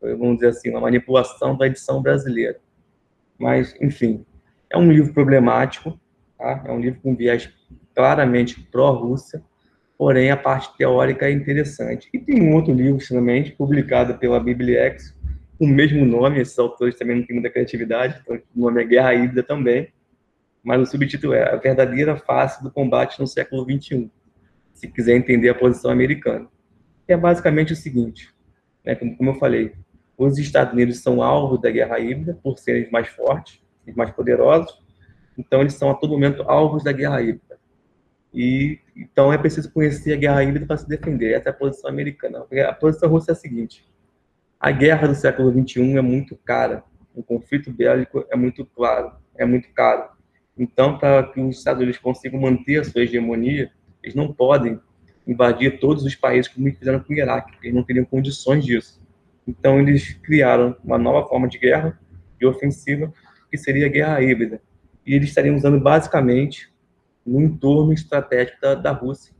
vamos 0.01 0.36
dizer 0.36 0.49
assim, 0.49 0.69
uma 0.69 0.82
manipulação 0.82 1.58
da 1.58 1.67
edição 1.67 2.01
brasileira. 2.01 2.60
Mas, 3.38 3.75
enfim, 3.82 4.25
é 4.69 4.77
um 4.77 4.91
livro 4.91 5.13
problemático, 5.13 5.99
tá? 6.38 6.63
é 6.65 6.71
um 6.71 6.80
livro 6.80 6.99
com 7.01 7.15
viés 7.15 7.49
claramente 7.95 8.62
pró-Rússia, 8.71 9.41
porém 9.97 10.30
a 10.30 10.38
parte 10.38 10.75
teórica 10.77 11.27
é 11.27 11.32
interessante. 11.32 12.10
E 12.13 12.19
tem 12.19 12.41
um 12.41 12.53
outro 12.53 12.73
livro, 12.73 12.99
finalmente, 12.99 13.51
publicado 13.51 14.17
pela 14.17 14.39
Bibliex, 14.39 15.15
o 15.60 15.65
mesmo 15.65 16.06
nome, 16.06 16.39
esses 16.39 16.58
autores 16.60 16.95
também 16.95 17.17
não 17.17 17.25
têm 17.25 17.36
muita 17.36 17.49
criatividade, 17.49 18.19
então 18.21 18.39
o 18.56 18.60
nome 18.60 18.84
é 18.84 18.86
Guerra 18.86 19.15
Híbrida 19.15 19.41
também, 19.41 19.91
mas 20.63 20.82
o 20.82 20.86
subtítulo 20.86 21.34
é 21.34 21.51
A 21.51 21.56
Verdadeira 21.56 22.15
Face 22.15 22.62
do 22.62 22.69
Combate 22.69 23.19
no 23.19 23.25
Século 23.25 23.63
XXI, 23.63 24.12
se 24.73 24.88
quiser 24.88 25.15
entender 25.15 25.49
a 25.49 25.56
posição 25.56 25.89
americana. 25.89 26.47
É 27.08 27.17
basicamente 27.17 27.73
o 27.73 27.75
seguinte, 27.75 28.32
né, 28.86 28.93
como 28.93 29.32
eu 29.32 29.36
falei, 29.36 29.73
os 30.15 30.38
Estados 30.38 30.73
Unidos 30.73 30.99
são 30.99 31.23
alvo 31.23 31.58
da 31.58 31.71
guerra 31.71 31.99
híbrida 31.99 32.38
por 32.43 32.60
serem 32.60 32.89
mais 32.91 33.08
fortes, 33.08 33.60
mais 33.95 34.12
poderosos, 34.12 34.82
então 35.38 35.62
eles 35.62 35.73
são 35.73 35.89
a 35.89 35.93
todo 35.93 36.12
momento 36.12 36.43
alvos 36.43 36.84
da 36.84 36.91
guerra 36.91 37.21
híbrida. 37.21 37.58
E 38.34 38.80
então 38.95 39.32
é 39.32 39.38
preciso 39.38 39.71
conhecer 39.71 40.13
a 40.13 40.17
guerra 40.17 40.43
híbrida 40.43 40.65
para 40.65 40.78
se 40.78 40.88
defender. 40.88 41.34
Essa 41.34 41.50
é 41.50 41.52
a 41.52 41.56
posição 41.56 41.89
americana. 41.89 42.45
A 42.67 42.73
posição 42.73 43.10
russa 43.10 43.32
é 43.32 43.34
a 43.34 43.36
seguinte: 43.36 43.86
a 44.60 44.71
guerra 44.71 45.08
do 45.08 45.15
século 45.15 45.52
21 45.52 45.97
é 45.97 46.02
muito 46.02 46.36
cara, 46.36 46.84
o 47.15 47.23
conflito 47.23 47.71
bélico 47.71 48.26
é 48.30 48.36
muito 48.36 48.65
claro, 48.65 49.12
é 49.36 49.45
muito 49.45 49.69
caro. 49.73 50.10
Então, 50.58 50.97
para 50.97 51.23
que 51.23 51.39
os 51.39 51.58
Estados 51.58 51.82
Unidos 51.82 52.00
consigam 52.00 52.39
manter 52.39 52.82
a 52.82 52.84
sua 52.84 53.02
hegemonia, 53.02 53.71
eles 54.02 54.15
não 54.15 54.34
podem 54.34 54.80
invadir 55.28 55.80
todos 55.80 56.04
os 56.04 56.15
países 56.15 56.52
como 56.52 56.71
fizeram 56.73 57.00
com 57.00 57.13
o 57.13 57.15
Iraque, 57.15 57.54
eles 57.62 57.76
não 57.76 57.84
teriam 57.84 58.06
condições 58.06 58.65
disso. 58.65 59.00
Então, 59.47 59.80
eles 59.80 60.13
criaram 60.13 60.76
uma 60.84 60.97
nova 60.97 61.28
forma 61.28 61.47
de 61.47 61.60
guerra, 61.60 62.00
de 62.39 62.45
ofensiva, 62.45 63.13
que 63.49 63.57
seria 63.57 63.86
a 63.86 63.89
guerra 63.89 64.21
híbrida. 64.21 64.62
E 65.05 65.13
eles 65.13 65.29
estariam 65.29 65.55
usando 65.55 65.79
basicamente 65.79 66.71
no 67.25 67.41
entorno 67.41 67.93
estratégico 67.93 68.60
da, 68.62 68.75
da 68.75 68.91
Rússia. 68.91 69.36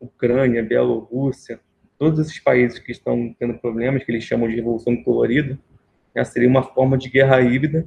Ucrânia, 0.00 0.62
Bielorrússia, 0.62 1.60
todos 1.98 2.18
esses 2.18 2.38
países 2.40 2.78
que 2.78 2.90
estão 2.90 3.34
tendo 3.38 3.54
problemas, 3.58 4.02
que 4.02 4.10
eles 4.10 4.24
chamam 4.24 4.48
de 4.48 4.56
revolução 4.56 5.00
colorida, 5.04 5.56
né, 6.14 6.24
seria 6.24 6.48
uma 6.48 6.62
forma 6.62 6.98
de 6.98 7.08
guerra 7.08 7.40
híbrida 7.40 7.86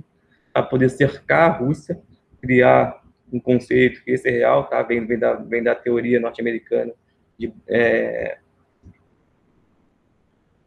para 0.54 0.64
poder 0.64 0.90
cercar 0.90 1.52
a 1.52 1.54
Rússia, 1.58 2.00
criar 2.42 3.04
um 3.32 3.40
conceito 3.40 4.04
que 4.04 4.12
esse 4.12 4.30
é 4.30 4.32
real, 4.32 4.70
tá? 4.70 4.82
vem, 4.84 5.06
vem, 5.06 5.20
da, 5.20 5.34
vem 5.34 5.62
da 5.62 5.76
teoria 5.76 6.20
norte-americana 6.20 6.94
de 7.38 7.54
é, 7.68 8.38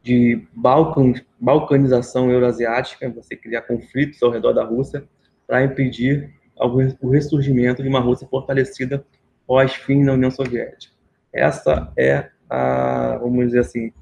de 0.09 0.49
balcan, 0.55 1.13
balcanização 1.39 2.31
euroasiática, 2.31 3.11
você 3.11 3.37
criar 3.37 3.61
conflitos 3.61 4.23
ao 4.23 4.31
redor 4.31 4.55
da 4.55 4.65
Rússia 4.65 5.05
para 5.47 5.63
impedir 5.63 6.33
o 6.57 7.11
ressurgimento 7.11 7.83
de 7.83 7.91
uma 7.91 8.01
Rússia 8.01 8.27
fortalecida 8.27 9.05
pós-fim 9.47 10.07
da 10.07 10.15
União 10.15 10.31
Soviética. 10.31 10.95
Essa 11.31 11.93
é 11.95 12.31
a, 12.49 13.19
vamos 13.21 13.49
dizer 13.49 13.61
assim, 13.61 13.93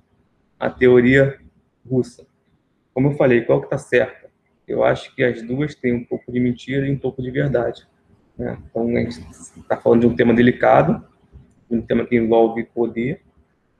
a 0.60 0.70
teoria 0.70 1.40
russa. 1.84 2.24
Como 2.94 3.08
eu 3.08 3.16
falei, 3.16 3.40
qual 3.40 3.58
que 3.58 3.66
está 3.66 3.76
certa? 3.76 4.30
Eu 4.66 4.84
acho 4.84 5.12
que 5.12 5.24
as 5.24 5.42
duas 5.42 5.74
têm 5.74 5.92
um 5.92 6.04
pouco 6.04 6.30
de 6.30 6.38
mentira 6.38 6.86
e 6.86 6.92
um 6.92 6.98
pouco 6.98 7.20
de 7.20 7.32
verdade. 7.32 7.84
Né? 8.38 8.56
Então, 8.70 8.86
a 8.86 9.00
gente 9.00 9.20
está 9.58 9.76
falando 9.76 10.02
de 10.02 10.06
um 10.06 10.14
tema 10.14 10.32
delicado, 10.32 11.04
um 11.68 11.82
tema 11.82 12.06
que 12.06 12.16
envolve 12.16 12.62
poder, 12.62 13.25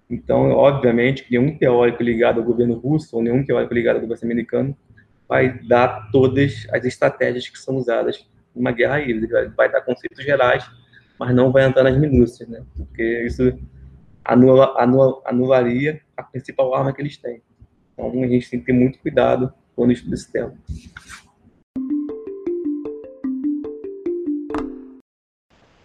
então, 0.09 0.51
obviamente, 0.51 1.27
nenhum 1.31 1.57
teórico 1.57 2.03
ligado 2.03 2.39
ao 2.39 2.47
governo 2.47 2.75
russo 2.75 3.17
ou 3.17 3.23
nenhum 3.23 3.45
teórico 3.45 3.75
ligado 3.75 3.97
ao 3.97 4.03
governo 4.03 4.25
americano 4.25 4.77
vai 5.29 5.59
dar 5.65 6.11
todas 6.13 6.67
as 6.71 6.85
estratégias 6.85 7.49
que 7.49 7.59
são 7.59 7.77
usadas 7.77 8.29
numa 8.55 8.71
guerra 8.71 9.01
híbrida. 9.01 9.53
Vai 9.57 9.71
dar 9.71 9.81
conceitos 9.81 10.25
gerais, 10.25 10.65
mas 11.19 11.35
não 11.35 11.51
vai 11.51 11.65
entrar 11.65 11.83
nas 11.83 11.99
minúcias, 11.99 12.49
né? 12.49 12.63
Porque 12.77 13.25
isso 13.25 13.59
anula, 14.25 14.81
anula, 14.81 15.21
anularia 15.25 16.01
a 16.17 16.23
principal 16.23 16.73
arma 16.75 16.93
que 16.93 17.03
eles 17.03 17.17
têm. 17.17 17.43
Então, 17.93 18.11
a 18.23 18.27
gente 18.29 18.49
tem 18.49 18.61
que 18.61 18.67
ter 18.67 18.73
muito 18.73 19.01
cuidado 19.01 19.53
quando 19.75 19.93
estuda 19.93 20.15
esse 20.15 20.31
tema. 20.31 20.55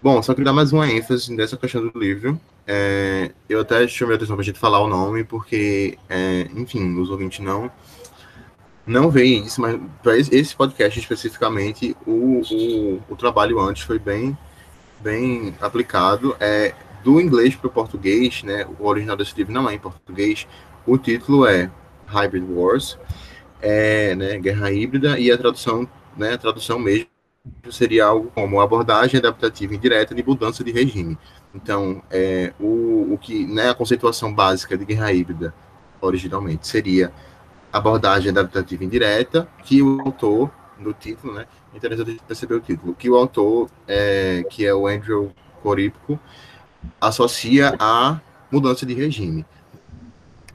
Bom, 0.04 0.20
só 0.24 0.34
queria 0.34 0.46
dar 0.46 0.54
mais 0.54 0.74
uma 0.74 0.90
ênfase 0.92 1.32
nessa 1.32 1.56
questão 1.56 1.88
do 1.88 2.00
livro. 2.00 2.40
É, 2.66 3.32
eu 3.48 3.62
até 3.62 3.88
chamei 3.88 4.16
a 4.16 4.18
atenção 4.18 4.36
para 4.36 4.42
a 4.42 4.46
gente 4.46 4.58
falar 4.58 4.80
o 4.80 4.88
nome, 4.88 5.24
porque, 5.24 5.96
é, 6.10 6.48
enfim, 6.56 7.00
os 7.00 7.12
ouvintes 7.12 7.40
não 7.40 7.72
não 8.84 9.12
veem 9.12 9.46
isso, 9.46 9.62
mas 9.62 9.80
para 10.02 10.18
esse 10.18 10.56
podcast 10.56 11.00
especificamente, 11.00 11.96
o, 12.08 12.42
o, 12.52 13.02
o, 13.10 13.16
trabalho 13.16 13.60
antes 13.60 13.84
foi 13.84 14.00
bem, 14.00 14.36
bem 15.00 15.54
aplicado. 15.62 16.36
É, 16.40 16.74
do 17.04 17.22
inglês 17.22 17.56
para 17.56 17.68
o 17.68 17.72
português, 17.72 18.42
né, 18.42 18.66
o 18.80 18.88
original 18.88 19.16
desse 19.16 19.36
livro 19.38 19.54
não 19.54 19.70
é 19.70 19.76
em 19.76 19.80
português, 19.80 20.48
o 20.86 20.98
título 20.98 21.46
é 21.46 21.70
Hybrid 22.08 22.44
Wars, 22.50 22.98
é, 23.62 24.16
né, 24.16 24.40
Guerra 24.40 24.72
Híbrida, 24.72 25.20
e 25.20 25.32
a 25.32 25.38
tradução, 25.38 25.88
né, 26.18 26.34
a 26.34 26.38
tradução 26.40 26.80
mesmo 26.80 27.08
seria 27.72 28.06
algo 28.06 28.32
como 28.34 28.62
abordagem 28.62 29.20
adaptativa 29.20 29.74
indireta 29.74 30.14
de 30.14 30.24
mudança 30.24 30.64
de 30.64 30.72
regime. 30.72 31.18
Então, 31.54 32.02
é, 32.10 32.54
o, 32.60 33.14
o 33.14 33.18
que 33.20 33.46
né, 33.46 33.70
a 33.70 33.74
conceituação 33.74 34.34
básica 34.34 34.78
de 34.78 34.86
guerra 34.86 35.12
híbrida, 35.12 35.54
originalmente, 36.00 36.68
seria 36.68 37.12
abordagem 37.72 38.32
adaptativa 38.32 38.84
indireta, 38.84 39.48
que 39.64 39.82
o 39.82 40.02
autor, 40.02 40.52
no 40.78 40.94
título, 40.94 41.34
né, 41.34 41.46
é 41.74 41.78
interessante 41.78 42.20
perceber 42.28 42.56
o 42.56 42.60
título, 42.60 42.94
que 42.94 43.10
o 43.10 43.16
autor, 43.16 43.70
é, 43.88 44.44
que 44.50 44.66
é 44.66 44.74
o 44.74 44.88
Andrew 44.88 45.32
Corípico, 45.62 46.20
associa 47.00 47.76
a 47.80 48.20
mudança 48.52 48.86
de 48.86 48.94
regime. 48.94 49.46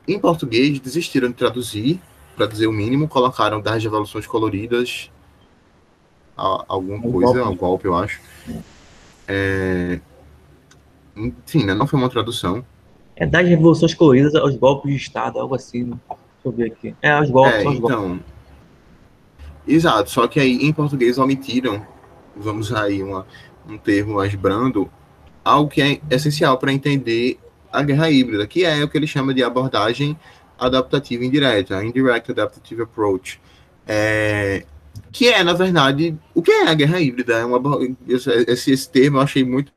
em 0.06 0.18
português, 0.20 0.78
desistiram 0.78 1.28
de 1.28 1.34
traduzir, 1.34 2.00
para 2.36 2.46
dizer 2.46 2.68
o 2.68 2.72
mínimo, 2.72 3.08
colocaram 3.08 3.60
das 3.60 3.82
revoluções 3.82 4.26
coloridas, 4.26 5.10
alguma 6.36 6.98
um 6.98 7.12
coisa, 7.12 7.32
golpe. 7.32 7.48
um 7.48 7.56
golpe, 7.56 7.84
eu 7.86 7.94
acho. 7.94 8.20
É... 9.26 10.00
Enfim, 11.16 11.64
né? 11.64 11.74
não 11.74 11.86
foi 11.86 11.98
uma 11.98 12.08
tradução. 12.08 12.64
É 13.16 13.26
das 13.26 13.48
revoluções 13.48 13.94
coloridas 13.94 14.34
aos 14.34 14.54
golpes 14.56 14.90
de 14.90 14.96
Estado, 14.96 15.38
algo 15.38 15.54
assim. 15.54 15.84
Né? 15.84 15.96
Deixa 16.08 16.20
eu 16.44 16.52
ver 16.52 16.66
aqui. 16.66 16.94
É, 17.00 17.10
aos 17.12 17.30
golpes, 17.30 17.54
é, 17.54 17.64
aos 17.64 17.76
então, 17.76 18.08
golpes. 18.08 18.36
Exato, 19.66 20.10
só 20.10 20.28
que 20.28 20.38
aí 20.38 20.58
em 20.62 20.72
português 20.72 21.18
omitiram, 21.18 21.84
vamos 22.36 22.72
aí 22.72 23.02
uma, 23.02 23.26
um 23.68 23.76
termo 23.76 24.14
mais 24.14 24.32
brando, 24.34 24.88
algo 25.44 25.68
que 25.68 25.82
é 25.82 26.00
essencial 26.08 26.56
para 26.56 26.72
entender 26.72 27.40
a 27.72 27.82
guerra 27.82 28.10
híbrida, 28.10 28.46
que 28.46 28.64
é 28.64 28.84
o 28.84 28.88
que 28.88 28.96
ele 28.96 29.08
chama 29.08 29.34
de 29.34 29.42
abordagem 29.42 30.16
adaptativa 30.58 31.24
indireta, 31.24 31.84
indirect 31.84 32.30
adaptative 32.30 32.82
approach. 32.82 33.40
É, 33.86 34.64
que 35.12 35.28
é, 35.28 35.42
na 35.42 35.52
verdade, 35.52 36.16
o 36.34 36.42
que 36.42 36.50
é 36.50 36.68
a 36.68 36.74
guerra 36.74 37.00
híbrida? 37.00 37.34
É 37.38 37.44
uma, 37.44 37.60
esse, 38.08 38.72
esse 38.72 38.90
termo 38.90 39.18
eu 39.18 39.22
achei 39.22 39.44
muito, 39.44 39.72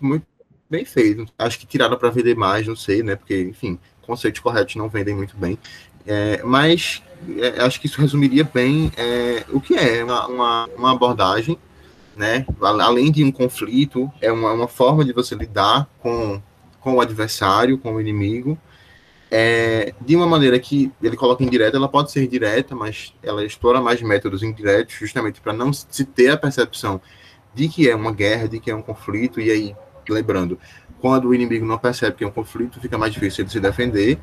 muito 0.00 0.26
bem 0.68 0.84
feito. 0.84 1.26
Acho 1.38 1.58
que 1.58 1.66
tiraram 1.66 1.96
para 1.96 2.10
vender 2.10 2.36
mais, 2.36 2.66
não 2.66 2.76
sei, 2.76 3.02
né? 3.02 3.16
Porque, 3.16 3.40
enfim, 3.40 3.78
conceitos 4.02 4.40
corretos 4.40 4.76
não 4.76 4.88
vendem 4.88 5.14
muito 5.14 5.36
bem. 5.36 5.58
É, 6.06 6.42
mas 6.42 7.02
é, 7.38 7.62
acho 7.62 7.80
que 7.80 7.86
isso 7.86 8.00
resumiria 8.00 8.44
bem 8.44 8.90
é, 8.96 9.44
o 9.50 9.60
que 9.60 9.74
é 9.74 10.02
uma, 10.02 10.26
uma, 10.26 10.66
uma, 10.76 10.92
abordagem, 10.92 11.56
né? 12.16 12.44
Além 12.60 13.12
de 13.12 13.22
um 13.22 13.30
conflito, 13.30 14.10
é 14.20 14.32
uma, 14.32 14.52
uma 14.52 14.68
forma 14.68 15.04
de 15.04 15.12
você 15.12 15.34
lidar 15.34 15.88
com, 16.00 16.42
com 16.80 16.94
o 16.94 17.00
adversário, 17.00 17.78
com 17.78 17.94
o 17.94 18.00
inimigo, 18.00 18.58
é, 19.34 19.94
de 19.98 20.14
uma 20.14 20.26
maneira 20.26 20.58
que 20.58 20.92
ele 21.02 21.16
coloca 21.16 21.42
indireta, 21.42 21.78
ela 21.78 21.88
pode 21.88 22.12
ser 22.12 22.26
direta, 22.26 22.76
mas 22.76 23.14
ela 23.22 23.42
explora 23.42 23.80
mais 23.80 24.02
métodos 24.02 24.42
indiretos, 24.42 24.94
justamente 24.94 25.40
para 25.40 25.54
não 25.54 25.72
se 25.72 26.04
ter 26.04 26.28
a 26.28 26.36
percepção 26.36 27.00
de 27.54 27.66
que 27.66 27.88
é 27.88 27.96
uma 27.96 28.12
guerra, 28.12 28.46
de 28.46 28.60
que 28.60 28.70
é 28.70 28.74
um 28.74 28.82
conflito, 28.82 29.40
e 29.40 29.50
aí, 29.50 29.74
lembrando, 30.06 30.58
quando 31.00 31.28
o 31.28 31.34
inimigo 31.34 31.64
não 31.64 31.78
percebe 31.78 32.18
que 32.18 32.24
é 32.24 32.26
um 32.26 32.30
conflito, 32.30 32.78
fica 32.78 32.98
mais 32.98 33.14
difícil 33.14 33.44
ele 33.44 33.50
se 33.50 33.58
defender, 33.58 34.18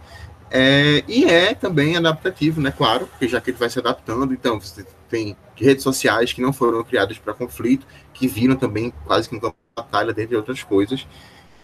é, 0.52 1.04
e 1.08 1.26
é 1.26 1.56
também 1.56 1.98
adaptativo, 1.98 2.62
né? 2.62 2.72
Claro, 2.72 3.08
porque 3.08 3.28
já 3.28 3.42
que 3.42 3.50
ele 3.50 3.58
vai 3.58 3.70
se 3.70 3.80
adaptando, 3.80 4.32
então 4.32 4.62
você 4.62 4.86
tem 5.10 5.36
redes 5.56 5.84
sociais 5.84 6.34
que 6.34 6.42
não 6.42 6.54
foram 6.54 6.84
criadas 6.84 7.18
para 7.18 7.34
conflito, 7.34 7.88
que 8.14 8.28
viram 8.28 8.56
também 8.56 8.94
quase 9.08 9.28
que 9.28 9.36
um 9.36 9.40
de 9.40 9.52
batalha, 9.76 10.14
dentre 10.14 10.36
outras 10.36 10.62
coisas. 10.62 11.08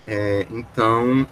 É, 0.07 0.47
então, 0.49 1.27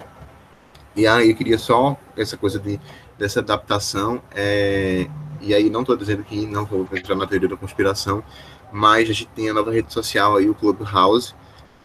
e 0.95 1.07
aí 1.07 1.29
eu 1.29 1.35
queria 1.35 1.57
só 1.57 1.97
essa 2.15 2.37
coisa 2.37 2.59
de, 2.59 2.79
dessa 3.17 3.39
adaptação, 3.39 4.21
é, 4.31 5.07
e 5.41 5.53
aí 5.53 5.69
não 5.69 5.81
estou 5.81 5.97
dizendo 5.97 6.23
que 6.23 6.45
não 6.45 6.65
vou 6.65 6.87
entrar 6.93 7.15
na 7.15 7.27
teoria 7.27 7.49
da 7.49 7.57
conspiração, 7.57 8.23
mas 8.71 9.09
a 9.09 9.13
gente 9.13 9.29
tem 9.35 9.49
a 9.49 9.53
nova 9.53 9.71
rede 9.71 9.91
social 9.91 10.37
aí, 10.37 10.49
o 10.49 10.55
Clubhouse, 10.55 11.33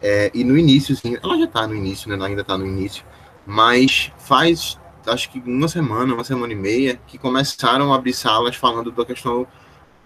é, 0.01 0.31
e 0.33 0.43
no 0.43 0.57
início, 0.57 0.95
ela 1.21 1.37
já 1.37 1.45
está 1.45 1.67
no 1.67 1.75
início, 1.75 2.09
né, 2.09 2.15
ela 2.15 2.27
ainda 2.27 2.41
está 2.41 2.57
no 2.57 2.65
início, 2.65 3.03
mas 3.45 4.11
faz, 4.17 4.79
acho 5.07 5.29
que 5.31 5.39
uma 5.39 5.67
semana, 5.67 6.13
uma 6.13 6.23
semana 6.23 6.53
e 6.53 6.55
meia, 6.55 6.99
que 7.07 7.17
começaram 7.17 7.91
a 7.91 7.95
abrir 7.95 8.13
salas 8.13 8.55
falando 8.55 8.91
da 8.91 9.05
questão 9.05 9.47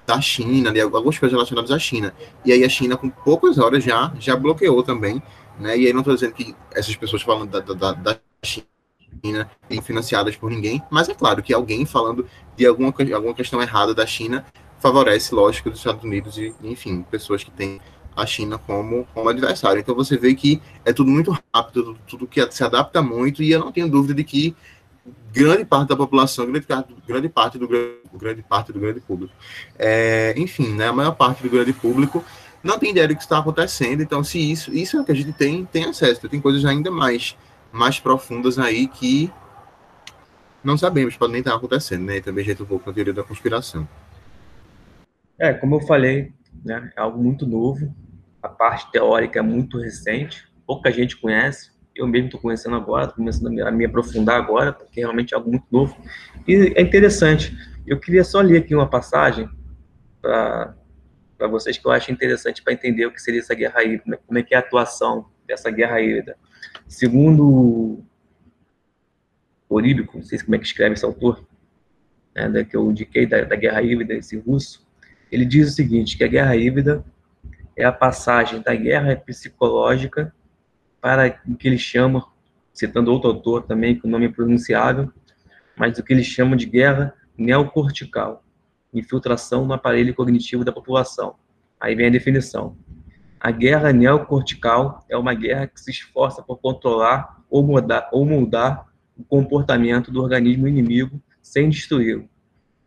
da 0.06 0.20
China, 0.20 0.72
de 0.72 0.82
algumas 0.82 1.18
coisas 1.18 1.34
relacionadas 1.34 1.72
à 1.72 1.80
China. 1.80 2.14
E 2.44 2.52
aí 2.52 2.64
a 2.64 2.70
China, 2.70 2.98
com 2.98 3.10
poucas 3.10 3.58
horas 3.58 3.84
já, 3.84 4.14
já 4.20 4.36
bloqueou 4.36 4.84
também, 4.84 5.22
né? 5.60 5.78
E 5.78 5.88
aí 5.88 5.94
não 5.94 6.02
estou 6.02 6.14
dizendo 6.14 6.34
que 6.34 6.56
essas 6.74 6.96
pessoas 6.96 7.22
falando 7.22 7.52
da, 7.52 7.60
da, 7.74 7.92
da 7.94 8.20
China 8.44 8.73
China 9.24 9.50
e 9.70 9.82
financiadas 9.82 10.36
por 10.36 10.50
ninguém, 10.50 10.82
mas 10.90 11.10
é 11.10 11.14
claro 11.14 11.42
que 11.42 11.54
alguém 11.54 11.86
falando 11.86 12.28
de 12.56 12.66
alguma, 12.66 12.94
alguma 13.14 13.34
questão 13.34 13.62
errada 13.62 13.94
da 13.94 14.06
China 14.06 14.46
favorece, 14.80 15.34
lógico, 15.34 15.70
os 15.70 15.78
Estados 15.78 16.04
Unidos 16.04 16.38
e, 16.38 16.54
enfim, 16.62 17.06
pessoas 17.10 17.44
que 17.44 17.52
têm 17.52 17.80
a 18.16 18.26
China 18.26 18.58
como, 18.58 19.08
como 19.14 19.30
adversário. 19.30 19.80
Então 19.80 19.96
você 19.96 20.18
vê 20.18 20.36
que 20.36 20.62
é 20.86 20.94
tudo 20.94 21.10
muito 21.10 21.36
rápido, 21.54 21.98
tudo 22.08 22.28
que 22.28 22.46
se 22.52 22.64
adapta 22.64 23.02
muito, 23.02 23.42
e 23.42 23.52
eu 23.52 23.60
não 23.60 23.72
tenho 23.72 23.90
dúvida 23.90 24.14
de 24.14 24.24
que 24.24 24.56
grande 25.32 25.66
parte 25.66 25.90
da 25.90 25.96
população, 25.96 26.46
grande, 26.46 26.68
grande 27.08 27.30
parte 27.30 27.58
do 27.58 27.68
grande 28.14 28.44
parte 28.44 28.72
do 28.72 28.80
grande 28.80 29.00
público, 29.00 29.34
é, 29.80 30.34
enfim, 30.38 30.70
né, 30.74 30.88
a 30.88 30.94
maior 30.94 31.16
parte 31.16 31.42
do 31.42 31.50
grande 31.50 31.74
público 31.74 32.24
não 32.64 32.80
tem 32.80 32.92
ideia 32.92 33.08
do 33.08 33.16
que 33.16 33.22
está 33.22 33.40
acontecendo. 33.40 34.02
Então, 34.02 34.24
se 34.24 34.40
isso, 34.40 34.74
isso 34.74 34.96
é 34.96 35.02
o 35.02 35.04
que 35.04 35.12
a 35.12 35.16
gente 35.16 35.34
tem, 35.34 35.66
tem 35.66 35.84
acesso. 35.84 36.30
Tem 36.30 36.40
coisas 36.40 36.64
ainda 36.64 36.90
mais 36.90 37.36
mais 37.74 38.00
profundas 38.00 38.60
aí 38.60 38.88
que 38.88 39.32
não 40.64 40.78
sabemos, 40.78 41.18
pode 41.18 41.34
nem 41.34 41.40
estar 41.40 41.56
acontecendo, 41.56 42.06
né? 42.06 42.18
E 42.18 42.22
também 42.22 42.46
gente 42.46 42.62
um 42.62 42.66
pouco 42.66 42.88
na 42.88 42.94
teoria 42.94 43.14
da 43.14 43.24
conspiração. 43.24 43.88
É, 45.38 45.52
como 45.54 45.76
eu 45.76 45.82
falei, 45.82 46.32
né, 46.64 46.92
é 46.96 47.02
algo 47.02 47.22
muito 47.22 47.46
novo, 47.46 47.94
a 48.42 48.48
parte 48.48 48.90
teórica 48.92 49.40
é 49.40 49.42
muito 49.42 49.80
recente, 49.80 50.48
pouca 50.66 50.92
gente 50.92 51.18
conhece, 51.18 51.72
eu 51.96 52.08
mesmo 52.08 52.28
estou 52.28 52.40
conhecendo 52.40 52.76
agora, 52.76 53.06
estou 53.06 53.18
começando 53.18 53.60
a 53.62 53.72
me, 53.72 53.86
aprofundar 53.86 54.38
agora, 54.38 54.72
porque 54.72 55.00
realmente 55.00 55.34
é 55.34 55.38
algo 55.38 55.50
muito 55.50 55.66
novo. 55.72 55.98
E 56.48 56.74
é 56.76 56.82
interessante, 56.82 57.56
eu 57.86 58.00
queria 58.00 58.24
só 58.24 58.40
ler 58.40 58.60
aqui 58.60 58.74
uma 58.74 58.90
passagem 58.90 59.50
para 60.22 60.76
vocês 61.50 61.78
que 61.78 61.86
eu 61.86 61.92
acho 61.92 62.12
interessante 62.12 62.62
para 62.64 62.74
entender 62.74 63.06
o 63.06 63.12
que 63.12 63.22
seria 63.22 63.42
essa 63.42 63.54
guerra 63.54 63.84
híbrida, 63.84 64.20
como 64.26 64.40
é 64.40 64.44
que 64.44 64.54
é 64.54 64.58
a 64.58 64.62
atuação 64.62 65.26
dessa 65.46 65.70
guerra 65.70 66.00
híbrida. 66.00 66.38
Segundo 66.88 68.00
Oríbico, 69.70 70.18
não 70.18 70.24
sei 70.24 70.40
como 70.40 70.56
é 70.56 70.60
que 70.60 70.66
escreve 70.66 70.94
esse 70.94 71.06
autor, 71.06 71.46
né, 72.36 72.64
que 72.64 72.76
eu 72.76 72.90
indiquei 72.90 73.26
da, 73.26 73.44
da 73.44 73.56
Guerra 73.56 73.82
Híbrida, 73.82 74.14
esse 74.14 74.38
russo, 74.38 74.86
ele 75.32 75.46
diz 75.46 75.70
o 75.70 75.72
seguinte, 75.72 76.18
que 76.18 76.24
a 76.24 76.28
Guerra 76.28 76.56
Híbrida 76.56 77.04
é 77.76 77.84
a 77.84 77.92
passagem 77.92 78.62
da 78.62 78.76
guerra 78.76 79.16
psicológica 79.16 80.34
para 81.02 81.40
o 81.48 81.56
que 81.56 81.68
ele 81.68 81.78
chama, 81.78 82.26
citando 82.74 83.12
outro 83.12 83.30
autor 83.30 83.64
também, 83.64 84.00
que 84.00 84.06
o 84.06 84.10
nome 84.10 84.28
é 84.28 84.30
pronunciável, 84.30 85.12
mas 85.76 85.98
o 85.98 86.04
que 86.04 86.14
ele 86.14 86.24
chama 86.24 86.56
de 86.56 86.66
guerra 86.66 87.14
neocortical, 87.38 88.44
infiltração 88.94 89.66
no 89.66 89.74
aparelho 89.74 90.14
cognitivo 90.14 90.64
da 90.64 90.72
população. 90.72 91.36
Aí 91.80 91.96
vem 91.96 92.08
a 92.08 92.12
definição. 92.12 92.78
A 93.44 93.52
guerra 93.52 93.92
neocortical 93.92 95.06
é 95.10 95.18
uma 95.18 95.34
guerra 95.34 95.68
que 95.68 95.78
se 95.78 95.92
esforça 95.92 96.42
por 96.42 96.60
controlar 96.60 97.44
ou 97.50 97.62
mudar, 97.62 98.08
ou 98.14 98.26
mudar 98.26 98.88
o 99.18 99.24
comportamento 99.26 100.10
do 100.10 100.22
organismo 100.22 100.66
inimigo 100.66 101.22
sem 101.42 101.70
destruí-lo. 101.70 102.30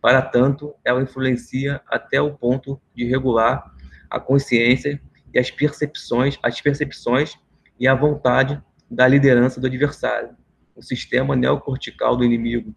Para 0.00 0.22
tanto, 0.22 0.74
ela 0.82 1.02
influencia 1.02 1.82
até 1.86 2.22
o 2.22 2.32
ponto 2.32 2.80
de 2.94 3.04
regular 3.04 3.70
a 4.09 4.18
consciência 4.18 4.98
e 5.34 5.38
as 5.38 5.50
percepções, 5.50 6.38
as 6.42 6.59
percepções 6.59 7.34
e 7.78 7.86
a 7.86 7.94
vontade 7.94 8.59
da 8.90 9.07
liderança 9.07 9.61
do 9.61 9.66
adversário. 9.66 10.30
O 10.74 10.80
sistema 10.80 11.36
neocortical 11.36 12.16
do 12.16 12.24
inimigo. 12.24 12.74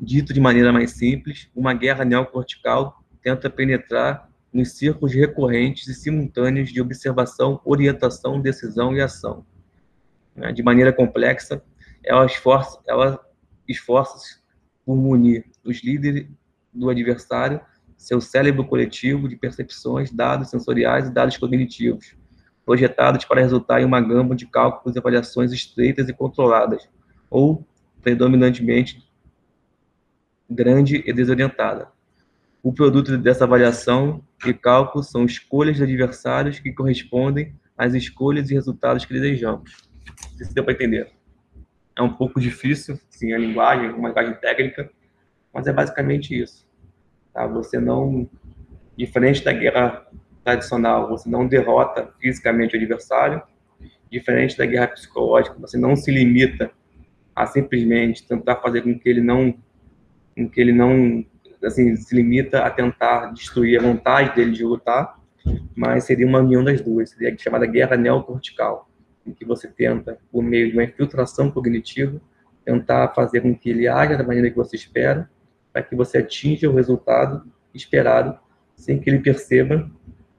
Dito 0.00 0.32
de 0.32 0.40
maneira 0.40 0.72
mais 0.72 0.92
simples, 0.92 1.50
uma 1.54 1.74
guerra 1.74 2.06
neocortical 2.06 3.04
tenta 3.20 3.50
penetrar 3.50 4.27
nos 4.52 4.72
círculos 4.72 5.14
recorrentes 5.14 5.86
e 5.88 5.94
simultâneos 5.94 6.70
de 6.70 6.80
observação, 6.80 7.60
orientação, 7.64 8.40
decisão 8.40 8.94
e 8.94 9.00
ação. 9.00 9.44
Né? 10.34 10.52
De 10.52 10.62
maneira 10.62 10.92
complexa, 10.92 11.62
ela 12.04 12.24
esforça, 12.24 12.78
ela 12.86 13.20
esforça 13.66 14.38
por 14.84 14.96
munir 14.96 15.44
os 15.64 15.82
líderes 15.84 16.26
do 16.72 16.88
adversário, 16.88 17.60
seu 17.96 18.20
cérebro 18.20 18.64
coletivo 18.64 19.28
de 19.28 19.36
percepções, 19.36 20.10
dados 20.10 20.48
sensoriais 20.48 21.08
e 21.08 21.12
dados 21.12 21.36
cognitivos, 21.36 22.16
projetados 22.64 23.24
para 23.24 23.40
resultar 23.40 23.80
em 23.80 23.84
uma 23.84 24.00
gama 24.00 24.34
de 24.34 24.46
cálculos 24.46 24.94
e 24.94 24.98
avaliações 24.98 25.52
estreitas 25.52 26.08
e 26.08 26.12
controladas, 26.12 26.88
ou 27.28 27.66
predominantemente 28.00 29.06
grande 30.48 31.02
e 31.06 31.12
desorientada. 31.12 31.90
O 32.68 32.72
produto 32.74 33.16
dessa 33.16 33.44
avaliação 33.44 34.22
e 34.44 34.52
cálculo 34.52 35.02
são 35.02 35.24
escolhas 35.24 35.78
de 35.78 35.84
adversários 35.84 36.60
que 36.60 36.70
correspondem 36.70 37.54
às 37.78 37.94
escolhas 37.94 38.50
e 38.50 38.54
resultados 38.54 39.06
que 39.06 39.14
desejamos. 39.14 39.74
Não 40.38 40.46
se 40.46 40.52
deu 40.52 40.62
para 40.62 40.74
entender. 40.74 41.10
É 41.96 42.02
um 42.02 42.12
pouco 42.12 42.38
difícil, 42.38 43.00
sim, 43.08 43.32
a 43.32 43.38
linguagem, 43.38 43.88
uma 43.92 44.08
linguagem 44.08 44.34
técnica, 44.34 44.90
mas 45.50 45.66
é 45.66 45.72
basicamente 45.72 46.38
isso. 46.38 46.68
Tá? 47.32 47.46
Você 47.46 47.80
não, 47.80 48.28
diferente 48.94 49.42
da 49.42 49.52
guerra 49.54 50.06
tradicional, 50.44 51.08
você 51.08 51.26
não 51.26 51.48
derrota 51.48 52.12
fisicamente 52.20 52.76
o 52.76 52.78
adversário, 52.78 53.40
diferente 54.10 54.58
da 54.58 54.66
guerra 54.66 54.88
psicológica, 54.88 55.56
você 55.58 55.78
não 55.78 55.96
se 55.96 56.10
limita 56.10 56.70
a 57.34 57.46
simplesmente 57.46 58.28
tentar 58.28 58.56
fazer 58.56 58.82
com 58.82 58.98
que 58.98 59.08
ele 59.08 59.22
não, 59.22 59.54
com 60.36 60.46
que 60.50 60.60
ele 60.60 60.72
não 60.72 61.24
assim, 61.62 61.96
se 61.96 62.14
limita 62.14 62.64
a 62.64 62.70
tentar 62.70 63.32
destruir 63.32 63.78
a 63.78 63.82
vontade 63.82 64.34
dele 64.34 64.52
de 64.52 64.64
lutar, 64.64 65.18
mas 65.74 66.04
seria 66.04 66.26
uma 66.26 66.40
união 66.40 66.62
das 66.62 66.80
duas, 66.80 67.10
seria 67.10 67.36
chamada 67.38 67.66
guerra 67.66 67.96
neocortical, 67.96 68.88
em 69.26 69.32
que 69.32 69.44
você 69.44 69.68
tenta, 69.68 70.18
por 70.30 70.42
meio 70.42 70.68
de 70.68 70.74
uma 70.74 70.84
infiltração 70.84 71.50
cognitiva, 71.50 72.20
tentar 72.64 73.08
fazer 73.14 73.40
com 73.40 73.54
que 73.54 73.70
ele 73.70 73.88
haja 73.88 74.16
da 74.16 74.24
maneira 74.24 74.50
que 74.50 74.56
você 74.56 74.76
espera, 74.76 75.30
para 75.72 75.82
que 75.82 75.94
você 75.94 76.18
atinja 76.18 76.68
o 76.68 76.74
resultado 76.74 77.44
esperado, 77.74 78.38
sem 78.76 78.98
que 78.98 79.08
ele 79.08 79.20
perceba 79.20 79.90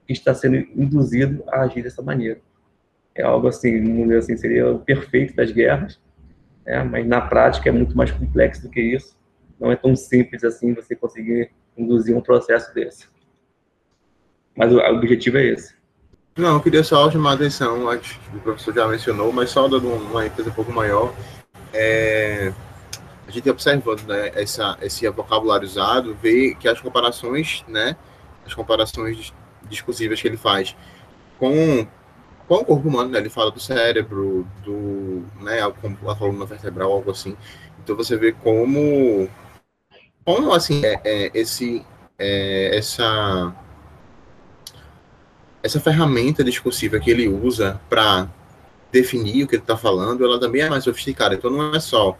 que 0.06 0.12
está 0.12 0.34
sendo 0.34 0.56
induzido 0.56 1.42
a 1.48 1.62
agir 1.62 1.82
dessa 1.82 2.02
maneira. 2.02 2.40
É 3.14 3.22
algo 3.22 3.48
assim, 3.48 4.12
assim, 4.14 4.36
seria 4.36 4.70
o 4.70 4.78
perfeito 4.78 5.34
das 5.34 5.50
guerras, 5.50 6.00
né? 6.64 6.82
mas 6.84 7.06
na 7.06 7.20
prática 7.20 7.68
é 7.68 7.72
muito 7.72 7.96
mais 7.96 8.10
complexo 8.10 8.62
do 8.62 8.70
que 8.70 8.80
isso. 8.80 9.16
Não 9.60 9.70
é 9.70 9.76
tão 9.76 9.94
simples 9.94 10.42
assim 10.42 10.72
você 10.72 10.96
conseguir 10.96 11.50
induzir 11.76 12.16
um 12.16 12.20
processo 12.20 12.72
desse. 12.74 13.06
Mas 14.56 14.72
o 14.72 14.78
objetivo 14.78 15.38
é 15.38 15.46
esse. 15.48 15.74
Não, 16.36 16.54
eu 16.54 16.60
queria 16.60 16.82
só 16.82 17.10
chamar 17.10 17.32
a 17.32 17.34
atenção, 17.34 17.86
que 17.98 18.36
o 18.36 18.40
professor 18.40 18.74
já 18.74 18.88
mencionou, 18.88 19.32
mas 19.32 19.50
só 19.50 19.68
dando 19.68 19.88
uma 19.88 20.24
ênfase 20.24 20.48
um 20.48 20.52
pouco 20.52 20.72
maior. 20.72 21.12
É, 21.72 22.52
a 23.30 23.30
gente 23.30 23.48
observando 23.48 24.06
né, 24.06 24.32
essa, 24.34 24.78
esse 24.82 25.08
vocabulário 25.10 25.66
usado, 25.66 26.16
vê 26.20 26.54
que 26.58 26.68
as 26.68 26.80
comparações, 26.80 27.64
né, 27.68 27.96
as 28.44 28.54
comparações 28.54 29.32
discursivas 29.68 30.20
que 30.20 30.26
ele 30.26 30.36
faz 30.36 30.74
com, 31.38 31.86
com 32.48 32.54
o 32.54 32.64
corpo 32.64 32.88
humano, 32.88 33.10
né, 33.10 33.18
ele 33.18 33.30
fala 33.30 33.50
do 33.50 33.60
cérebro, 33.60 34.46
do, 34.64 35.24
né, 35.40 35.60
a 35.62 36.14
coluna 36.14 36.44
vertebral, 36.44 36.90
algo 36.90 37.10
assim. 37.10 37.36
Então 37.82 37.94
você 37.94 38.16
vê 38.16 38.32
como, 38.32 39.28
como 40.34 40.52
assim, 40.52 40.84
é, 40.84 41.00
é 41.04 41.30
esse, 41.34 41.84
é, 42.18 42.76
essa 42.76 43.54
essa 45.62 45.80
ferramenta 45.80 46.42
discursiva 46.42 46.98
que 46.98 47.10
ele 47.10 47.28
usa 47.28 47.80
para 47.88 48.28
definir 48.90 49.44
o 49.44 49.48
que 49.48 49.56
ele 49.56 49.62
está 49.62 49.76
falando, 49.76 50.24
ela 50.24 50.40
também 50.40 50.62
é 50.62 50.70
mais 50.70 50.84
sofisticada. 50.84 51.34
Então 51.34 51.50
não 51.50 51.74
é 51.74 51.80
só 51.80 52.16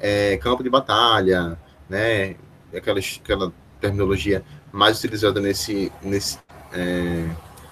é, 0.00 0.36
campo 0.36 0.62
de 0.62 0.68
batalha, 0.68 1.58
né? 1.88 2.36
Aquela, 2.74 3.00
aquela 3.00 3.52
terminologia 3.80 4.42
mais 4.70 4.98
utilizada 4.98 5.40
nesse, 5.40 5.90
nesse, 6.02 6.38
é, 6.72 7.28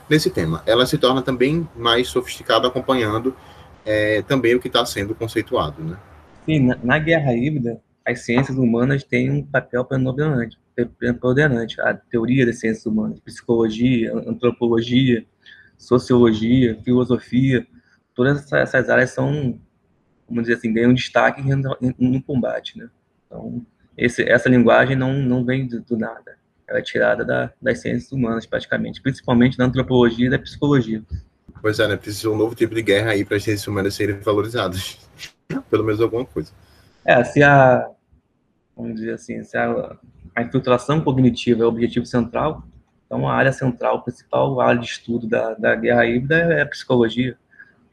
nesse 0.08 0.30
tema. 0.30 0.62
Ela 0.66 0.86
se 0.86 0.96
torna 0.96 1.20
também 1.20 1.68
mais 1.76 2.08
sofisticada 2.08 2.68
acompanhando 2.68 3.34
é, 3.84 4.22
também 4.22 4.54
o 4.54 4.60
que 4.60 4.68
está 4.68 4.86
sendo 4.86 5.14
conceituado, 5.14 5.82
né? 5.82 5.96
Sim, 6.46 6.60
na, 6.60 6.78
na, 6.82 6.98
guerra 6.98 7.34
híbrida, 7.34 7.80
as 8.06 8.20
ciências 8.20 8.56
humanas 8.56 9.04
têm 9.04 9.30
um 9.30 9.44
papel 9.44 9.84
predominante 9.84 10.58
preponderante. 10.84 11.80
A 11.80 11.94
teoria 11.94 12.46
das 12.46 12.58
ciências 12.58 12.86
humanas, 12.86 13.20
psicologia, 13.20 14.12
antropologia, 14.14 15.24
sociologia, 15.76 16.78
filosofia, 16.82 17.66
todas 18.14 18.50
essas 18.52 18.88
áreas 18.88 19.10
são, 19.10 19.58
vamos 20.28 20.44
dizer 20.44 20.54
assim, 20.54 20.72
ganham 20.72 20.94
destaque 20.94 21.42
no 21.98 22.22
combate, 22.22 22.78
né? 22.78 22.88
Então, 23.26 23.64
esse, 23.96 24.22
essa 24.22 24.48
linguagem 24.48 24.96
não, 24.96 25.12
não 25.14 25.44
vem 25.44 25.66
do, 25.66 25.80
do 25.80 25.96
nada. 25.96 26.38
Ela 26.68 26.78
é 26.78 26.82
tirada 26.82 27.24
da, 27.24 27.52
das 27.60 27.80
ciências 27.80 28.12
humanas, 28.12 28.46
praticamente, 28.46 29.00
principalmente 29.00 29.56
da 29.56 29.64
antropologia 29.64 30.26
e 30.26 30.30
da 30.30 30.38
psicologia. 30.38 31.02
Pois 31.60 31.78
é, 31.78 31.88
né? 31.88 31.96
Precisa 31.96 32.30
um 32.30 32.36
novo 32.36 32.54
tipo 32.54 32.74
de 32.74 32.82
guerra 32.82 33.10
aí 33.10 33.24
para 33.24 33.36
as 33.36 33.42
ciências 33.42 33.66
humanas 33.66 33.94
serem 33.94 34.18
valorizadas. 34.20 34.98
Pelo 35.68 35.84
menos 35.84 36.00
alguma 36.00 36.24
coisa. 36.24 36.52
É, 37.04 37.24
se 37.24 37.42
a, 37.42 37.90
vamos 38.76 38.94
dizer 38.94 39.14
assim, 39.14 39.42
se 39.42 39.56
a 39.56 39.96
a 40.34 40.42
infiltração 40.42 41.00
cognitiva 41.00 41.62
é 41.62 41.66
o 41.66 41.68
objetivo 41.68 42.06
central, 42.06 42.64
então 43.06 43.28
a 43.28 43.34
área 43.34 43.52
central, 43.52 44.02
principal 44.02 44.60
área 44.60 44.80
de 44.80 44.86
estudo 44.86 45.26
da, 45.26 45.54
da 45.54 45.74
guerra 45.74 46.06
híbrida 46.06 46.36
é 46.36 46.62
a 46.62 46.66
psicologia, 46.66 47.36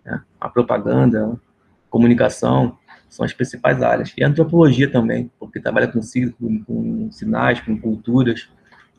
né? 0.06 0.22
a 0.40 0.48
propaganda, 0.48 1.34
a 1.34 1.90
comunicação, 1.90 2.78
são 3.10 3.26
as 3.26 3.34
principais 3.34 3.82
áreas. 3.82 4.14
E 4.18 4.24
a 4.24 4.28
antropologia 4.28 4.92
também, 4.92 5.32
porque 5.40 5.60
trabalha 5.60 5.88
com, 5.88 6.00
com, 6.40 6.64
com 6.64 7.12
sinais, 7.12 7.60
com 7.62 7.80
culturas, 7.80 8.50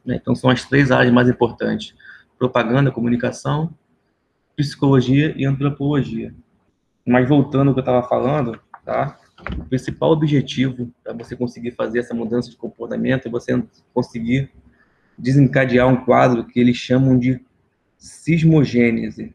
né? 0.04 0.16
então 0.16 0.34
são 0.34 0.50
as 0.50 0.64
três 0.64 0.90
áreas 0.90 1.12
mais 1.12 1.28
importantes, 1.28 1.94
propaganda, 2.38 2.90
comunicação, 2.90 3.72
psicologia 4.56 5.32
e 5.36 5.44
antropologia. 5.44 6.34
Mas 7.06 7.28
voltando 7.28 7.68
ao 7.68 7.74
que 7.74 7.80
eu 7.80 7.82
estava 7.82 8.06
falando, 8.06 8.60
tá? 8.84 9.16
O 9.56 9.64
principal 9.64 10.10
objetivo 10.10 10.92
para 11.02 11.12
você 11.12 11.36
conseguir 11.36 11.72
fazer 11.72 12.00
essa 12.00 12.14
mudança 12.14 12.50
de 12.50 12.56
comportamento 12.56 13.26
é 13.26 13.30
você 13.30 13.62
conseguir 13.94 14.50
desencadear 15.16 15.88
um 15.88 16.04
quadro 16.04 16.44
que 16.44 16.58
eles 16.58 16.76
chamam 16.76 17.18
de 17.18 17.40
sismogênese. 17.96 19.34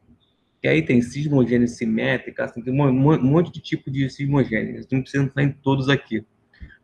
Que 0.62 0.68
aí 0.68 0.82
tem 0.82 1.02
sismogênese 1.02 1.76
simétrica, 1.76 2.46
assim, 2.46 2.62
tem 2.62 2.74
um 2.74 3.22
monte 3.22 3.52
de 3.52 3.60
tipo 3.60 3.92
de 3.92 4.10
sismogênese. 4.10 4.88
Não 4.92 5.02
precisa 5.02 5.24
entrar 5.24 5.44
em 5.44 5.52
todos 5.52 5.90
aqui. 5.90 6.26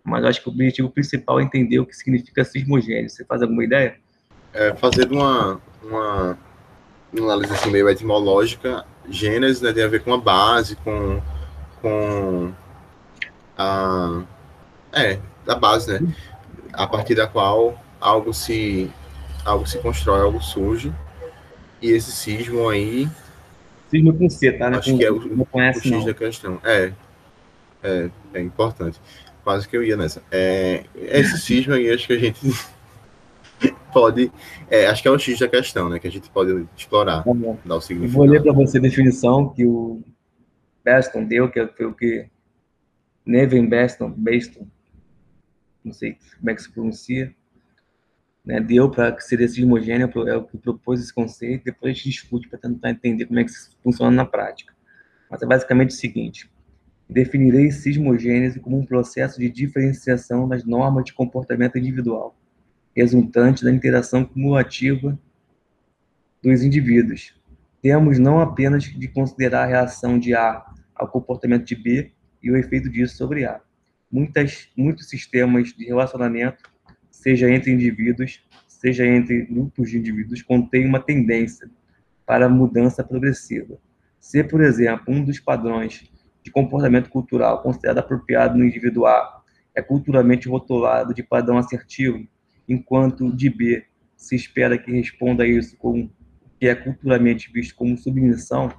Mas 0.03 0.26
acho 0.26 0.41
que 0.41 0.49
o 0.49 0.51
objetivo 0.51 0.89
principal 0.89 1.39
é 1.39 1.43
entender 1.43 1.80
o 1.80 1.86
que 1.86 1.95
significa 1.95 2.43
sismogênese. 2.43 3.15
Você 3.15 3.26
faz 3.26 3.41
alguma 3.41 3.63
ideia? 3.63 3.95
É, 4.53 4.76
fazendo 4.76 5.13
uma, 5.13 5.61
uma, 5.84 6.38
uma 7.13 7.34
análise 7.34 7.53
assim, 7.53 7.70
meio 7.70 7.88
etimológica, 7.89 8.86
gênese 9.09 9.63
né, 9.63 9.72
tem 9.72 9.84
a 9.84 9.88
ver 9.88 10.03
com 10.03 10.13
a 10.13 10.17
base, 10.17 10.76
com, 10.78 11.22
com 11.82 12.53
a 13.60 14.24
é 14.93 15.20
da 15.45 15.55
base, 15.55 15.99
né? 15.99 16.16
A 16.74 16.88
partir 16.88 17.14
da 17.14 17.28
qual 17.28 17.80
algo 17.99 18.34
se 18.34 18.89
algo 19.45 19.68
se 19.68 19.78
constrói, 19.80 20.22
algo 20.22 20.41
surge. 20.41 20.93
E 21.82 21.91
esse 21.91 22.12
sismo 22.12 22.68
aí 22.70 23.07
Sismo 23.89 24.14
com 24.14 24.30
C, 24.30 24.51
tá? 24.51 24.70
Né? 24.70 24.78
Acho 24.78 24.95
que 24.95 25.03
é 25.03 25.12
o, 25.12 25.36
não 25.36 25.45
conhece, 25.45 25.80
o 25.80 25.82
X 25.82 25.91
não. 25.91 26.05
da 26.05 26.14
questão. 26.14 26.62
É, 26.64 26.91
é, 27.82 28.10
é 28.36 28.41
importante. 28.41 29.01
Quase 29.43 29.68
que 29.68 29.76
eu 29.76 29.84
ia 29.84 29.97
nessa. 29.97 30.22
É, 30.32 30.84
esse 30.95 31.39
sismo 31.39 31.74
aí, 31.74 31.91
acho 31.91 32.05
que 32.05 32.14
a 32.14 32.20
gente 32.20 32.39
pode. 33.91 34.32
É, 34.70 34.86
acho 34.86 35.01
que 35.01 35.07
é 35.07 35.12
o 35.12 35.18
X 35.18 35.39
da 35.39 35.47
questão, 35.47 35.89
né? 35.89 35.97
Que 35.97 36.07
a 36.07 36.12
gente 36.12 36.30
pode 36.30 36.68
explorar, 36.78 37.24
tá 37.24 37.32
dar 37.66 37.76
o 37.76 37.82
significado. 37.82 38.18
vou 38.18 38.32
ler 38.32 38.43
para 38.43 38.53
você 38.53 38.78
a 38.78 38.82
definição 38.82 39.49
que 39.49 39.66
o 39.66 40.03
Beston 40.84 41.24
deu, 41.24 41.49
que 41.49 41.66
foi 41.66 41.86
o 41.88 41.93
que 41.93 42.28
Neven 43.26 43.67
Beston, 43.67 44.11
Beston, 44.11 44.67
não 45.84 45.93
sei 45.93 46.17
como 46.38 46.49
é 46.49 46.55
que 46.55 46.61
se 46.61 46.72
pronuncia, 46.72 47.34
né, 48.45 48.59
deu 48.59 48.89
para 48.89 49.11
que 49.11 49.24
seria 49.24 49.47
sismogêneo, 49.47 50.09
é 50.28 50.36
o 50.36 50.43
que 50.43 50.57
propôs 50.57 51.01
esse 51.01 51.13
conceito, 51.13 51.65
depois 51.65 51.91
a 51.91 51.93
gente 51.95 52.09
discute 52.09 52.47
para 52.47 52.57
tentar 52.57 52.89
entender 52.89 53.26
como 53.26 53.39
é 53.39 53.43
que 53.43 53.51
isso 53.51 53.78
funciona 53.84 54.11
na 54.11 54.26
prática. 54.26 54.74
Mas 55.30 55.41
é 55.41 55.45
basicamente 55.45 55.91
o 55.91 55.93
seguinte, 55.93 56.49
definirei 57.07 57.72
sismogênese 57.72 58.59
como 58.59 58.78
um 58.78 58.86
processo 58.86 59.39
de 59.39 59.49
diferenciação 59.49 60.47
das 60.47 60.63
normas 60.65 61.05
de 61.05 61.13
comportamento 61.13 61.78
individual, 61.78 62.36
resultante 62.95 63.63
da 63.63 63.72
interação 63.72 64.26
cumulativa 64.26 65.20
dos 66.41 66.63
indivíduos. 66.63 67.36
Temos 67.82 68.20
não 68.20 68.39
apenas 68.39 68.84
de 68.84 69.07
considerar 69.07 69.63
a 69.63 69.67
reação 69.67 70.20
de 70.20 70.34
A 70.34 70.65
ao 70.95 71.07
comportamento 71.07 71.65
de 71.65 71.76
B, 71.76 72.11
e 72.42 72.52
o 72.52 72.58
efeito 72.58 72.90
disso 72.90 73.18
sobre 73.18 73.46
A. 73.46 73.62
Muitas, 74.12 74.70
muitos 74.76 75.10
sistemas 75.10 75.74
de 75.74 75.86
relacionamento, 75.86 76.64
seja 77.12 77.50
entre 77.50 77.72
indivíduos, 77.72 78.44
seja 78.68 79.06
entre 79.06 79.46
grupos 79.46 79.90
de 79.90 79.98
indivíduos, 79.98 80.42
contêm 80.42 80.86
uma 80.86 81.00
tendência 81.00 81.70
para 82.26 82.50
mudança 82.50 83.04
progressiva. 83.04 83.78
Se, 84.20 84.44
por 84.44 84.62
exemplo, 84.62 85.14
um 85.14 85.24
dos 85.24 85.40
padrões 85.40 86.10
de 86.44 86.52
comportamento 86.52 87.10
cultural 87.10 87.62
considerado 87.62 88.00
apropriado 88.00 88.58
no 88.58 88.64
indivíduo 88.64 89.06
A 89.06 89.44
é 89.76 89.82
culturalmente 89.82 90.48
rotulado 90.48 91.14
de 91.14 91.24
padrão 91.24 91.58
assertivo, 91.58 92.28
enquanto 92.68 93.36
de 93.36 93.50
B 93.50 93.86
se 94.16 94.36
espera 94.36 94.78
que 94.78 94.92
responda 94.92 95.44
a 95.44 95.48
isso 95.48 95.78
com 95.78 96.10
que 96.60 96.68
é 96.68 96.76
culturalmente 96.76 97.50
visto 97.52 97.74
como 97.76 97.98
submissão, 97.98 98.74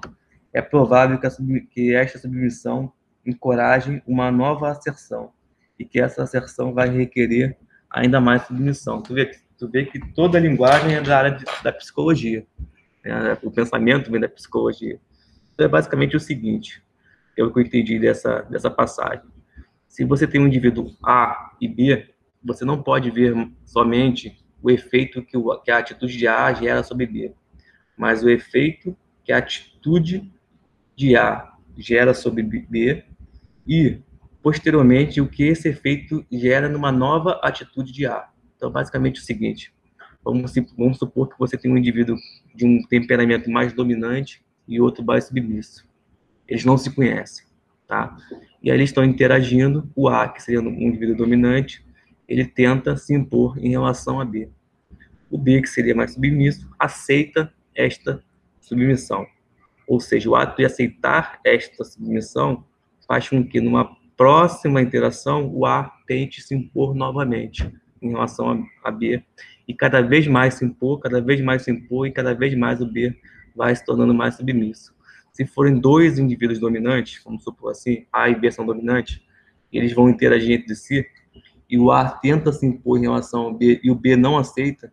é 0.53 0.61
provável 0.61 1.19
que, 1.19 1.31
sub, 1.31 1.61
que 1.63 1.95
esta 1.95 2.19
submissão 2.19 2.93
encorajem 3.25 4.03
uma 4.07 4.31
nova 4.31 4.71
asserção 4.71 5.33
e 5.79 5.85
que 5.85 6.01
essa 6.01 6.23
asserção 6.23 6.73
vai 6.73 6.89
requerer 6.89 7.57
ainda 7.89 8.21
mais 8.21 8.47
submissão. 8.47 9.03
Tu 9.03 9.15
vê, 9.15 9.31
tu 9.59 9.69
vê 9.69 9.85
que 9.85 9.99
toda 10.13 10.39
a 10.39 10.41
linguagem 10.41 10.95
é 10.95 11.01
da 11.01 11.19
área 11.19 11.31
de, 11.33 11.45
da 11.63 11.73
psicologia, 11.73 12.47
né? 13.05 13.37
o 13.43 13.51
pensamento 13.51 14.11
vem 14.11 14.21
da 14.21 14.29
psicologia. 14.29 15.01
Então 15.55 15.67
é 15.67 15.69
basicamente 15.69 16.17
o 16.17 16.21
seguinte, 16.21 16.83
que 17.35 17.43
eu 17.43 17.53
entendi 17.59 17.99
dessa, 17.99 18.43
dessa 18.43 18.71
passagem. 18.71 19.25
Se 19.89 20.05
você 20.05 20.27
tem 20.27 20.41
um 20.41 20.47
indivíduo 20.47 20.95
A 21.03 21.53
e 21.61 21.67
B, 21.67 22.09
você 22.43 22.65
não 22.65 22.83
pode 22.83 23.11
ver 23.11 23.35
somente 23.65 24.39
o 24.63 24.71
efeito 24.71 25.23
que, 25.23 25.37
o, 25.37 25.59
que 25.61 25.71
a 25.71 25.79
atitude 25.79 26.17
de 26.17 26.29
A 26.29 26.53
gera 26.53 26.83
sobre 26.83 27.07
B, 27.07 27.35
mas 27.97 28.23
o 28.23 28.31
efeito 28.31 28.97
que 29.25 29.33
a 29.33 29.39
atitude 29.39 30.31
de 30.95 31.17
A 31.17 31.55
gera 31.77 32.15
sobre 32.15 32.43
B 32.43 33.05
e, 33.71 34.03
posteriormente, 34.43 35.21
o 35.21 35.29
que 35.29 35.45
esse 35.45 35.69
efeito 35.69 36.27
gera 36.29 36.69
numa 36.69 36.91
nova 36.91 37.39
atitude 37.41 37.93
de 37.93 38.05
A. 38.05 38.29
Então, 38.57 38.69
basicamente, 38.69 39.19
é 39.19 39.21
o 39.21 39.25
seguinte: 39.25 39.73
vamos, 40.25 40.53
vamos 40.77 40.99
supor 40.99 41.29
que 41.29 41.39
você 41.39 41.57
tem 41.57 41.71
um 41.71 41.77
indivíduo 41.77 42.17
de 42.53 42.67
um 42.67 42.83
temperamento 42.89 43.49
mais 43.49 43.73
dominante 43.73 44.45
e 44.67 44.81
outro 44.81 45.05
mais 45.05 45.27
submisso. 45.27 45.89
Eles 46.49 46.65
não 46.65 46.77
se 46.77 46.91
conhecem, 46.93 47.47
tá? 47.87 48.17
E 48.61 48.73
aí 48.73 48.77
eles 48.77 48.91
estão 48.91 49.05
interagindo, 49.05 49.89
o 49.95 50.09
A, 50.09 50.29
que 50.29 50.43
seria 50.43 50.61
um 50.61 50.69
indivíduo 50.69 51.17
dominante, 51.17 51.87
ele 52.29 52.45
tenta 52.45 52.97
se 52.97 53.15
impor 53.15 53.57
em 53.57 53.71
relação 53.71 54.21
a 54.21 54.25
B. 54.25 54.51
O 55.31 55.39
B, 55.39 55.63
que 55.63 55.69
seria 55.69 55.95
mais 55.95 56.15
submisso, 56.15 56.69
aceita 56.77 57.55
esta 57.73 58.21
submissão. 58.61 59.25
Ou 59.87 60.01
seja, 60.01 60.29
o 60.29 60.35
ato 60.35 60.57
de 60.57 60.65
aceitar 60.65 61.41
esta 61.45 61.85
submissão 61.85 62.65
faz 63.11 63.29
com 63.29 63.45
que, 63.45 63.61
numa 63.61 63.97
próxima 64.17 64.81
interação, 64.81 65.51
o 65.53 65.67
A 65.67 65.93
tente 66.07 66.41
se 66.41 66.55
impor 66.55 66.95
novamente 66.95 67.69
em 68.01 68.11
relação 68.11 68.65
a 68.85 68.91
B. 68.93 69.21
E 69.67 69.75
cada 69.75 70.01
vez 70.01 70.29
mais 70.29 70.55
se 70.55 70.65
impor, 70.65 71.01
cada 71.01 71.21
vez 71.21 71.41
mais 71.41 71.63
se 71.63 71.73
impor, 71.73 72.07
e 72.07 72.13
cada 72.13 72.33
vez 72.33 72.57
mais 72.57 72.81
o 72.81 72.87
B 72.87 73.13
vai 73.57 73.75
se 73.75 73.85
tornando 73.85 74.15
mais 74.15 74.37
submisso. 74.37 74.95
Se 75.33 75.45
forem 75.45 75.81
dois 75.81 76.21
indivíduos 76.21 76.61
dominantes, 76.61 77.21
vamos 77.25 77.43
supor 77.43 77.73
assim, 77.73 78.07
A 78.13 78.31
e 78.31 78.37
B 78.37 78.49
são 78.53 78.65
dominantes, 78.65 79.21
eles 79.73 79.93
vão 79.93 80.09
interagir 80.09 80.61
entre 80.61 80.77
si, 80.77 81.05
e 81.69 81.77
o 81.77 81.91
A 81.91 82.09
tenta 82.09 82.53
se 82.53 82.65
impor 82.65 82.97
em 82.97 83.03
relação 83.03 83.41
ao 83.47 83.55
B 83.55 83.81
e 83.83 83.91
o 83.91 83.95
B 83.97 84.15
não 84.15 84.39
aceita, 84.39 84.93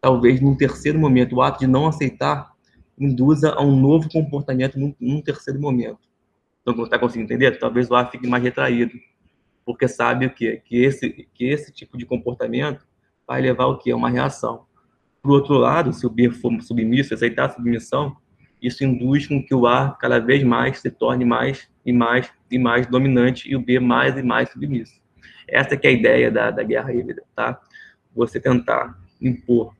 talvez 0.00 0.40
num 0.40 0.56
terceiro 0.56 0.98
momento, 0.98 1.36
o 1.36 1.42
ato 1.42 1.60
de 1.60 1.66
não 1.66 1.86
aceitar 1.86 2.50
induza 2.98 3.52
a 3.52 3.62
um 3.62 3.78
novo 3.78 4.08
comportamento 4.08 4.78
num, 4.78 4.94
num 4.98 5.20
terceiro 5.20 5.60
momento. 5.60 6.07
Então, 6.72 6.84
está 6.84 6.98
conseguindo 6.98 7.32
entender? 7.32 7.58
Talvez 7.58 7.90
o 7.90 7.94
A 7.94 8.06
fique 8.06 8.26
mais 8.26 8.42
retraído, 8.42 8.92
porque 9.64 9.88
sabe 9.88 10.26
o 10.26 10.30
quê? 10.30 10.62
Que 10.64 10.82
esse, 10.82 11.28
que 11.34 11.44
esse 11.46 11.72
tipo 11.72 11.96
de 11.96 12.04
comportamento 12.04 12.86
vai 13.26 13.40
levar 13.40 13.66
o 13.66 13.78
quê? 13.78 13.90
A 13.90 13.96
uma 13.96 14.10
reação. 14.10 14.66
Por 15.22 15.32
outro 15.32 15.54
lado, 15.54 15.92
se 15.92 16.06
o 16.06 16.10
B 16.10 16.30
for 16.30 16.52
submisso, 16.62 17.12
aceitar 17.14 17.46
a 17.46 17.50
submissão, 17.50 18.16
isso 18.60 18.84
induz 18.84 19.26
com 19.26 19.42
que 19.42 19.54
o 19.54 19.66
A 19.66 19.92
cada 19.92 20.18
vez 20.18 20.42
mais 20.42 20.80
se 20.80 20.90
torne 20.90 21.24
mais 21.24 21.68
e 21.84 21.92
mais 21.92 22.30
e 22.50 22.58
mais 22.58 22.86
dominante 22.86 23.48
e 23.48 23.56
o 23.56 23.60
B 23.60 23.78
mais 23.78 24.16
e 24.16 24.22
mais 24.22 24.50
submisso. 24.50 25.00
Essa 25.46 25.76
que 25.76 25.86
é 25.86 25.90
a 25.90 25.92
ideia 25.92 26.30
da, 26.30 26.50
da 26.50 26.62
guerra 26.62 26.92
híbrida, 26.92 27.22
tá? 27.34 27.60
Você 28.14 28.40
tentar 28.40 28.98
impor 29.20 29.74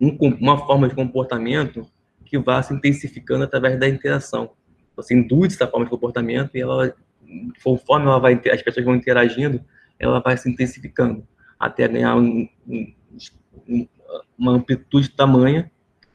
um, 0.00 0.16
uma 0.40 0.58
forma 0.58 0.88
de 0.88 0.94
comportamento 0.94 1.86
que 2.24 2.38
vá 2.38 2.62
se 2.62 2.74
intensificando 2.74 3.44
através 3.44 3.78
da 3.78 3.88
interação. 3.88 4.50
Você 4.98 5.14
induz 5.14 5.54
essa 5.54 5.68
forma 5.68 5.86
de 5.86 5.90
comportamento 5.90 6.56
e 6.56 6.60
ela, 6.60 6.92
conforme 7.62 8.06
ela 8.06 8.18
vai, 8.18 8.34
as 8.52 8.62
pessoas 8.62 8.84
vão 8.84 8.96
interagindo, 8.96 9.64
ela 9.96 10.18
vai 10.18 10.36
se 10.36 10.50
intensificando 10.50 11.24
até 11.56 11.86
ganhar 11.86 12.16
um, 12.16 12.48
um, 12.66 13.88
uma 14.36 14.52
amplitude 14.52 15.10
tamanha 15.10 15.70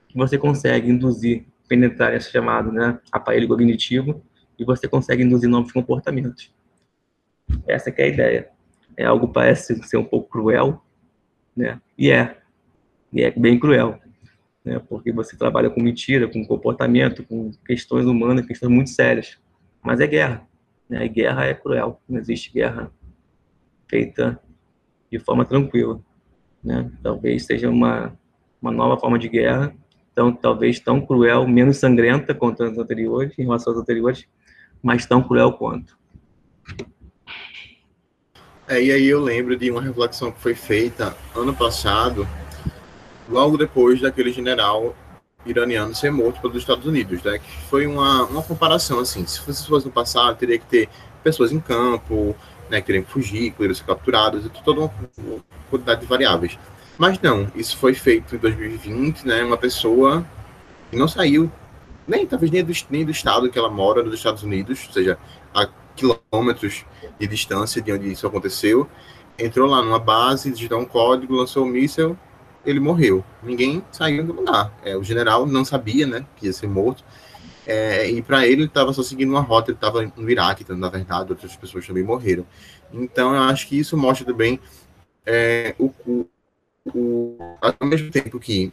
que 0.09 0.17
você 0.17 0.37
consegue 0.37 0.91
induzir, 0.91 1.45
penetrar 1.65 2.13
esse 2.13 2.29
chamado 2.29 2.73
né, 2.73 2.99
aparelho 3.09 3.47
cognitivo 3.47 4.21
e 4.59 4.65
você 4.65 4.85
consegue 4.85 5.23
induzir 5.23 5.49
novos 5.49 5.71
comportamentos. 5.71 6.53
Essa 7.65 7.89
é 7.89 8.03
a 8.03 8.07
ideia. 8.07 8.49
É 8.97 9.05
algo 9.05 9.29
que 9.29 9.33
parece 9.33 9.81
ser 9.83 9.95
um 9.95 10.03
pouco 10.03 10.29
cruel, 10.29 10.83
né? 11.55 11.79
E 11.97 12.11
é. 12.11 12.37
E 13.13 13.23
é 13.23 13.31
bem 13.31 13.57
cruel. 13.57 13.97
Né? 14.63 14.79
Porque 14.79 15.11
você 15.11 15.35
trabalha 15.35 15.69
com 15.69 15.81
mentira, 15.81 16.27
com 16.27 16.45
comportamento, 16.45 17.23
com 17.23 17.51
questões 17.65 18.05
humanas, 18.05 18.45
questões 18.45 18.71
muito 18.71 18.89
sérias. 18.89 19.37
Mas 19.81 19.99
é 19.99 20.07
guerra. 20.07 20.47
Né? 20.89 21.05
E 21.05 21.09
guerra 21.09 21.45
é 21.45 21.53
cruel. 21.53 22.01
Não 22.07 22.19
existe 22.19 22.51
guerra 22.51 22.91
feita 23.89 24.39
de 25.11 25.19
forma 25.19 25.45
tranquila. 25.45 26.01
Né? 26.63 26.89
Talvez 27.01 27.45
seja 27.45 27.69
uma, 27.69 28.17
uma 28.61 28.71
nova 28.71 28.99
forma 28.99 29.19
de 29.19 29.27
guerra, 29.27 29.75
então 30.11 30.31
talvez 30.31 30.79
tão 30.79 31.01
cruel, 31.01 31.47
menos 31.47 31.77
sangrenta 31.77 32.33
quanto 32.33 32.63
as 32.63 32.77
anteriores, 32.77 33.37
em 33.37 33.43
relação 33.43 33.73
às 33.73 33.79
anteriores, 33.79 34.25
mas 34.81 35.05
tão 35.05 35.21
cruel 35.21 35.53
quanto. 35.53 35.97
É, 38.67 38.81
e 38.81 38.91
aí 38.91 39.05
eu 39.05 39.19
lembro 39.19 39.57
de 39.57 39.69
uma 39.69 39.81
reflexão 39.81 40.31
que 40.31 40.39
foi 40.39 40.55
feita 40.55 41.15
ano 41.35 41.53
passado, 41.53 42.25
logo 43.29 43.57
depois 43.57 44.01
daquele 44.01 44.31
general 44.31 44.95
iraniano 45.45 45.93
ser 45.93 46.11
morto 46.11 46.41
pelos 46.41 46.57
Estados 46.57 46.85
Unidos, 46.85 47.21
né? 47.23 47.39
Que 47.39 47.51
foi 47.69 47.85
uma, 47.85 48.23
uma 48.25 48.41
comparação 48.41 48.99
assim, 48.99 49.25
se 49.25 49.39
fosse, 49.39 49.67
fosse 49.67 49.85
no 49.85 49.91
passado, 49.91 50.37
teria 50.37 50.57
que 50.57 50.65
ter 50.65 50.89
pessoas 51.23 51.51
em 51.51 51.59
campo, 51.59 52.35
né, 52.69 52.81
que 52.81 52.87
teriam 52.87 53.03
que 53.03 53.11
fugir, 53.11 53.51
que 53.51 53.57
teriam 53.57 53.75
ser 53.75 53.83
capturados, 53.83 54.49
toda 54.63 54.81
uma 54.81 54.93
quantidade 55.69 56.01
de 56.01 56.07
variáveis. 56.07 56.57
Mas 56.97 57.19
não, 57.19 57.47
isso 57.55 57.77
foi 57.77 57.93
feito 57.93 58.35
em 58.35 58.37
2020, 58.37 59.25
né? 59.27 59.43
Uma 59.43 59.57
pessoa 59.57 60.25
que 60.89 60.97
não 60.97 61.07
saiu 61.07 61.51
nem 62.07 62.25
talvez 62.25 62.51
nem 62.51 62.63
do, 62.63 62.73
nem 62.89 63.05
do 63.05 63.11
estado 63.11 63.49
que 63.49 63.57
ela 63.57 63.69
mora, 63.69 64.03
nos 64.03 64.13
Estados 64.13 64.43
Unidos, 64.43 64.85
ou 64.87 64.93
seja, 64.93 65.17
a 65.53 65.67
quilômetros 65.95 66.85
de 67.19 67.27
distância 67.27 67.81
de 67.81 67.91
onde 67.91 68.11
isso 68.11 68.27
aconteceu, 68.27 68.89
entrou 69.37 69.69
lá 69.69 69.81
numa 69.81 69.99
base, 69.99 70.51
digitou 70.51 70.79
um 70.79 70.85
código, 70.85 71.35
lançou 71.35 71.65
um 71.65 71.69
míssel, 71.69 72.17
ele 72.65 72.79
morreu. 72.79 73.23
Ninguém 73.41 73.83
saiu 73.91 74.25
do 74.25 74.33
lugar. 74.33 74.73
É, 74.83 74.95
o 74.95 75.03
general 75.03 75.45
não 75.45 75.65
sabia, 75.65 76.07
né, 76.07 76.25
que 76.37 76.45
ia 76.47 76.53
ser 76.53 76.67
morto. 76.67 77.03
É, 77.65 78.09
e 78.09 78.21
para 78.21 78.45
ele, 78.45 78.63
ele 78.63 78.65
estava 78.65 78.91
só 78.91 79.01
seguindo 79.01 79.29
uma 79.29 79.41
rota, 79.41 79.71
ele 79.71 79.77
estava 79.77 80.11
no 80.17 80.29
Iraque, 80.29 80.63
então, 80.63 80.75
na 80.75 80.89
verdade, 80.89 81.31
outras 81.31 81.55
pessoas 81.55 81.87
também 81.87 82.03
morreram. 82.03 82.45
Então, 82.91 83.33
eu 83.33 83.41
acho 83.43 83.67
que 83.67 83.79
isso 83.79 83.95
mostra 83.95 84.25
também 84.25 84.59
é, 85.25 85.73
o, 85.79 85.93
o, 86.85 87.37
ao 87.61 87.87
mesmo 87.87 88.11
tempo 88.11 88.39
que 88.39 88.71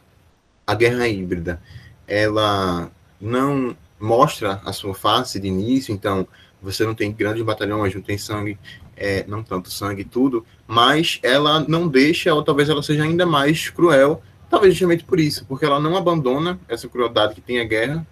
a 0.67 0.75
guerra 0.75 1.07
híbrida, 1.07 1.61
ela 2.07 2.91
não 3.19 3.75
mostra 3.99 4.61
a 4.65 4.73
sua 4.73 4.93
face 4.93 5.39
de 5.39 5.47
início, 5.47 5.93
então 5.93 6.27
você 6.61 6.85
não 6.85 6.93
tem 6.93 7.11
grandes 7.11 7.43
batalhões, 7.43 7.93
não 7.93 8.01
tem 8.01 8.17
sangue, 8.17 8.57
é, 8.95 9.25
não 9.27 9.43
tanto 9.43 9.71
sangue 9.71 10.03
tudo, 10.03 10.45
mas 10.71 11.19
ela 11.21 11.59
não 11.67 11.85
deixa, 11.85 12.33
ou 12.33 12.41
talvez 12.41 12.69
ela 12.69 12.81
seja 12.81 13.03
ainda 13.03 13.25
mais 13.25 13.69
cruel, 13.69 14.23
talvez 14.49 14.73
justamente 14.73 15.03
por 15.03 15.19
isso, 15.19 15.45
porque 15.45 15.65
ela 15.65 15.81
não 15.81 15.97
abandona 15.97 16.57
essa 16.65 16.87
crueldade 16.87 17.35
que 17.35 17.41
tem 17.41 17.59
a 17.59 17.65
guerra, 17.65 18.07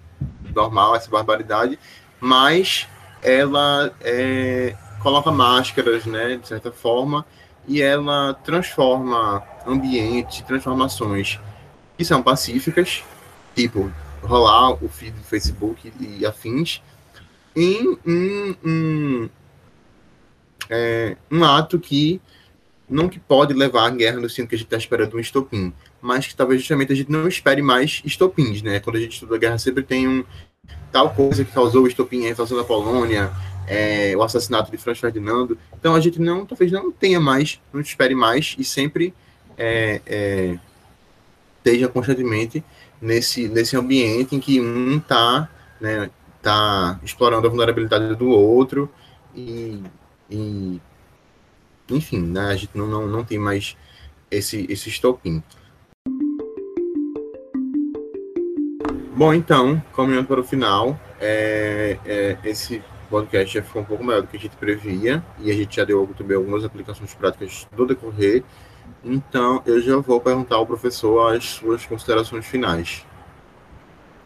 normal, 0.53 0.93
essa 0.93 1.09
barbaridade, 1.09 1.79
mas 2.19 2.85
ela 3.23 3.95
é, 4.01 4.75
coloca 5.01 5.31
máscaras, 5.31 6.05
né, 6.05 6.35
de 6.35 6.49
certa 6.49 6.69
forma, 6.69 7.25
e 7.65 7.81
ela 7.81 8.33
transforma 8.33 9.41
ambientes, 9.65 10.41
transformações 10.41 11.39
que 11.97 12.03
são 12.03 12.21
pacíficas, 12.21 13.05
tipo 13.55 13.89
rolar 14.21 14.71
o 14.83 14.89
feed 14.89 15.11
do 15.11 15.23
Facebook 15.23 15.93
e 15.97 16.25
afins, 16.25 16.81
em 17.55 17.97
um, 18.05 18.55
um, 18.65 19.29
é, 20.69 21.15
um 21.31 21.41
ato 21.45 21.79
que 21.79 22.19
não 22.89 23.07
que 23.07 23.19
pode 23.19 23.53
levar 23.53 23.85
à 23.85 23.89
guerra 23.89 24.19
no 24.19 24.29
sentido 24.29 24.47
que 24.47 24.55
a 24.55 24.57
gente 24.57 24.67
está 24.67 24.77
esperando 24.77 25.15
um 25.15 25.19
estopim, 25.19 25.71
mas 26.01 26.27
que 26.27 26.35
talvez 26.35 26.61
justamente 26.61 26.91
a 26.91 26.95
gente 26.95 27.11
não 27.11 27.27
espere 27.27 27.61
mais 27.61 28.01
estopins, 28.03 28.61
né? 28.61 28.79
Quando 28.79 28.95
a 28.95 28.99
gente 28.99 29.13
estuda 29.13 29.35
a 29.35 29.37
guerra 29.37 29.57
sempre 29.57 29.83
tem 29.83 30.07
um 30.07 30.23
tal 30.91 31.11
coisa 31.11 31.45
que 31.45 31.51
causou 31.51 31.83
o 31.83 31.87
estopim, 31.87 32.25
a 32.25 32.29
invasão 32.29 32.57
da 32.57 32.63
Polônia, 32.63 33.31
é, 33.67 34.15
o 34.17 34.23
assassinato 34.23 34.71
de 34.71 34.77
Franz 34.77 34.99
Ferdinando. 34.99 35.57
Então 35.77 35.93
a 35.93 35.99
gente 35.99 36.19
não, 36.19 36.45
talvez 36.45 36.71
não 36.71 36.91
tenha 36.91 37.19
mais, 37.19 37.59
não 37.71 37.79
espere 37.79 38.15
mais 38.15 38.55
e 38.57 38.63
sempre 38.63 39.13
é, 39.57 40.01
é, 40.05 40.59
esteja 41.57 41.87
constantemente 41.87 42.63
nesse, 43.01 43.47
nesse 43.47 43.77
ambiente 43.77 44.35
em 44.35 44.39
que 44.39 44.59
um 44.59 44.97
está 44.97 45.47
né, 45.79 46.09
tá 46.41 46.99
explorando 47.03 47.45
a 47.45 47.49
vulnerabilidade 47.49 48.15
do 48.15 48.29
outro 48.29 48.89
e, 49.35 49.81
e 50.29 50.81
enfim, 51.93 52.21
né, 52.21 52.47
a 52.47 52.55
gente 52.55 52.71
não, 52.75 52.87
não, 52.87 53.07
não 53.07 53.23
tem 53.23 53.37
mais 53.37 53.75
esse, 54.31 54.65
esse 54.69 54.89
estopim. 54.89 55.43
Bom, 59.15 59.33
então, 59.33 59.81
caminhando 59.93 60.27
para 60.27 60.39
o 60.39 60.43
final, 60.43 60.97
é, 61.19 61.97
é, 62.05 62.37
esse 62.45 62.81
podcast 63.09 63.53
já 63.53 63.61
ficou 63.61 63.81
um 63.81 63.85
pouco 63.85 64.03
maior 64.03 64.21
do 64.21 64.27
que 64.27 64.37
a 64.37 64.39
gente 64.39 64.55
previa 64.55 65.21
e 65.39 65.51
a 65.51 65.53
gente 65.53 65.75
já 65.75 65.83
deu 65.83 66.07
também 66.17 66.37
algumas 66.37 66.63
aplicações 66.63 67.13
práticas 67.13 67.67
do 67.75 67.85
decorrer. 67.85 68.43
Então, 69.03 69.61
eu 69.65 69.81
já 69.81 69.97
vou 69.97 70.21
perguntar 70.21 70.55
ao 70.55 70.65
professor 70.65 71.35
as 71.35 71.43
suas 71.43 71.85
considerações 71.85 72.45
finais. 72.45 73.05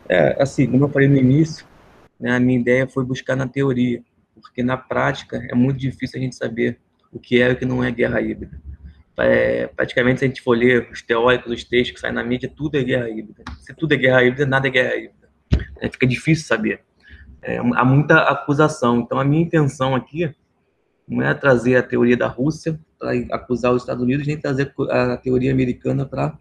É, 0.08 0.36
assim, 0.42 0.70
como 0.70 0.86
eu 0.86 0.90
falei 0.90 1.08
no 1.08 1.18
início, 1.18 1.66
né, 2.20 2.36
a 2.36 2.40
minha 2.40 2.60
ideia 2.60 2.88
foi 2.88 3.04
buscar 3.04 3.36
na 3.36 3.48
teoria, 3.48 4.04
porque 4.40 4.62
na 4.62 4.78
prática 4.78 5.44
é 5.50 5.56
muito 5.56 5.80
difícil 5.80 6.20
a 6.20 6.24
gente 6.24 6.36
saber 6.36 6.78
o 7.14 7.20
que 7.20 7.42
é 7.42 7.50
e 7.50 7.54
o 7.54 7.56
que 7.56 7.66
não 7.66 7.84
é 7.84 7.92
guerra 7.92 8.22
híbrida. 8.22 8.60
É, 9.18 9.68
praticamente, 9.68 10.20
se 10.20 10.26
a 10.26 10.28
gente 10.28 10.42
for 10.42 10.58
ler 10.58 10.90
os 10.92 11.02
teóricos, 11.02 11.52
os 11.52 11.64
textos 11.64 11.92
que 11.92 12.00
saem 12.00 12.14
na 12.14 12.24
mídia, 12.24 12.52
tudo 12.54 12.78
é 12.78 12.84
guerra 12.84 13.10
híbrida. 13.10 13.44
Se 13.60 13.74
tudo 13.74 13.94
é 13.94 13.98
guerra 13.98 14.24
híbrida, 14.24 14.46
nada 14.46 14.68
é 14.68 14.72
guerra 14.72 14.96
híbrida. 14.96 15.30
É, 15.80 15.90
fica 15.90 16.08
difícil 16.08 16.46
saber. 16.46 16.82
É, 17.42 17.58
há 17.58 17.86
muita 17.86 18.22
acusação. 18.22 19.02
Então, 19.02 19.20
a 19.20 19.24
minha 19.24 19.44
intenção 19.44 19.94
aqui 19.94 20.34
não 21.08 21.22
é 21.22 21.34
trazer 21.34 21.76
a 21.76 21.84
teoria 21.84 22.18
da 22.18 22.28
Rússia 22.28 22.80
para 22.98 23.12
acusar 23.32 23.72
os 23.74 23.84
Estados 23.84 24.02
Unidos, 24.02 24.26
nem 24.26 24.38
trazer 24.38 24.74
a 24.90 25.18
teoria 25.18 25.52
americana 25.52 26.06
para 26.06 26.38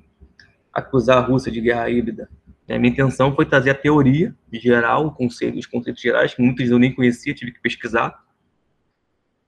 acusar 0.72 1.18
a 1.18 1.20
Rússia 1.20 1.52
de 1.52 1.60
guerra 1.60 1.90
híbrida. 1.90 2.28
A 2.70 2.78
minha 2.78 2.90
intenção 2.90 3.34
foi 3.34 3.44
trazer 3.44 3.70
a 3.70 3.74
teoria 3.74 4.34
geral, 4.50 5.14
os 5.18 5.66
conceitos 5.66 6.00
gerais, 6.00 6.32
que 6.32 6.40
muitos 6.40 6.70
eu 6.70 6.78
nem 6.78 6.94
conhecia, 6.94 7.34
tive 7.34 7.52
que 7.52 7.60
pesquisar, 7.60 8.18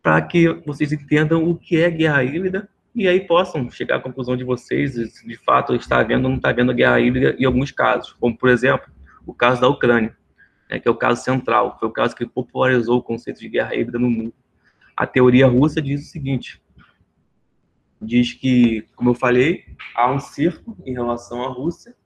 para 0.05 0.21
que 0.21 0.47
vocês 0.67 0.93
entendam 0.93 1.49
o 1.49 1.57
que 1.57 1.81
é 1.81 1.91
guerra 1.91 2.23
híbrida 2.23 2.69
e 2.95 3.09
aí 3.09 3.27
possam 3.27 3.71
chegar 3.71 3.97
à 3.97 4.01
conclusão 4.01 4.37
de 4.37 4.45
vocês, 4.45 4.93
de 4.93 5.37
fato 5.39 5.75
está 5.75 5.99
havendo 5.99 6.25
ou 6.25 6.29
não 6.29 6.37
está 6.37 6.51
havendo 6.51 6.75
guerra 6.75 7.01
híbrida 7.01 7.35
em 7.39 7.47
alguns 7.47 7.73
casos, 7.73 8.13
como, 8.21 8.37
por 8.37 8.51
exemplo, 8.51 8.87
o 9.25 9.33
caso 9.33 9.63
da 9.63 9.69
Ucrânia, 9.69 10.15
né, 10.71 10.79
que 10.79 10.87
é 10.87 10.91
o 10.91 10.95
caso 10.95 11.25
central, 11.25 11.79
foi 11.81 11.89
o 11.89 11.91
caso 11.91 12.15
que 12.15 12.27
popularizou 12.27 12.99
o 12.99 13.03
conceito 13.03 13.41
de 13.41 13.49
guerra 13.49 13.75
híbrida 13.75 13.99
no 13.99 14.11
mundo. 14.11 14.35
A 14.95 15.07
teoria 15.07 15.47
russa 15.47 15.81
diz 15.81 16.03
o 16.03 16.11
seguinte, 16.11 16.63
diz 17.99 18.35
que, 18.35 18.87
como 18.95 19.09
eu 19.09 19.15
falei, 19.15 19.65
há 19.97 20.13
um 20.13 20.21
cerco 20.21 20.77
em 20.85 20.93
relação 20.93 21.43
à 21.43 21.49
Rússia, 21.49 21.97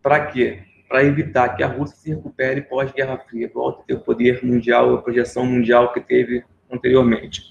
para 0.00 0.24
quê? 0.26 0.62
Para 0.88 1.02
evitar 1.02 1.48
que 1.56 1.64
a 1.64 1.66
Rússia 1.66 1.96
se 1.96 2.10
recupere 2.10 2.62
pós-Guerra 2.62 3.18
Fria, 3.18 3.50
volte 3.52 3.80
a 3.80 3.84
ter 3.86 3.94
o 3.94 4.00
poder 4.00 4.44
mundial, 4.44 4.94
a 4.94 5.02
projeção 5.02 5.44
mundial 5.44 5.92
que 5.92 6.00
teve 6.00 6.44
anteriormente. 6.72 7.42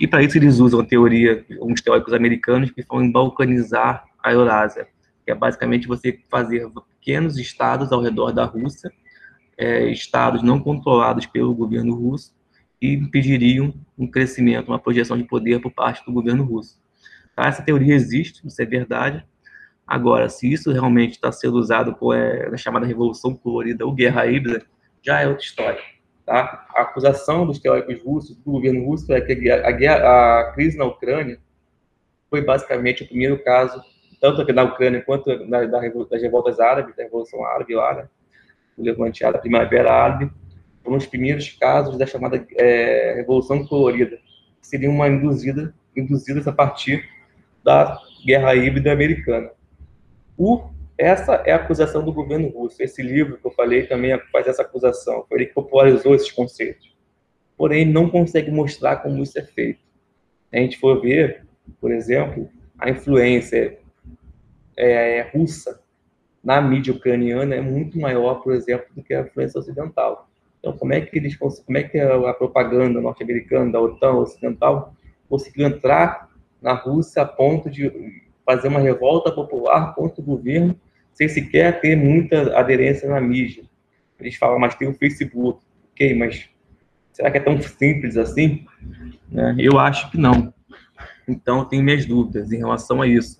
E 0.00 0.06
para 0.06 0.22
isso 0.22 0.38
eles 0.38 0.58
usam 0.58 0.80
a 0.80 0.84
teoria, 0.84 1.44
uns 1.60 1.80
teóricos 1.80 2.12
americanos 2.12 2.70
que 2.70 2.82
falam 2.82 3.04
em 3.04 3.12
balcanizar 3.12 4.04
a 4.22 4.32
Eurásia, 4.32 4.88
que 5.24 5.30
é 5.30 5.34
basicamente 5.34 5.86
você 5.86 6.18
fazer 6.30 6.68
pequenos 6.98 7.38
estados 7.38 7.92
ao 7.92 8.00
redor 8.00 8.32
da 8.32 8.44
Rússia, 8.44 8.90
é, 9.56 9.86
estados 9.90 10.42
não 10.42 10.58
controlados 10.58 11.26
pelo 11.26 11.54
governo 11.54 11.94
russo, 11.94 12.34
e 12.80 12.94
impediriam 12.94 13.72
um 13.96 14.06
crescimento, 14.06 14.68
uma 14.68 14.78
projeção 14.78 15.16
de 15.16 15.24
poder 15.24 15.60
por 15.60 15.70
parte 15.70 16.04
do 16.04 16.12
governo 16.12 16.44
russo. 16.44 16.78
Tá? 17.34 17.46
Essa 17.46 17.62
teoria 17.62 17.94
existe, 17.94 18.46
isso 18.46 18.60
é 18.60 18.66
verdade. 18.66 19.24
Agora, 19.86 20.28
se 20.28 20.50
isso 20.50 20.72
realmente 20.72 21.12
está 21.12 21.30
sendo 21.30 21.56
usado 21.56 21.94
por, 21.94 22.14
é, 22.14 22.50
na 22.50 22.56
chamada 22.56 22.86
Revolução 22.86 23.34
Colorida 23.34 23.86
ou 23.86 23.92
Guerra 23.92 24.26
Híbrida, 24.26 24.66
já 25.02 25.20
é 25.20 25.28
outra 25.28 25.44
história. 25.44 25.93
Tá? 26.24 26.66
A 26.74 26.82
acusação 26.82 27.46
dos 27.46 27.58
teóricos 27.58 28.02
russos, 28.02 28.36
do 28.36 28.52
governo 28.52 28.84
russo, 28.84 29.12
é 29.12 29.20
que 29.20 29.50
a, 29.50 29.70
guerra, 29.70 30.40
a 30.40 30.52
crise 30.52 30.78
na 30.78 30.84
Ucrânia 30.84 31.38
foi 32.30 32.40
basicamente 32.42 33.02
o 33.02 33.06
primeiro 33.06 33.42
caso, 33.42 33.82
tanto 34.20 34.40
aqui 34.40 34.52
na 34.52 34.62
Ucrânia 34.62 35.02
quanto 35.02 35.46
na, 35.46 35.64
das 35.64 36.22
revoltas 36.22 36.58
árabes, 36.58 36.96
da 36.96 37.02
Revolução 37.02 37.44
Árabe 37.44 37.74
lá, 37.74 37.94
né? 37.94 38.08
o 38.76 38.82
levante 38.82 39.24
árabe, 39.24 39.38
a 39.38 39.42
Primavera 39.42 39.92
Árabe, 39.92 40.30
foram 40.82 40.96
os 40.96 41.06
primeiros 41.06 41.50
casos 41.50 41.96
da 41.96 42.06
chamada 42.06 42.44
é, 42.56 43.14
Revolução 43.16 43.66
Colorida, 43.66 44.18
que 44.60 44.66
seria 44.66 44.90
uma 44.90 45.08
induzida, 45.08 45.74
induzidas 45.96 46.46
a 46.48 46.52
partir 46.52 47.08
da 47.62 47.98
guerra 48.26 48.54
híbrida 48.54 48.92
americana. 48.92 49.50
O 50.36 50.70
essa 50.96 51.34
é 51.44 51.52
a 51.52 51.56
acusação 51.56 52.04
do 52.04 52.12
governo 52.12 52.48
russo. 52.48 52.82
Esse 52.82 53.02
livro 53.02 53.36
que 53.36 53.46
eu 53.46 53.50
falei 53.50 53.86
também 53.86 54.18
faz 54.30 54.46
essa 54.46 54.62
acusação. 54.62 55.24
Foi 55.28 55.38
ele 55.38 55.46
que 55.46 55.54
popularizou 55.54 56.14
esses 56.14 56.30
conceitos. 56.30 56.94
Porém, 57.56 57.84
não 57.84 58.08
consegue 58.08 58.50
mostrar 58.50 58.96
como 58.96 59.22
isso 59.22 59.38
é 59.38 59.42
feito. 59.42 59.80
A 60.52 60.58
gente 60.58 60.78
for 60.78 61.00
ver, 61.00 61.44
por 61.80 61.90
exemplo, 61.90 62.48
a 62.78 62.90
influência 62.90 63.78
é, 64.76 65.22
russa 65.34 65.80
na 66.42 66.60
mídia 66.60 66.92
ucraniana 66.92 67.54
é 67.54 67.60
muito 67.60 67.98
maior, 67.98 68.36
por 68.36 68.52
exemplo, 68.52 68.86
do 68.94 69.02
que 69.02 69.14
a 69.14 69.22
influência 69.22 69.58
ocidental. 69.58 70.28
Então, 70.58 70.76
como 70.76 70.92
é 70.92 71.00
que 71.00 71.18
eles, 71.18 71.36
como 71.36 71.78
é 71.78 71.82
que 71.82 71.98
a 71.98 72.34
propaganda 72.34 73.00
norte-americana 73.00 73.72
da 73.72 73.80
OTAN 73.80 74.12
ocidental 74.14 74.94
conseguiu 75.28 75.66
entrar 75.66 76.28
na 76.60 76.72
Rússia 76.72 77.22
a 77.22 77.26
ponto 77.26 77.68
de 77.68 78.22
fazer 78.44 78.68
uma 78.68 78.80
revolta 78.80 79.32
popular 79.32 79.94
contra 79.94 80.20
o 80.20 80.24
governo 80.24 80.78
sem 81.14 81.28
sequer 81.28 81.80
ter 81.80 81.96
muita 81.96 82.58
aderência 82.58 83.08
na 83.08 83.20
mídia. 83.20 83.64
Eles 84.20 84.36
falam, 84.36 84.58
mas 84.58 84.74
tem 84.74 84.88
o 84.88 84.94
Facebook. 84.94 85.64
Ok, 85.92 86.14
mas 86.14 86.50
será 87.12 87.30
que 87.30 87.38
é 87.38 87.40
tão 87.40 87.60
simples 87.62 88.16
assim? 88.16 88.66
Né? 89.30 89.54
Eu 89.58 89.78
acho 89.78 90.10
que 90.10 90.18
não. 90.18 90.52
Então, 91.26 91.64
tenho 91.64 91.82
minhas 91.82 92.04
dúvidas 92.04 92.52
em 92.52 92.58
relação 92.58 93.00
a 93.00 93.06
isso. 93.06 93.38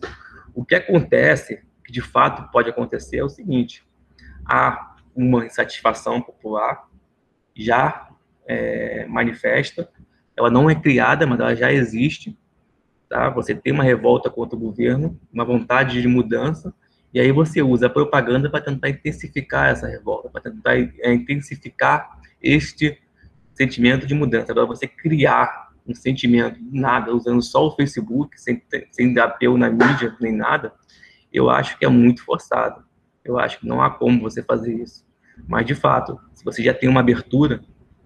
O 0.55 0.65
que 0.65 0.75
acontece, 0.75 1.63
que 1.85 1.93
de 1.93 2.01
fato 2.01 2.51
pode 2.51 2.71
acontecer, 2.71 3.19
é 3.19 3.25
o 3.25 3.29
seguinte: 3.29 3.85
há 4.47 4.97
uma 5.15 5.45
insatisfação 5.45 6.23
popular 6.23 6.89
já 7.57 8.09
é, 8.47 9.05
manifesta, 9.07 9.89
ela 10.37 10.51
não 10.51 10.71
é 10.71 10.75
criada, 10.75 11.27
mas 11.27 11.41
ela 11.41 11.55
já 11.55 11.73
existe. 11.73 12.39
Tá? 13.09 13.29
Você 13.31 13.55
tem 13.55 13.73
uma 13.73 13.85
revolta 13.85 14.31
contra 14.31 14.57
o 14.57 14.61
governo, 14.61 15.21
uma 15.33 15.45
vontade 15.45 16.01
de 16.01 16.09
mudança, 16.09 16.75
e 17.15 17.21
aí 17.21 17.31
você 17.31 17.63
usa 17.63 17.87
a 17.87 17.91
propaganda 17.91 18.51
para 18.51 18.61
tentar 18.61 18.89
intensificar 18.89 19.71
essa 19.71 19.87
revolta, 19.87 20.29
para 20.29 20.51
tentar 20.51 20.77
é, 20.77 21.15
intensificar 21.15 22.19
este 22.43 22.99
sentimento 23.55 24.05
de 24.05 24.15
mudança. 24.15 24.51
Agora, 24.51 24.67
você 24.67 24.89
criar 24.89 25.69
um 25.87 25.95
sentimento 25.95 26.59
nada, 26.73 27.15
usando 27.15 27.41
só 27.41 27.69
o 27.69 27.77
Facebook, 27.77 28.41
sem, 28.41 28.61
sem 28.91 29.15
dar 29.15 29.27
apelo 29.27 29.57
na 29.57 29.71
mídia, 29.71 30.17
nem 30.21 30.33
nada, 30.33 30.73
eu 31.33 31.49
acho 31.49 31.79
que 31.79 31.85
é 31.85 31.89
muito 31.89 32.25
forçado. 32.25 32.83
Eu 33.25 33.39
acho 33.39 33.61
que 33.61 33.69
não 33.69 33.81
há 33.81 33.91
como 33.91 34.21
você 34.21 34.43
fazer 34.43 34.75
isso. 34.75 35.07
Mas, 35.47 35.67
de 35.67 35.75
fato, 35.77 36.19
se 36.33 36.45
você 36.45 36.65
já 36.65 36.75
tem 36.75 36.89
uma 36.89 37.01
abertura, 37.01 37.61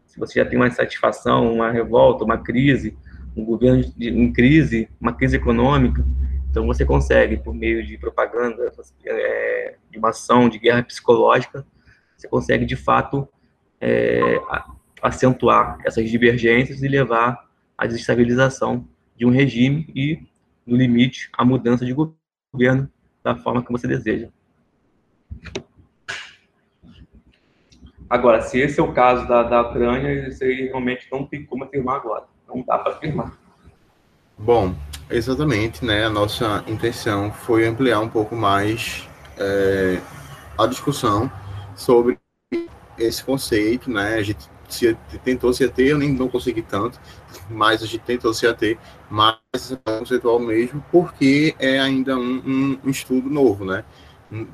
se 0.07 0.19
você 0.19 0.39
já 0.39 0.45
tem 0.45 0.59
uma 0.59 0.69
insatisfação, 0.69 1.51
uma 1.51 1.71
revolta, 1.71 2.25
uma 2.25 2.37
crise, 2.37 2.95
um 3.35 3.43
governo 3.43 3.91
em 3.99 4.33
crise, 4.35 4.87
uma 5.01 5.15
crise 5.15 5.37
econômica, 5.37 6.05
então 6.59 6.67
você 6.67 6.85
consegue, 6.85 7.37
por 7.37 7.55
meio 7.55 7.87
de 7.87 7.97
propaganda, 7.97 8.73
é, 9.07 9.77
de 9.89 9.97
uma 9.97 10.09
ação 10.09 10.49
de 10.49 10.59
guerra 10.59 10.83
psicológica, 10.83 11.65
você 12.17 12.27
consegue 12.27 12.67
de 12.67 12.75
fato 12.75 13.29
é, 13.81 14.41
acentuar 15.01 15.79
essas 15.85 16.11
divergências 16.11 16.83
e 16.83 16.89
levar 16.89 17.49
à 17.77 17.87
desestabilização 17.87 18.89
de 19.17 19.25
um 19.25 19.31
regime 19.31 19.87
e, 19.95 20.21
no 20.67 20.77
limite, 20.77 21.31
a 21.33 21.45
mudança 21.45 21.87
de 21.87 21.95
governo 21.95 22.91
da 23.23 23.37
forma 23.37 23.65
que 23.65 23.71
você 23.71 23.87
deseja. 23.87 24.29
Agora, 28.11 28.41
se 28.41 28.59
esse 28.59 28.81
é 28.81 28.83
o 28.83 28.93
caso 28.93 29.29
da, 29.29 29.45
da 29.45 29.61
Ucrânia, 29.61 30.27
isso 30.27 30.43
aí 30.43 30.67
realmente 30.67 31.07
não 31.13 31.25
tem 31.25 31.47
como 31.47 31.63
afirmar 31.63 31.99
agora. 31.99 32.25
Não 32.49 32.63
dá 32.63 32.79
para 32.79 32.95
afirmar. 32.95 33.39
Bom, 34.37 34.75
exatamente, 35.11 35.85
né? 35.85 36.05
A 36.05 36.11
nossa 36.11 36.65
intenção 36.67 37.33
foi 37.33 37.67
ampliar 37.67 38.01
um 38.01 38.09
pouco 38.09 38.37
mais 38.37 39.09
é, 39.37 40.01
a 40.57 40.67
discussão 40.67 41.31
sobre 41.77 42.19
esse 42.99 43.23
conceito, 43.23 43.91
né? 43.91 44.15
A 44.15 44.23
gente 44.23 44.49
se, 44.69 44.97
tentou 45.25 45.53
se 45.53 45.65
ater, 45.65 45.89
eu 45.89 45.99
nem 45.99 46.13
não 46.13 46.29
consegui 46.29 46.63
tanto, 46.63 47.01
mas 47.49 47.83
a 47.83 47.87
gente 47.87 48.01
tentou 48.01 48.35
se 48.35 48.47
ater 48.47 48.79
mais 49.11 49.39
conceitual 49.85 50.39
mesmo, 50.39 50.85
porque 50.93 51.55
é 51.59 51.79
ainda 51.81 52.17
um, 52.17 52.79
um, 52.85 52.91
estudo 52.91 53.31
novo, 53.31 53.65
né? 53.65 53.85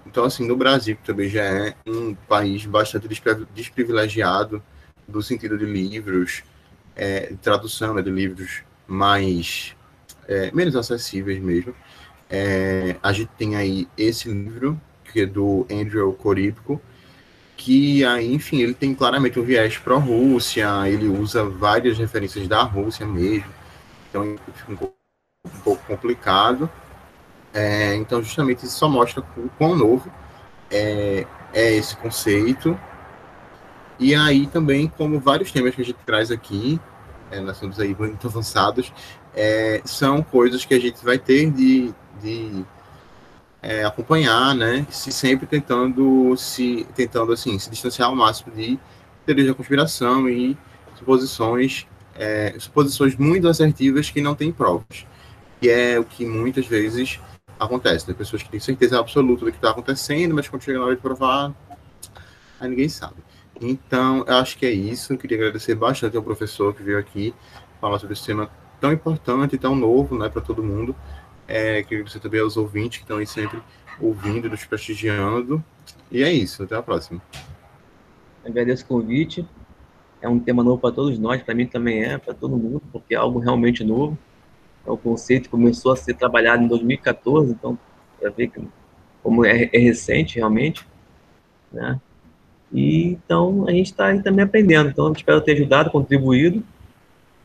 Então, 0.07 0.25
assim, 0.25 0.47
no 0.47 0.57
Brasil, 0.57 0.97
que 0.97 1.03
também 1.03 1.29
já 1.29 1.43
é 1.43 1.75
um 1.85 2.15
país 2.15 2.65
bastante 2.65 3.09
desprivilegiado 3.53 4.63
do 5.09 5.21
sentido 5.21 5.59
de 5.59 5.65
livros, 5.65 6.45
é, 6.95 7.35
tradução 7.43 7.95
né, 7.95 8.01
de 8.01 8.11
livros 8.11 8.63
mais 8.87 9.75
é, 10.29 10.51
menos 10.53 10.77
acessíveis 10.77 11.41
mesmo. 11.41 11.75
É, 12.29 12.97
a 13.03 13.13
gente 13.13 13.31
tem 13.39 13.57
aí 13.57 13.89
esse 13.97 14.29
livro, 14.29 14.81
que 15.05 15.21
é 15.21 15.27
do 15.27 15.67
Andrew 15.71 16.13
Corípico, 16.13 16.81
que 17.57 18.05
aí, 18.05 18.33
enfim, 18.33 18.61
ele 18.61 18.75
tem 18.75 18.95
claramente 18.95 19.39
um 19.39 19.43
viés 19.45 19.79
pró-Rússia, 19.79 20.89
ele 20.89 21.07
usa 21.07 21.45
várias 21.45 21.97
referências 21.97 22.49
da 22.49 22.63
Rússia 22.63 23.07
mesmo, 23.07 23.53
então 24.09 24.37
fica 24.55 24.73
um 24.73 24.77
pouco, 25.63 25.83
complicado. 25.87 26.69
É, 27.53 27.95
então, 27.95 28.23
justamente, 28.23 28.67
isso 28.67 28.77
só 28.77 28.89
mostra 28.89 29.23
o 29.37 29.49
quão 29.57 29.77
novo 29.77 30.11
é, 30.71 31.27
é 31.53 31.73
esse 31.77 31.97
conceito. 31.97 32.79
E 33.99 34.15
aí 34.15 34.47
também, 34.49 34.89
como 34.89 35.21
vários 35.21 35.53
temas 35.53 35.75
que 35.75 35.83
a 35.83 35.85
gente 35.85 35.99
traz 36.05 36.31
aqui, 36.33 36.81
é, 37.31 37.41
nós 37.41 37.57
estamos 37.57 37.79
aí 37.79 37.95
muito 37.97 38.27
avançados, 38.29 38.93
é, 39.35 39.83
são 39.85 40.23
coisas 40.23 40.65
que 40.65 40.75
a 40.75 40.81
gente 40.81 41.05
vai 41.05 41.19
ter 41.19 41.51
de, 41.51 41.93
de 42.23 42.65
é, 43.61 43.85
acompanhar, 43.85 44.55
né? 44.55 44.87
Se 44.91 45.11
sempre 45.11 45.47
tentando 45.47 46.37
se 46.37 46.87
tentando 46.95 47.33
assim 47.33 47.59
se 47.59 47.71
distanciar 47.71 48.09
ao 48.09 48.17
máximo 48.17 48.55
de 48.55 48.79
teorias 49.27 49.49
da 49.49 49.55
conspiração 49.55 50.29
e 50.29 50.57
suposições 50.97 51.87
é, 52.15 52.55
suposições 52.59 53.17
muito 53.17 53.49
assertivas 53.49 54.11
que 54.11 54.21
não 54.21 54.35
têm 54.35 54.53
provas, 54.53 55.07
que 55.61 55.69
é 55.69 55.99
o 55.99 56.05
que 56.05 56.25
muitas 56.25 56.67
vezes 56.67 57.19
acontece. 57.59 58.09
Né? 58.09 58.15
Pessoas 58.15 58.43
que 58.43 58.51
têm 58.51 58.61
certeza 58.61 58.99
absoluta 58.99 59.45
do 59.45 59.51
que 59.51 59.59
está 59.59 59.71
acontecendo, 59.71 60.35
mas 60.35 60.49
quando 60.49 60.63
chega 60.63 60.79
na 60.79 60.85
hora 60.85 60.95
de 60.95 61.03
provar, 61.03 61.53
aí 62.61 62.69
ninguém 62.69 62.89
sabe. 62.89 63.17
Então, 63.61 64.25
eu 64.27 64.37
acho 64.37 64.59
que 64.59 64.67
é 64.67 64.71
isso. 64.71 65.13
Eu 65.13 65.19
queria 65.19 65.39
agradecer 65.39 65.75
bastante 65.75 66.17
ao 66.17 66.23
professor 66.23 66.75
que 66.75 66.83
veio 66.83 66.99
aqui 66.99 67.35
falar 67.81 67.99
sobre 67.99 68.15
esse 68.15 68.25
tema 68.25 68.51
tão 68.85 68.93
importante, 68.93 69.57
tão 69.57 69.75
novo, 69.75 70.19
né, 70.19 70.29
para 70.29 70.43
todo 70.43 70.63
mundo. 70.63 70.95
É, 71.49 71.83
queria 71.83 72.01
agradecer 72.01 72.21
também 72.21 72.41
aos 72.43 72.55
ouvintes 72.59 72.99
que 72.99 73.05
estão 73.05 73.17
aí 73.17 73.27
sempre 73.27 73.59
ouvindo, 73.99 74.51
nos 74.51 74.67
prestigiando. 74.67 75.65
E 76.13 76.23
é 76.23 76.31
isso, 76.31 76.63
até 76.63 76.77
a 76.77 76.83
próxima. 76.83 77.23
Agradeço 78.45 78.85
o 78.85 78.89
convite. 78.89 79.47
é 80.21 80.29
um 80.29 80.39
tema 80.39 80.63
novo 80.63 80.79
para 80.83 80.95
todos 80.95 81.19
nós, 81.19 81.43
para 81.43 81.55
mim 81.55 81.67
também 81.67 82.05
é, 82.05 82.19
para 82.19 82.35
todo 82.35 82.59
mundo, 82.59 82.83
porque 82.93 83.15
é 83.15 83.17
algo 83.17 83.39
realmente 83.39 83.83
novo. 83.83 84.19
É 84.87 84.91
o 84.91 84.99
conceito 84.99 85.49
começou 85.49 85.93
a 85.93 85.97
ser 85.97 86.13
trabalhado 86.13 86.63
em 86.63 86.69
2014, 86.69 87.53
então, 87.53 87.79
para 88.21 88.29
ver 88.29 88.49
que, 88.49 88.69
como 89.23 89.47
é, 89.47 89.71
é 89.73 89.79
recente 89.79 90.37
realmente, 90.37 90.87
né? 91.73 91.99
E 92.71 93.13
então 93.13 93.65
a 93.67 93.71
gente 93.71 93.87
está 93.87 94.15
também 94.19 94.45
aprendendo. 94.45 94.91
Então, 94.91 95.11
espero 95.11 95.41
ter 95.41 95.53
ajudado, 95.53 95.91
contribuído. 95.91 96.63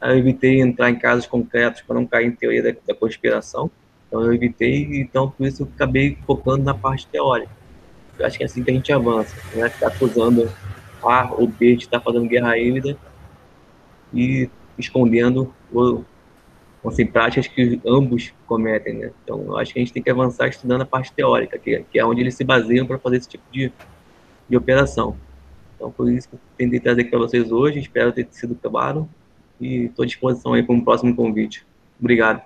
Eu 0.02 0.18
evitei 0.18 0.62
entrar 0.62 0.89
em 0.89 0.95
casos 0.97 1.26
concretos 1.26 1.82
para 1.82 1.95
não 1.95 2.06
cair 2.06 2.28
em 2.28 2.32
teoria 2.32 2.64
da, 2.64 2.74
da 2.88 2.95
conspiração. 2.95 3.70
Então, 4.08 4.24
eu 4.24 4.34
evitei, 4.34 5.02
então 5.02 5.30
por 5.30 5.45
isso 5.45 5.64
eu 5.64 5.70
acabei 5.76 6.18
focando 6.26 6.64
na 6.64 6.74
parte 6.74 7.06
teórica. 7.08 7.52
Eu 8.18 8.26
acho 8.26 8.38
que 8.38 8.43
é 8.43 8.45
assim 8.45 8.64
que 8.64 8.72
a 8.72 8.74
gente 8.74 8.91
avança, 8.91 9.36
né? 9.56 9.70
Ficar 9.70 9.88
acusando 9.88 10.52
A 11.02 11.32
ou 11.34 11.47
B 11.47 11.76
de 11.76 11.84
estar 11.84 12.00
fazendo 12.00 12.28
guerra 12.28 12.58
híbrida 12.58 12.97
e 14.14 14.50
escondendo 14.78 15.54
assim, 16.86 17.06
práticas 17.06 17.47
que 17.47 17.80
ambos 17.86 18.34
cometem, 18.47 18.95
né? 18.95 19.12
Então, 19.24 19.41
eu 19.41 19.58
acho 19.58 19.74
que 19.74 19.80
a 19.80 19.82
gente 19.82 19.93
tem 19.93 20.02
que 20.02 20.10
avançar 20.10 20.47
estudando 20.47 20.82
a 20.82 20.86
parte 20.86 21.12
teórica, 21.14 21.58
que, 21.58 21.84
que 21.91 22.00
é 22.00 22.06
onde 22.06 22.22
eles 22.22 22.36
se 22.36 22.43
baseiam 22.43 22.86
para 22.86 22.97
fazer 22.97 23.18
esse 23.18 23.30
tipo 23.30 23.43
de, 23.52 23.72
de 24.50 24.58
operação. 24.58 25.16
Então, 25.76 25.91
por 25.91 26.12
isso 26.12 26.28
que 26.30 26.36
eu 26.36 26.39
tentei 26.58 26.80
trazer 26.80 27.06
para 27.06 27.20
vocês 27.20 27.52
hoje, 27.52 27.80
espero 27.80 28.12
ter 28.12 28.28
sido 28.32 28.56
claro 28.56 29.08
e 29.60 29.86
estou 29.86 30.03
à 30.03 30.05
disposição 30.05 30.53
aí 30.53 30.64
para 30.64 30.76
um 30.76 30.82
próximo 30.82 31.16
convite. 31.16 31.66
Obrigado. 31.99 32.41